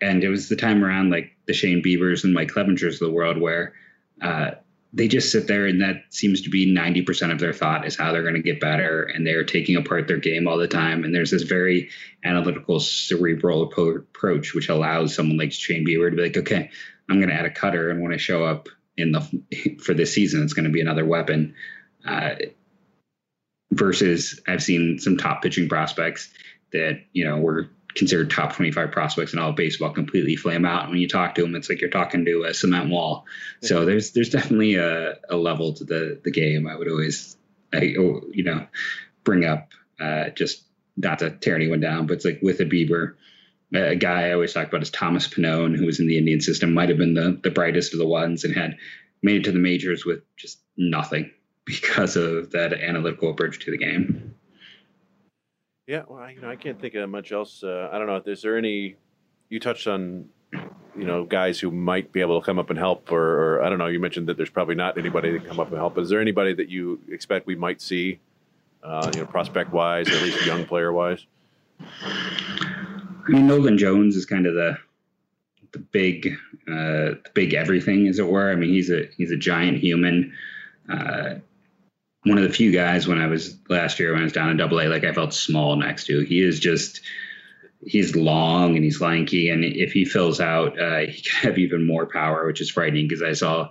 And 0.00 0.22
it 0.22 0.28
was 0.28 0.48
the 0.48 0.56
time 0.56 0.84
around 0.84 1.10
like 1.10 1.32
the 1.46 1.54
Shane 1.54 1.82
Biebers 1.82 2.24
and 2.24 2.34
Mike 2.34 2.48
Clevingers 2.48 2.94
of 2.94 2.98
the 2.98 3.10
world 3.10 3.40
where 3.40 3.72
uh, 4.20 4.50
they 4.92 5.08
just 5.08 5.32
sit 5.32 5.46
there 5.46 5.66
and 5.66 5.80
that 5.80 6.02
seems 6.10 6.42
to 6.42 6.50
be 6.50 6.70
90% 6.70 7.32
of 7.32 7.38
their 7.38 7.52
thought 7.52 7.86
is 7.86 7.96
how 7.96 8.12
they're 8.12 8.22
going 8.22 8.34
to 8.34 8.42
get 8.42 8.60
better. 8.60 9.04
And 9.04 9.26
they're 9.26 9.44
taking 9.44 9.76
apart 9.76 10.06
their 10.06 10.18
game 10.18 10.46
all 10.46 10.58
the 10.58 10.68
time. 10.68 11.04
And 11.04 11.14
there's 11.14 11.30
this 11.30 11.42
very 11.42 11.88
analytical, 12.24 12.78
cerebral 12.80 13.62
approach, 13.62 14.54
which 14.54 14.68
allows 14.68 15.14
someone 15.14 15.38
like 15.38 15.52
Shane 15.52 15.86
Bieber 15.86 16.10
to 16.10 16.16
be 16.16 16.22
like, 16.22 16.36
okay, 16.36 16.70
I'm 17.08 17.18
going 17.18 17.28
to 17.30 17.34
add 17.34 17.46
a 17.46 17.50
cutter. 17.50 17.90
And 17.90 18.02
when 18.02 18.12
I 18.12 18.16
show 18.16 18.44
up 18.44 18.68
in 18.96 19.12
the 19.12 19.78
for 19.82 19.94
this 19.94 20.12
season, 20.12 20.42
it's 20.42 20.52
going 20.52 20.66
to 20.66 20.70
be 20.70 20.80
another 20.80 21.06
weapon. 21.06 21.54
Uh, 22.06 22.36
versus 23.72 24.40
I've 24.46 24.62
seen 24.62 24.98
some 24.98 25.16
top 25.16 25.42
pitching 25.42 25.68
prospects 25.68 26.30
that, 26.72 27.00
you 27.12 27.24
know, 27.24 27.38
were 27.38 27.70
considered 27.94 28.30
top 28.30 28.54
25 28.54 28.90
prospects 28.90 29.32
in 29.32 29.38
all 29.38 29.50
of 29.50 29.56
baseball 29.56 29.90
completely 29.90 30.36
flame 30.36 30.64
out. 30.64 30.82
And 30.82 30.90
When 30.90 31.00
you 31.00 31.08
talk 31.08 31.34
to 31.34 31.42
them, 31.42 31.54
it's 31.54 31.68
like 31.68 31.80
you're 31.80 31.90
talking 31.90 32.24
to 32.26 32.44
a 32.44 32.54
cement 32.54 32.90
wall. 32.90 33.24
Yeah. 33.62 33.68
So 33.68 33.84
there's, 33.84 34.12
there's 34.12 34.30
definitely 34.30 34.74
a, 34.76 35.14
a 35.30 35.36
level 35.36 35.72
to 35.74 35.84
the, 35.84 36.20
the 36.22 36.30
game. 36.30 36.68
I 36.68 36.76
would 36.76 36.90
always, 36.90 37.36
I, 37.72 37.94
oh, 37.98 38.20
you 38.30 38.44
know, 38.44 38.66
bring 39.24 39.44
up, 39.44 39.70
uh, 39.98 40.28
just 40.30 40.62
not 40.96 41.20
to 41.20 41.30
tear 41.30 41.56
anyone 41.56 41.80
down, 41.80 42.06
but 42.06 42.14
it's 42.14 42.24
like 42.24 42.40
with 42.42 42.60
a 42.60 42.66
Bieber, 42.66 43.14
a 43.74 43.96
guy 43.96 44.28
I 44.28 44.32
always 44.32 44.52
talk 44.52 44.68
about 44.68 44.82
is 44.82 44.90
Thomas 44.90 45.26
Pannone, 45.26 45.76
who 45.76 45.86
was 45.86 45.98
in 45.98 46.06
the 46.06 46.18
Indian 46.18 46.40
system, 46.40 46.74
might 46.74 46.88
have 46.90 46.98
been 46.98 47.14
the, 47.14 47.38
the 47.42 47.50
brightest 47.50 47.92
of 47.94 47.98
the 47.98 48.06
ones 48.06 48.44
and 48.44 48.54
had 48.54 48.76
made 49.22 49.36
it 49.36 49.44
to 49.44 49.52
the 49.52 49.58
majors 49.58 50.04
with 50.04 50.20
just 50.36 50.60
nothing 50.76 51.30
because 51.66 52.16
of 52.16 52.52
that 52.52 52.72
analytical 52.72 53.30
approach 53.30 53.58
to 53.64 53.70
the 53.70 53.76
game. 53.76 54.34
Yeah, 55.86 56.02
well, 56.08 56.30
you 56.30 56.40
know, 56.40 56.48
I 56.48 56.56
can't 56.56 56.80
think 56.80 56.94
of 56.94 57.08
much 57.10 57.32
else. 57.32 57.62
Uh, 57.62 57.90
I 57.92 57.98
don't 57.98 58.06
know. 58.06 58.22
Is 58.24 58.42
there 58.42 58.56
any? 58.56 58.96
You 59.50 59.60
touched 59.60 59.86
on, 59.86 60.28
you 60.52 61.04
know, 61.04 61.24
guys 61.24 61.60
who 61.60 61.70
might 61.70 62.10
be 62.10 62.20
able 62.20 62.40
to 62.40 62.44
come 62.44 62.58
up 62.58 62.70
and 62.70 62.78
help, 62.78 63.12
or, 63.12 63.58
or 63.58 63.62
I 63.62 63.68
don't 63.68 63.78
know. 63.78 63.86
You 63.86 64.00
mentioned 64.00 64.28
that 64.28 64.36
there's 64.36 64.50
probably 64.50 64.74
not 64.74 64.98
anybody 64.98 65.30
that 65.30 65.40
can 65.40 65.48
come 65.48 65.60
up 65.60 65.68
and 65.68 65.76
help. 65.76 65.98
Is 65.98 66.08
there 66.08 66.20
anybody 66.20 66.54
that 66.54 66.68
you 66.68 67.00
expect 67.08 67.46
we 67.46 67.54
might 67.54 67.80
see, 67.80 68.18
uh, 68.82 69.10
you 69.14 69.20
know, 69.20 69.26
prospect 69.26 69.72
wise, 69.72 70.08
at 70.08 70.22
least 70.22 70.44
young 70.44 70.64
player 70.64 70.92
wise? 70.92 71.26
I 71.80 73.28
mean, 73.28 73.46
Nolan 73.46 73.78
Jones 73.78 74.16
is 74.16 74.24
kind 74.26 74.46
of 74.46 74.54
the 74.54 74.78
the 75.72 75.78
big, 75.78 76.26
uh, 76.68 77.14
the 77.22 77.30
big 77.34 77.54
everything, 77.54 78.08
as 78.08 78.18
it 78.18 78.26
were. 78.26 78.50
I 78.50 78.56
mean, 78.56 78.70
he's 78.70 78.90
a 78.90 79.08
he's 79.16 79.30
a 79.30 79.36
giant 79.36 79.78
human. 79.78 80.32
One 82.26 82.38
of 82.38 82.44
the 82.44 82.52
few 82.52 82.72
guys 82.72 83.06
when 83.06 83.18
I 83.18 83.26
was 83.28 83.56
last 83.68 84.00
year 84.00 84.12
when 84.12 84.20
I 84.20 84.24
was 84.24 84.32
down 84.32 84.50
in 84.50 84.56
Double 84.56 84.80
A, 84.80 84.88
like 84.88 85.04
I 85.04 85.12
felt 85.12 85.32
small 85.32 85.76
next 85.76 86.06
to. 86.06 86.20
He 86.20 86.42
is 86.42 86.58
just 86.58 87.00
he's 87.84 88.16
long 88.16 88.74
and 88.74 88.84
he's 88.84 89.00
lanky, 89.00 89.48
and 89.50 89.64
if 89.64 89.92
he 89.92 90.04
fills 90.04 90.40
out, 90.40 90.78
uh, 90.78 90.98
he 91.00 91.20
can 91.22 91.48
have 91.48 91.58
even 91.58 91.86
more 91.86 92.06
power, 92.06 92.46
which 92.46 92.60
is 92.60 92.70
frightening 92.70 93.06
because 93.06 93.22
I 93.22 93.32
saw 93.32 93.68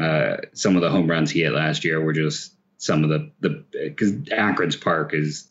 uh, 0.00 0.38
some 0.52 0.76
of 0.76 0.82
the 0.82 0.90
home 0.90 1.08
runs 1.08 1.30
he 1.30 1.42
hit 1.42 1.52
last 1.52 1.84
year 1.84 2.00
were 2.00 2.12
just 2.12 2.52
some 2.78 3.04
of 3.04 3.10
the 3.10 3.30
the 3.40 3.64
because 3.72 4.12
Akron's 4.32 4.76
Park 4.76 5.14
is 5.14 5.48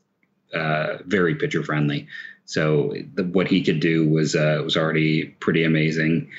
uh, 0.53 0.97
very 1.05 1.35
pitcher 1.35 1.63
friendly, 1.63 2.07
so 2.45 2.93
the, 3.15 3.23
what 3.23 3.47
he 3.47 3.63
could 3.63 3.79
do 3.79 4.07
was 4.07 4.35
uh, 4.35 4.61
was 4.63 4.75
already 4.75 5.25
pretty 5.39 5.63
amazing. 5.63 6.29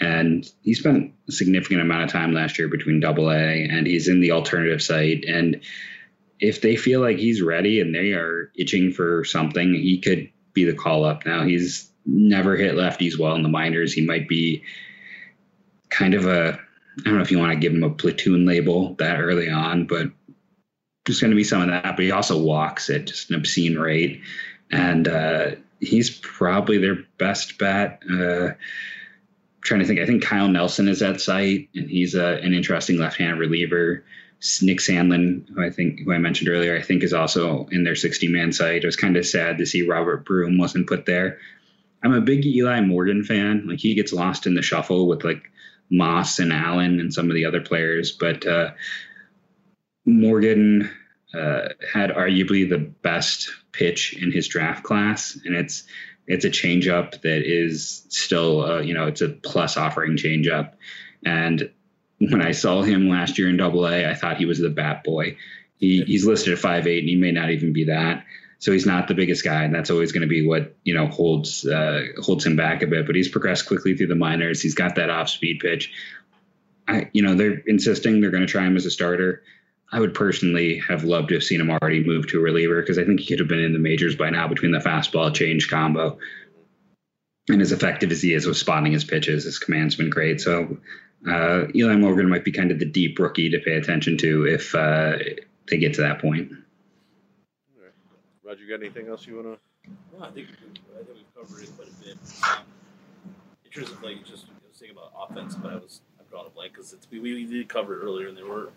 And 0.00 0.48
he 0.62 0.74
spent 0.74 1.12
a 1.28 1.32
significant 1.32 1.80
amount 1.80 2.04
of 2.04 2.10
time 2.10 2.32
last 2.32 2.58
year 2.58 2.68
between 2.68 3.00
double 3.00 3.30
A 3.30 3.68
and 3.68 3.86
he's 3.86 4.08
in 4.08 4.20
the 4.20 4.32
alternative 4.32 4.82
site. 4.82 5.24
And 5.26 5.60
if 6.40 6.60
they 6.60 6.76
feel 6.76 7.00
like 7.00 7.18
he's 7.18 7.42
ready 7.42 7.80
and 7.80 7.94
they 7.94 8.12
are 8.12 8.52
itching 8.54 8.92
for 8.92 9.24
something, 9.24 9.74
he 9.74 9.98
could 10.00 10.30
be 10.52 10.64
the 10.64 10.74
call 10.74 11.04
up. 11.04 11.26
Now, 11.26 11.44
he's 11.44 11.90
never 12.06 12.56
hit 12.56 12.74
lefties 12.74 13.18
well 13.18 13.34
in 13.34 13.42
the 13.42 13.48
minors. 13.48 13.92
He 13.92 14.06
might 14.06 14.28
be 14.28 14.62
kind 15.90 16.14
of 16.14 16.26
a, 16.26 16.58
I 16.98 17.02
don't 17.02 17.16
know 17.16 17.22
if 17.22 17.30
you 17.30 17.38
want 17.38 17.52
to 17.52 17.58
give 17.58 17.72
him 17.72 17.82
a 17.82 17.90
platoon 17.90 18.46
label 18.46 18.94
that 18.94 19.20
early 19.20 19.50
on, 19.50 19.86
but 19.86 20.10
there's 21.04 21.20
going 21.20 21.30
to 21.30 21.36
be 21.36 21.44
some 21.44 21.62
of 21.62 21.68
that. 21.68 21.96
But 21.96 22.04
he 22.04 22.12
also 22.12 22.40
walks 22.40 22.88
at 22.88 23.06
just 23.06 23.30
an 23.30 23.36
obscene 23.36 23.78
rate. 23.78 24.22
And 24.70 25.08
uh, 25.08 25.50
he's 25.80 26.10
probably 26.10 26.78
their 26.78 26.98
best 27.18 27.58
bet. 27.58 28.02
Uh, 28.08 28.50
trying 29.62 29.80
to 29.80 29.86
think. 29.86 30.00
I 30.00 30.06
think 30.06 30.22
Kyle 30.22 30.48
Nelson 30.48 30.88
is 30.88 31.02
at 31.02 31.20
site, 31.20 31.68
and 31.74 31.88
he's 31.88 32.14
a, 32.14 32.36
an 32.42 32.54
interesting 32.54 32.98
left-hand 32.98 33.38
reliever. 33.38 34.04
Nick 34.62 34.78
Sandlin, 34.78 35.48
who 35.48 35.64
I 35.64 35.70
think 35.70 36.00
who 36.00 36.12
I 36.12 36.18
mentioned 36.18 36.48
earlier, 36.48 36.76
I 36.76 36.82
think 36.82 37.02
is 37.02 37.12
also 37.12 37.66
in 37.72 37.82
their 37.84 37.94
60-man 37.94 38.52
site. 38.52 38.84
It 38.84 38.86
was 38.86 38.96
kind 38.96 39.16
of 39.16 39.26
sad 39.26 39.58
to 39.58 39.66
see 39.66 39.88
Robert 39.88 40.24
Broom 40.24 40.58
wasn't 40.58 40.86
put 40.86 41.06
there. 41.06 41.38
I'm 42.04 42.14
a 42.14 42.20
big 42.20 42.46
Eli 42.46 42.80
Morgan 42.80 43.24
fan. 43.24 43.66
Like 43.66 43.80
he 43.80 43.94
gets 43.94 44.12
lost 44.12 44.46
in 44.46 44.54
the 44.54 44.62
shuffle 44.62 45.08
with 45.08 45.24
like 45.24 45.50
Moss 45.90 46.38
and 46.38 46.52
Allen 46.52 47.00
and 47.00 47.12
some 47.12 47.28
of 47.30 47.34
the 47.34 47.46
other 47.46 47.60
players, 47.60 48.12
but 48.12 48.46
uh, 48.46 48.70
Morgan 50.04 50.90
uh, 51.34 51.68
had 51.92 52.10
arguably 52.10 52.68
the 52.68 52.78
best 52.78 53.50
pitch 53.72 54.14
in 54.14 54.32
his 54.32 54.48
draft 54.48 54.84
class, 54.84 55.38
and 55.44 55.54
it's 55.54 55.84
it's 56.28 56.44
a 56.44 56.50
changeup 56.50 57.20
that 57.22 57.42
is 57.44 58.04
still, 58.10 58.62
uh, 58.62 58.80
you 58.80 58.94
know, 58.94 59.06
it's 59.06 59.22
a 59.22 59.30
plus 59.30 59.76
offering 59.76 60.16
changeup. 60.16 60.74
And 61.24 61.70
when 62.18 62.42
I 62.42 62.52
saw 62.52 62.82
him 62.82 63.08
last 63.08 63.38
year 63.38 63.48
in 63.48 63.56
Double 63.56 63.86
A, 63.86 64.08
I 64.08 64.14
thought 64.14 64.36
he 64.36 64.44
was 64.44 64.58
the 64.58 64.68
bat 64.68 65.02
boy. 65.02 65.36
He, 65.78 66.02
he's 66.02 66.26
listed 66.26 66.52
at 66.52 66.58
five 66.58 66.86
eight, 66.86 67.00
and 67.00 67.08
he 67.08 67.16
may 67.16 67.32
not 67.32 67.50
even 67.50 67.72
be 67.72 67.84
that. 67.84 68.24
So 68.60 68.72
he's 68.72 68.86
not 68.86 69.08
the 69.08 69.14
biggest 69.14 69.44
guy, 69.44 69.62
and 69.62 69.74
that's 69.74 69.90
always 69.90 70.12
going 70.12 70.22
to 70.22 70.28
be 70.28 70.46
what 70.46 70.76
you 70.84 70.92
know 70.92 71.06
holds 71.06 71.64
uh, 71.64 72.06
holds 72.18 72.44
him 72.44 72.56
back 72.56 72.82
a 72.82 72.86
bit. 72.86 73.06
But 73.06 73.14
he's 73.14 73.28
progressed 73.28 73.66
quickly 73.66 73.96
through 73.96 74.08
the 74.08 74.16
minors. 74.16 74.60
He's 74.60 74.74
got 74.74 74.96
that 74.96 75.10
off 75.10 75.28
speed 75.28 75.60
pitch. 75.60 75.92
I, 76.88 77.08
you 77.12 77.22
know, 77.22 77.34
they're 77.34 77.62
insisting 77.66 78.20
they're 78.20 78.30
going 78.30 78.46
to 78.46 78.50
try 78.50 78.66
him 78.66 78.76
as 78.76 78.86
a 78.86 78.90
starter. 78.90 79.42
I 79.90 80.00
would 80.00 80.14
personally 80.14 80.82
have 80.86 81.04
loved 81.04 81.28
to 81.28 81.34
have 81.34 81.44
seen 81.44 81.60
him 81.60 81.70
already 81.70 82.04
move 82.04 82.26
to 82.28 82.38
a 82.38 82.42
reliever 82.42 82.80
because 82.80 82.98
I 82.98 83.04
think 83.04 83.20
he 83.20 83.26
could 83.26 83.38
have 83.38 83.48
been 83.48 83.60
in 83.60 83.72
the 83.72 83.78
majors 83.78 84.16
by 84.16 84.28
now 84.28 84.46
between 84.46 84.72
the 84.72 84.78
fastball 84.78 85.34
change 85.34 85.70
combo. 85.70 86.18
And 87.48 87.62
as 87.62 87.72
effective 87.72 88.12
as 88.12 88.20
he 88.20 88.34
is 88.34 88.46
with 88.46 88.58
spotting 88.58 88.92
his 88.92 89.04
pitches, 89.04 89.44
his 89.44 89.58
command's 89.58 89.96
been 89.96 90.10
great. 90.10 90.42
So 90.42 90.76
uh, 91.26 91.64
Eli 91.74 91.96
Morgan 91.96 92.28
might 92.28 92.44
be 92.44 92.52
kind 92.52 92.70
of 92.70 92.78
the 92.78 92.84
deep 92.84 93.18
rookie 93.18 93.48
to 93.50 93.58
pay 93.60 93.76
attention 93.76 94.18
to 94.18 94.46
if 94.46 94.74
uh, 94.74 95.16
they 95.70 95.78
get 95.78 95.94
to 95.94 96.02
that 96.02 96.20
point. 96.20 96.52
Right. 97.80 97.92
Roger, 98.44 98.64
you 98.64 98.68
got 98.68 98.84
anything 98.84 99.08
else 99.08 99.26
you 99.26 99.36
want 99.36 99.58
to? 99.58 99.90
No, 100.18 100.26
I 100.26 100.30
think, 100.30 100.48
I 100.48 101.04
think 101.04 101.08
we've 101.14 101.34
covered 101.34 101.62
it 101.62 101.70
quite 101.76 101.88
a 101.88 102.04
bit. 102.04 102.18
Um, 102.44 102.64
in 103.64 103.70
terms 103.70 103.90
of 103.90 104.02
like 104.02 104.22
just 104.24 104.44
I 104.44 104.68
was 104.68 104.78
thinking 104.78 104.96
about 104.98 105.12
offense, 105.18 105.54
but 105.54 105.72
I 105.72 105.76
was 105.76 106.02
I'm 106.20 106.26
drawing 106.30 106.46
a 106.46 106.50
blank 106.50 106.72
because 106.72 106.94
we, 107.10 107.20
we 107.20 107.46
did 107.46 107.68
cover 107.70 107.98
it 107.98 108.04
earlier, 108.04 108.28
and 108.28 108.36
there 108.36 108.46
were 108.46 108.70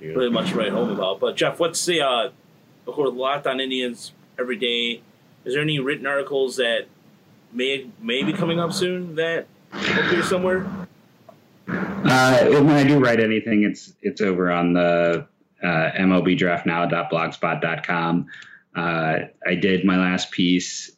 yeah. 0.00 0.10
really 0.10 0.30
much 0.30 0.50
to 0.50 0.56
write 0.56 0.72
home 0.72 0.90
about. 0.90 1.20
But 1.20 1.36
Jeff, 1.36 1.60
what's 1.60 1.84
the 1.86 2.00
uh, 2.00 2.30
of 2.86 2.94
course 2.94 3.12
Locked 3.12 3.46
On 3.46 3.60
Indians 3.60 4.12
every 4.38 4.56
day? 4.56 5.02
Is 5.44 5.52
there 5.54 5.62
any 5.62 5.78
written 5.78 6.06
articles 6.06 6.56
that 6.56 6.86
may 7.52 7.88
may 8.00 8.22
be 8.22 8.32
coming 8.32 8.58
up 8.60 8.72
soon 8.72 9.16
that 9.16 9.46
appear 9.72 10.22
somewhere? 10.22 10.66
Uh, 11.68 12.46
when 12.46 12.70
I 12.70 12.84
do 12.84 12.98
write 12.98 13.20
anything, 13.20 13.64
it's 13.64 13.92
it's 14.02 14.20
over 14.20 14.50
on 14.50 14.72
the 14.72 15.26
uh, 15.62 15.66
MLBDraftNow.blogspot.com. 15.66 18.26
Uh, 18.74 19.18
I 19.46 19.54
did 19.54 19.84
my 19.84 19.98
last 19.98 20.30
piece 20.30 20.90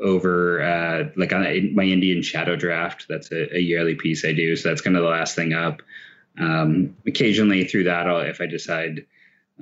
over 0.00 0.62
uh, 0.62 1.10
like 1.16 1.32
on 1.32 1.74
my 1.74 1.84
Indian 1.84 2.22
Shadow 2.22 2.54
Draft. 2.56 3.06
That's 3.08 3.30
a, 3.32 3.56
a, 3.56 3.60
yearly 3.60 3.94
piece 3.94 4.24
I 4.24 4.32
do, 4.32 4.56
so 4.56 4.68
that's 4.68 4.82
kind 4.82 4.96
of 4.96 5.02
the 5.02 5.08
last 5.08 5.36
thing 5.36 5.52
up. 5.52 5.82
Um, 6.38 6.96
occasionally 7.06 7.64
through 7.64 7.84
that, 7.84 8.06
I'll, 8.06 8.20
if 8.20 8.40
I 8.40 8.46
decide, 8.46 9.06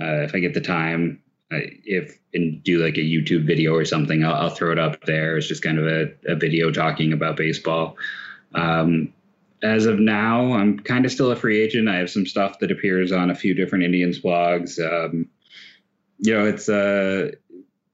uh, 0.00 0.22
if 0.22 0.34
I 0.34 0.40
get 0.40 0.54
the 0.54 0.60
time, 0.60 1.22
if 1.50 2.18
and 2.32 2.62
do 2.62 2.82
like 2.82 2.96
a 2.96 3.00
YouTube 3.00 3.46
video 3.46 3.74
or 3.74 3.84
something, 3.84 4.24
I'll, 4.24 4.34
I'll, 4.34 4.50
throw 4.50 4.72
it 4.72 4.78
up 4.78 5.04
there. 5.04 5.36
It's 5.36 5.48
just 5.48 5.62
kind 5.62 5.78
of 5.78 5.86
a, 5.86 6.12
a 6.26 6.34
video 6.34 6.70
talking 6.70 7.12
about 7.12 7.36
baseball. 7.36 7.96
Um, 8.54 9.12
as 9.62 9.86
of 9.86 9.98
now, 9.98 10.54
I'm 10.54 10.80
kind 10.80 11.04
of 11.04 11.12
still 11.12 11.30
a 11.30 11.36
free 11.36 11.62
agent. 11.62 11.88
I 11.88 11.98
have 11.98 12.10
some 12.10 12.26
stuff 12.26 12.58
that 12.60 12.72
appears 12.72 13.12
on 13.12 13.30
a 13.30 13.34
few 13.34 13.54
different 13.54 13.84
Indians 13.84 14.18
blogs. 14.18 14.80
Um, 14.80 15.28
you 16.18 16.34
know, 16.34 16.46
it's 16.46 16.68
uh, 16.68 17.32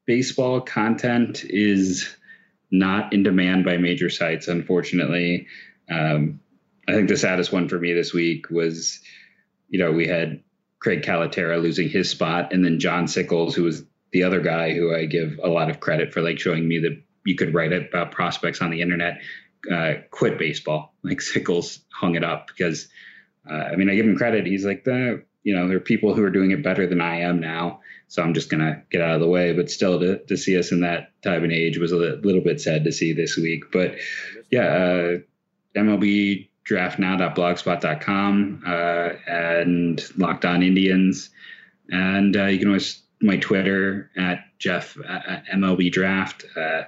baseball 0.06 0.60
content 0.60 1.44
is 1.44 2.08
not 2.70 3.12
in 3.12 3.22
demand 3.22 3.64
by 3.64 3.76
major 3.76 4.08
sites, 4.08 4.48
unfortunately. 4.48 5.46
Um, 5.90 6.40
I 6.88 6.92
think 6.92 7.08
the 7.08 7.16
saddest 7.18 7.52
one 7.52 7.68
for 7.68 7.78
me 7.78 7.92
this 7.92 8.14
week 8.14 8.50
was, 8.50 9.00
you 9.68 9.78
know, 9.78 9.92
we 9.92 10.06
had 10.06 10.42
Craig 10.80 11.02
Calcaterra 11.02 11.60
losing 11.60 11.88
his 11.88 12.08
spot, 12.08 12.52
and 12.52 12.64
then 12.64 12.80
John 12.80 13.06
Sickles, 13.06 13.54
who 13.54 13.64
was 13.64 13.84
the 14.12 14.22
other 14.22 14.40
guy 14.40 14.72
who 14.72 14.94
I 14.94 15.04
give 15.04 15.38
a 15.42 15.48
lot 15.48 15.68
of 15.68 15.80
credit 15.80 16.14
for, 16.14 16.22
like 16.22 16.38
showing 16.38 16.66
me 16.66 16.78
that 16.78 16.98
you 17.26 17.34
could 17.34 17.52
write 17.52 17.74
about 17.74 18.12
prospects 18.12 18.62
on 18.62 18.70
the 18.70 18.80
internet, 18.80 19.20
uh, 19.70 19.94
quit 20.10 20.38
baseball. 20.38 20.94
Like 21.02 21.20
Sickles 21.20 21.80
hung 21.92 22.14
it 22.14 22.24
up 22.24 22.46
because, 22.46 22.88
uh, 23.48 23.54
I 23.54 23.76
mean, 23.76 23.90
I 23.90 23.94
give 23.94 24.06
him 24.06 24.16
credit. 24.16 24.46
He's 24.46 24.64
like 24.64 24.84
the, 24.84 25.22
you 25.42 25.54
know, 25.54 25.68
there 25.68 25.76
are 25.76 25.80
people 25.80 26.14
who 26.14 26.24
are 26.24 26.30
doing 26.30 26.52
it 26.52 26.62
better 26.62 26.86
than 26.86 27.02
I 27.02 27.20
am 27.20 27.38
now. 27.38 27.80
So 28.06 28.22
I'm 28.22 28.32
just 28.32 28.48
gonna 28.48 28.82
get 28.90 29.02
out 29.02 29.14
of 29.14 29.20
the 29.20 29.28
way. 29.28 29.52
But 29.52 29.70
still, 29.70 30.00
to, 30.00 30.24
to 30.24 30.36
see 30.38 30.58
us 30.58 30.72
in 30.72 30.80
that 30.80 31.12
time 31.22 31.44
and 31.44 31.52
age 31.52 31.76
was 31.76 31.92
a 31.92 31.96
little 31.96 32.40
bit 32.40 32.62
sad 32.62 32.84
to 32.84 32.92
see 32.92 33.12
this 33.12 33.36
week. 33.36 33.64
But 33.70 33.96
yeah, 34.50 34.64
uh, 34.64 35.18
MLB 35.76 36.48
draftnow.blogspot.com 36.68 38.62
uh, 38.66 39.10
and 39.26 40.02
Locked 40.16 40.44
On 40.44 40.62
Indians, 40.62 41.30
and 41.90 42.36
uh, 42.36 42.44
you 42.44 42.58
can 42.58 42.68
always 42.68 43.02
my 43.20 43.36
Twitter 43.36 44.10
at 44.16 44.44
Jeff 44.58 44.96
at 45.08 45.44
MLB 45.46 45.90
Draft. 45.90 46.44
Uh, 46.56 46.82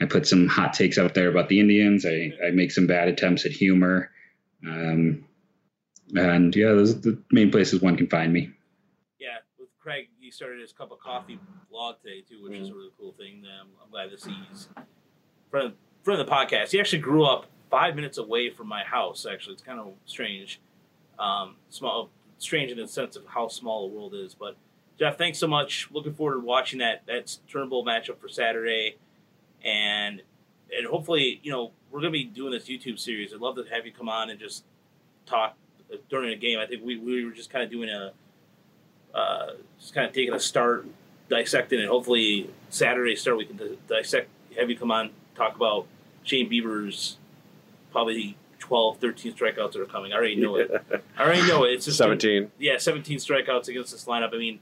I 0.00 0.06
put 0.06 0.26
some 0.26 0.48
hot 0.48 0.72
takes 0.72 0.98
out 0.98 1.14
there 1.14 1.28
about 1.28 1.48
the 1.48 1.60
Indians. 1.60 2.06
I, 2.06 2.32
I 2.44 2.50
make 2.50 2.72
some 2.72 2.86
bad 2.86 3.08
attempts 3.08 3.44
at 3.44 3.52
humor. 3.52 4.10
Um, 4.66 5.24
and 6.14 6.54
yeah, 6.56 6.68
those 6.68 6.96
are 6.96 7.00
the 7.00 7.22
main 7.30 7.50
places 7.50 7.80
one 7.80 7.96
can 7.96 8.08
find 8.08 8.32
me. 8.32 8.50
Yeah, 9.18 9.36
with 9.58 9.68
Craig, 9.78 10.08
he 10.18 10.30
started 10.30 10.60
his 10.60 10.72
cup 10.72 10.90
of 10.90 10.98
coffee 10.98 11.38
blog 11.70 11.96
today 12.02 12.22
too, 12.28 12.42
which 12.42 12.54
mm. 12.54 12.62
is 12.62 12.70
a 12.70 12.74
really 12.74 12.90
cool 12.98 13.12
thing. 13.12 13.44
I'm 13.60 13.90
glad 13.90 14.10
to 14.10 14.18
see 14.18 14.34
he's 14.50 14.68
friend 15.50 15.74
friend 16.02 16.20
of 16.20 16.26
the 16.26 16.32
podcast. 16.32 16.70
He 16.70 16.80
actually 16.80 17.00
grew 17.00 17.24
up 17.24 17.46
five 17.70 17.94
minutes 17.94 18.18
away 18.18 18.50
from 18.50 18.66
my 18.66 18.82
house. 18.82 19.26
Actually, 19.30 19.54
it's 19.54 19.62
kind 19.62 19.78
of 19.78 19.92
strange, 20.06 20.60
um, 21.18 21.56
small, 21.68 22.10
strange 22.38 22.70
in 22.70 22.78
the 22.78 22.88
sense 22.88 23.16
of 23.16 23.24
how 23.26 23.48
small 23.48 23.88
the 23.88 23.94
world 23.94 24.14
is. 24.14 24.34
But 24.34 24.56
Jeff, 24.98 25.16
thanks 25.16 25.38
so 25.38 25.46
much. 25.46 25.88
Looking 25.90 26.14
forward 26.14 26.34
to 26.34 26.40
watching 26.40 26.80
that 26.80 27.06
that 27.06 27.36
Turnbull 27.50 27.84
matchup 27.84 28.18
for 28.18 28.28
Saturday, 28.28 28.96
and 29.64 30.22
and 30.76 30.86
hopefully, 30.86 31.40
you 31.42 31.52
know, 31.52 31.72
we're 31.90 32.00
gonna 32.00 32.10
be 32.10 32.24
doing 32.24 32.52
this 32.52 32.68
YouTube 32.68 32.98
series. 32.98 33.32
I'd 33.32 33.40
love 33.40 33.56
to 33.56 33.64
have 33.72 33.86
you 33.86 33.92
come 33.92 34.08
on 34.08 34.30
and 34.30 34.38
just 34.38 34.64
talk 35.26 35.56
during 36.08 36.32
a 36.32 36.36
game. 36.36 36.58
I 36.58 36.66
think 36.66 36.84
we, 36.84 36.98
we 36.98 37.24
were 37.24 37.32
just 37.32 37.50
kind 37.50 37.64
of 37.64 37.70
doing 37.70 37.88
a 37.88 38.12
uh, 39.14 39.54
just 39.78 39.94
kind 39.94 40.06
of 40.06 40.12
taking 40.12 40.34
a 40.34 40.40
start, 40.40 40.86
dissecting 41.28 41.80
it. 41.80 41.88
Hopefully, 41.88 42.50
Saturday 42.68 43.16
start 43.16 43.38
we 43.38 43.44
can 43.44 43.78
dissect. 43.88 44.28
Have 44.58 44.70
you 44.70 44.76
come 44.76 44.90
on 44.90 45.10
talk 45.34 45.56
about 45.56 45.86
Shane 46.22 46.50
Bieber's 46.50 47.16
probably 47.90 48.36
12, 48.58 48.98
13 48.98 49.34
strikeouts 49.34 49.72
that 49.72 49.80
are 49.80 49.86
coming. 49.86 50.12
I 50.12 50.16
already 50.16 50.36
know 50.36 50.56
it. 50.56 50.70
I 51.18 51.22
already 51.22 51.46
know 51.46 51.64
it. 51.64 51.72
It's 51.72 51.86
just 51.86 51.98
17. 51.98 52.42
A, 52.44 52.48
yeah, 52.58 52.78
17 52.78 53.18
strikeouts 53.18 53.68
against 53.68 53.92
this 53.92 54.04
lineup. 54.04 54.34
I 54.34 54.38
mean, 54.38 54.60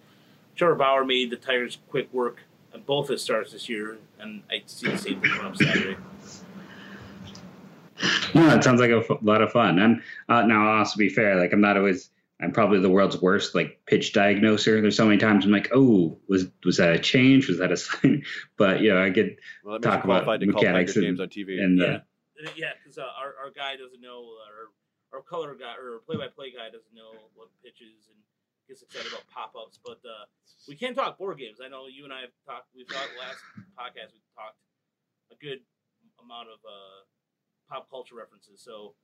Trevor 0.57 0.75
Bauer 0.75 1.05
made 1.05 1.31
the 1.31 1.37
Tigers 1.37 1.79
quick 1.91 2.13
work 2.13 2.41
on 2.75 2.83
both 2.83 3.09
his 3.09 3.23
starts 3.23 3.53
this 3.53 3.69
year, 3.69 3.99
and 4.19 4.43
I 4.51 4.63
see 4.67 4.91
the 4.91 4.99
same 4.99 5.21
thing 5.21 5.31
coming 5.31 5.47
up 5.47 5.57
Saturday. 5.57 5.97
No, 8.35 8.55
it 8.55 8.63
sounds 8.63 8.81
like 8.81 8.91
a 8.91 8.99
f- 8.99 9.19
lot 9.23 9.43
of 9.43 9.51
fun. 9.51 9.79
And 9.79 10.03
uh, 10.29 10.43
now, 10.43 10.69
I'll 10.69 10.79
also 10.79 10.97
be 10.97 11.09
fair. 11.09 11.37
Like, 11.37 11.53
I'm 11.53 11.61
not 11.61 11.77
always. 11.77 12.11
I'm 12.41 12.53
probably 12.53 12.79
the 12.79 12.89
world's 12.89 13.21
worst 13.21 13.57
like 13.57 13.81
pitch 13.87 14.13
diagnoser. 14.13 14.81
There's 14.81 14.97
so 14.97 15.07
many 15.07 15.19
times 15.19 15.45
I'm 15.45 15.51
like, 15.51 15.71
oh, 15.75 16.17
was 16.29 16.47
was 16.65 16.77
that 16.77 16.95
a 16.95 16.99
change? 16.99 17.49
Was 17.49 17.59
that 17.59 17.73
a 17.73 17.77
sign? 17.77 18.23
But 18.57 18.81
you 18.81 18.95
know, 18.95 19.03
I 19.03 19.11
could 19.11 19.39
well, 19.65 19.81
talk 19.81 20.05
about 20.05 20.25
mechanics 20.41 20.95
and, 20.95 21.05
games 21.05 21.21
on 21.21 21.29
TV. 21.29 21.61
And 21.61 21.79
yeah, 21.81 21.87
uh, 21.87 22.01
yeah, 22.57 22.73
because 22.79 22.99
uh, 22.99 23.09
our 23.19 23.35
our 23.43 23.51
guy 23.51 23.77
doesn't 23.77 24.01
know, 24.01 24.39
or 24.47 24.71
our 25.13 25.23
color 25.23 25.55
guy 25.55 25.75
or 25.75 26.01
play 26.07 26.17
by 26.17 26.29
play 26.29 26.51
guy 26.51 26.71
doesn't 26.71 26.95
know 26.95 27.31
what 27.35 27.49
pitches 27.63 28.09
and 28.09 28.19
gets 28.69 28.83
excited 28.83 29.11
about 29.11 29.25
pop 29.33 29.55
ups. 29.57 29.79
But 29.83 29.99
uh, 30.05 30.29
we 30.69 30.77
can 30.77 30.95
talk 30.95 31.19
board 31.19 31.39
games. 31.39 31.59
I 31.65 31.69
know 31.69 31.87
you 31.87 32.05
and 32.05 32.13
I 32.13 32.21
have 32.23 32.35
talked. 32.47 32.69
We've 32.77 32.89
talked 32.89 33.17
last 33.19 33.41
podcast. 33.79 34.13
We 34.15 34.21
talked 34.37 34.61
a 35.33 35.37
good 35.41 35.61
amount 36.23 36.49
of 36.49 36.61
uh, 36.63 37.03
pop 37.69 37.91
culture 37.91 38.15
references. 38.15 38.61
So 38.61 38.95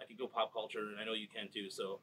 I 0.00 0.04
can 0.06 0.16
go 0.16 0.26
pop 0.26 0.52
culture, 0.52 0.80
and 0.80 0.98
I 1.00 1.04
know 1.04 1.14
you 1.14 1.28
can 1.28 1.48
too. 1.52 1.70
So. 1.70 2.00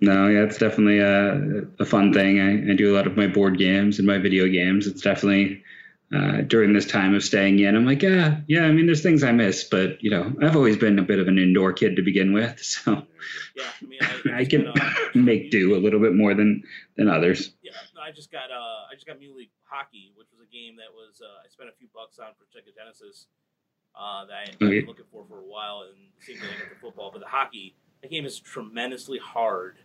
No, 0.00 0.26
yeah, 0.26 0.40
it's 0.40 0.58
definitely 0.58 0.98
a, 0.98 1.62
a 1.78 1.86
fun 1.86 2.12
thing. 2.12 2.40
I, 2.40 2.72
I 2.72 2.74
do 2.74 2.92
a 2.92 2.94
lot 2.96 3.06
of 3.06 3.16
my 3.16 3.28
board 3.28 3.56
games 3.56 3.98
and 3.98 4.06
my 4.06 4.18
video 4.18 4.48
games. 4.48 4.88
It's 4.88 5.00
definitely 5.00 5.62
uh, 6.14 6.42
during 6.42 6.72
this 6.72 6.86
time 6.86 7.14
of 7.14 7.24
staying 7.24 7.58
in. 7.58 7.74
I'm 7.74 7.86
like, 7.86 8.02
yeah, 8.02 8.40
yeah. 8.46 8.64
I 8.64 8.72
mean, 8.72 8.86
there's 8.86 9.02
things 9.02 9.24
I 9.24 9.32
miss, 9.32 9.64
but 9.64 10.02
you 10.02 10.10
know, 10.10 10.32
I've 10.42 10.56
always 10.56 10.76
been 10.76 10.98
a 10.98 11.02
bit 11.02 11.18
of 11.18 11.28
an 11.28 11.38
indoor 11.38 11.72
kid 11.72 11.96
to 11.96 12.02
begin 12.02 12.32
with, 12.32 12.58
so 12.62 13.06
yeah, 13.56 13.64
I, 13.80 13.84
mean, 13.84 14.00
I, 14.02 14.40
I 14.40 14.44
can 14.44 14.68
uh, 14.68 14.94
make 15.14 15.50
do 15.50 15.74
a 15.74 15.80
little 15.80 16.00
bit 16.00 16.14
more 16.14 16.34
than 16.34 16.62
than 16.96 17.08
others. 17.08 17.54
Yeah, 17.62 17.72
I 18.00 18.10
just 18.10 18.30
got 18.30 18.50
uh, 18.50 18.90
I 18.90 18.94
just 18.94 19.06
got 19.06 19.18
Muley 19.18 19.50
Hockey, 19.64 20.12
which 20.16 20.28
was 20.32 20.46
a 20.46 20.52
game 20.52 20.76
that 20.76 20.92
was 20.92 21.22
uh, 21.22 21.44
I 21.44 21.48
spent 21.48 21.70
a 21.70 21.72
few 21.78 21.88
bucks 21.94 22.18
on 22.18 22.32
for 22.36 22.44
Sega 22.44 22.74
Genesis 22.76 23.26
uh, 23.94 24.26
that 24.26 24.34
I 24.34 24.40
had 24.48 24.58
been 24.58 24.86
looking 24.86 25.04
for 25.10 25.24
for 25.28 25.38
a 25.38 25.46
while, 25.46 25.86
and 25.88 25.96
same 26.20 26.36
thing 26.36 26.48
with 26.60 26.70
the 26.70 26.80
football. 26.80 27.10
But 27.12 27.20
the 27.20 27.28
hockey, 27.28 27.74
that 28.02 28.10
game 28.10 28.26
is 28.26 28.38
tremendously 28.38 29.18
hard. 29.18 29.78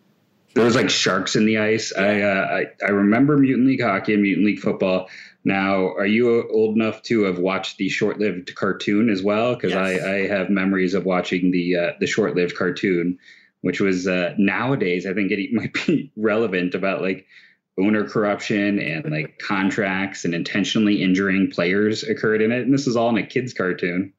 There 0.53 0.65
was 0.65 0.75
like 0.75 0.89
sharks 0.89 1.35
in 1.35 1.45
the 1.45 1.59
ice. 1.59 1.93
I, 1.95 2.21
uh, 2.21 2.47
I 2.81 2.85
I 2.85 2.89
remember 2.89 3.37
Mutant 3.37 3.67
League 3.67 3.81
Hockey 3.81 4.13
and 4.13 4.23
Mutant 4.23 4.45
League 4.45 4.59
Football. 4.59 5.07
Now, 5.43 5.93
are 5.93 6.05
you 6.05 6.49
old 6.49 6.75
enough 6.75 7.01
to 7.03 7.23
have 7.23 7.39
watched 7.39 7.77
the 7.77 7.87
short-lived 7.87 8.53
cartoon 8.55 9.09
as 9.09 9.23
well? 9.23 9.55
Because 9.55 9.71
yes. 9.71 10.01
I, 10.03 10.15
I 10.15 10.27
have 10.27 10.49
memories 10.49 10.93
of 10.93 11.05
watching 11.05 11.51
the 11.51 11.75
uh, 11.75 11.91
the 11.99 12.07
short-lived 12.07 12.57
cartoon, 12.57 13.17
which 13.61 13.79
was 13.79 14.07
uh, 14.07 14.33
nowadays 14.37 15.05
I 15.05 15.13
think 15.13 15.31
it 15.31 15.49
might 15.53 15.73
be 15.85 16.11
relevant 16.17 16.75
about 16.75 17.01
like 17.01 17.27
owner 17.79 18.07
corruption 18.07 18.79
and 18.79 19.09
like 19.09 19.39
contracts 19.47 20.25
and 20.25 20.33
intentionally 20.33 21.01
injuring 21.01 21.51
players 21.51 22.03
occurred 22.03 22.41
in 22.41 22.51
it. 22.51 22.63
And 22.63 22.73
this 22.73 22.87
is 22.87 22.97
all 22.97 23.09
in 23.09 23.17
a 23.17 23.25
kids 23.25 23.53
cartoon. 23.53 24.13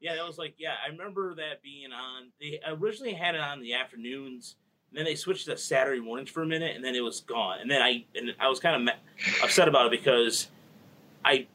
Yeah, 0.00 0.16
that 0.16 0.26
was 0.26 0.38
like 0.38 0.54
yeah, 0.58 0.74
I 0.84 0.90
remember 0.90 1.36
that 1.36 1.62
being 1.62 1.92
on. 1.92 2.32
They 2.40 2.58
originally 2.66 3.14
had 3.14 3.36
it 3.36 3.40
on 3.40 3.60
the 3.60 3.74
afternoons. 3.74 4.56
And 4.94 4.98
then 5.00 5.06
they 5.06 5.16
switched 5.16 5.46
to 5.46 5.56
Saturday 5.56 6.00
mornings 6.00 6.30
for 6.30 6.44
a 6.44 6.46
minute, 6.46 6.76
and 6.76 6.84
then 6.84 6.94
it 6.94 7.00
was 7.00 7.20
gone. 7.20 7.58
And 7.60 7.68
then 7.68 7.82
I 7.82 8.04
and 8.14 8.32
I 8.38 8.46
was 8.46 8.60
kind 8.60 8.88
of 8.88 8.94
upset 9.42 9.66
about 9.66 9.86
it 9.86 9.90
because 9.90 10.46
I 11.24 11.48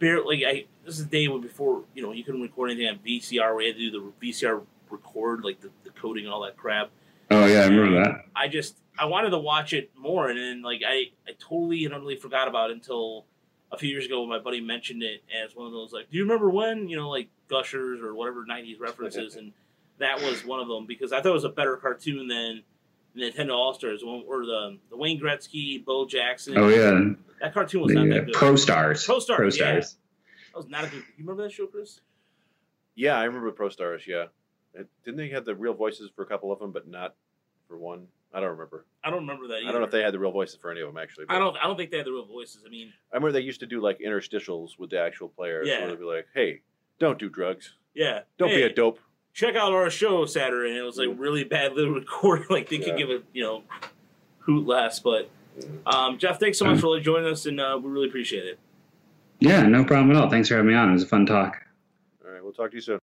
barely 0.00 0.44
I 0.44 0.64
this 0.84 0.98
is 0.98 1.06
the 1.06 1.28
day 1.28 1.38
before 1.38 1.84
you 1.94 2.02
know 2.02 2.10
you 2.10 2.24
couldn't 2.24 2.42
record 2.42 2.72
anything 2.72 2.88
on 2.88 2.98
VCR. 3.06 3.56
We 3.56 3.66
had 3.66 3.76
to 3.76 3.90
do 3.90 4.12
the 4.20 4.26
VCR 4.26 4.64
record 4.90 5.44
like 5.44 5.60
the, 5.60 5.70
the 5.84 5.90
coding 5.90 6.24
and 6.24 6.34
all 6.34 6.42
that 6.42 6.56
crap. 6.56 6.90
Oh 7.30 7.46
yeah, 7.46 7.60
I 7.60 7.66
remember 7.66 7.98
and 7.98 8.04
that. 8.04 8.24
I 8.34 8.48
just 8.48 8.78
I 8.98 9.04
wanted 9.04 9.30
to 9.30 9.38
watch 9.38 9.72
it 9.72 9.92
more, 9.96 10.28
and 10.28 10.36
then 10.36 10.62
like 10.62 10.82
I 10.84 11.12
I 11.24 11.36
totally 11.38 11.84
and 11.84 11.94
utterly 11.94 12.16
forgot 12.16 12.48
about 12.48 12.70
it 12.70 12.74
until 12.74 13.26
a 13.70 13.78
few 13.78 13.90
years 13.90 14.06
ago 14.06 14.22
when 14.22 14.28
my 14.28 14.40
buddy 14.40 14.60
mentioned 14.60 15.04
it 15.04 15.22
as 15.32 15.54
one 15.54 15.68
of 15.68 15.72
those 15.72 15.92
like, 15.92 16.10
do 16.10 16.16
you 16.18 16.24
remember 16.24 16.50
when 16.50 16.88
you 16.88 16.96
know 16.96 17.08
like 17.08 17.28
Gushers 17.46 18.00
or 18.02 18.12
whatever 18.12 18.44
'90s 18.44 18.80
references, 18.80 19.36
and 19.36 19.52
that 19.98 20.20
was 20.20 20.44
one 20.44 20.58
of 20.58 20.66
them 20.66 20.84
because 20.84 21.12
I 21.12 21.20
thought 21.20 21.30
it 21.30 21.34
was 21.34 21.44
a 21.44 21.48
better 21.48 21.76
cartoon 21.76 22.26
than 22.26 22.64
Nintendo 23.16 23.52
All 23.52 23.74
Stars, 23.74 24.02
or 24.02 24.46
the 24.46 24.78
the 24.90 24.96
Wayne 24.96 25.20
Gretzky, 25.20 25.84
Bo 25.84 26.06
Jackson. 26.06 26.56
Oh 26.56 26.68
yeah, 26.68 27.14
that 27.40 27.52
cartoon 27.52 27.82
was 27.82 27.92
the, 27.92 28.00
not 28.00 28.08
that 28.08 28.22
uh, 28.22 28.24
good. 28.24 28.34
Pro 28.34 28.56
Stars. 28.56 29.04
Pro 29.04 29.18
Stars. 29.18 29.36
Pro 29.38 29.50
Stars. 29.50 29.96
Yeah. 29.96 30.50
That 30.52 30.56
was 30.56 30.68
not 30.68 30.84
a 30.84 30.88
good. 30.88 31.02
You 31.16 31.24
remember 31.24 31.42
that 31.44 31.52
show, 31.52 31.66
Chris? 31.66 32.00
Yeah, 32.94 33.18
I 33.18 33.24
remember 33.24 33.50
Pro 33.52 33.68
Stars. 33.68 34.02
Yeah, 34.06 34.26
didn't 35.04 35.16
they 35.16 35.28
have 35.30 35.44
the 35.44 35.54
real 35.54 35.74
voices 35.74 36.10
for 36.14 36.22
a 36.22 36.26
couple 36.26 36.52
of 36.52 36.58
them, 36.58 36.72
but 36.72 36.88
not 36.88 37.14
for 37.68 37.76
one? 37.76 38.06
I 38.34 38.40
don't 38.40 38.50
remember. 38.50 38.86
I 39.04 39.10
don't 39.10 39.20
remember 39.20 39.48
that. 39.48 39.56
Either. 39.56 39.68
I 39.68 39.72
don't 39.72 39.80
know 39.82 39.86
if 39.86 39.92
they 39.92 40.02
had 40.02 40.14
the 40.14 40.18
real 40.18 40.32
voices 40.32 40.56
for 40.56 40.70
any 40.70 40.80
of 40.80 40.88
them 40.88 40.96
actually. 40.96 41.26
I 41.28 41.38
don't. 41.38 41.56
I 41.56 41.64
don't 41.64 41.76
think 41.76 41.90
they 41.90 41.98
had 41.98 42.06
the 42.06 42.12
real 42.12 42.26
voices. 42.26 42.62
I 42.66 42.70
mean, 42.70 42.92
I 43.12 43.16
remember 43.16 43.32
they 43.32 43.44
used 43.44 43.60
to 43.60 43.66
do 43.66 43.80
like 43.80 43.98
interstitials 44.00 44.78
with 44.78 44.90
the 44.90 45.00
actual 45.00 45.28
players. 45.28 45.68
Yeah. 45.68 45.80
Where 45.80 45.88
they'd 45.88 45.98
be 45.98 46.04
like, 46.04 46.26
"Hey, 46.34 46.62
don't 46.98 47.18
do 47.18 47.28
drugs. 47.28 47.74
Yeah. 47.94 48.20
Don't 48.38 48.50
hey, 48.50 48.56
be 48.56 48.62
a 48.62 48.72
dope. 48.72 49.00
Check 49.34 49.56
out 49.56 49.72
our 49.72 49.90
show 49.90 50.24
Saturday." 50.26 50.70
And 50.70 50.78
it 50.78 50.82
was 50.82 50.98
like 50.98 51.08
really 51.16 51.44
bad 51.44 51.74
little 51.74 51.94
recording. 51.94 52.46
like 52.50 52.68
they 52.68 52.76
yeah. 52.76 52.84
could 52.84 52.98
give 52.98 53.10
it, 53.10 53.24
you 53.32 53.42
know, 53.42 53.62
hoot 54.40 54.66
less, 54.66 54.98
but 55.00 55.30
um, 55.86 56.18
Jeff, 56.18 56.40
thanks 56.40 56.58
so 56.58 56.64
much 56.64 56.80
for 56.80 56.98
joining 57.00 57.30
us, 57.30 57.46
and 57.46 57.60
uh, 57.60 57.78
we 57.82 57.90
really 57.90 58.08
appreciate 58.08 58.46
it. 58.46 58.58
Yeah, 59.40 59.62
no 59.62 59.84
problem 59.84 60.10
at 60.10 60.22
all. 60.22 60.30
Thanks 60.30 60.48
for 60.48 60.54
having 60.54 60.68
me 60.68 60.74
on. 60.74 60.90
It 60.90 60.92
was 60.92 61.02
a 61.02 61.06
fun 61.06 61.26
talk. 61.26 61.60
All 62.24 62.30
right, 62.30 62.42
we'll 62.42 62.52
talk 62.52 62.70
to 62.70 62.76
you 62.76 62.80
soon. 62.80 63.01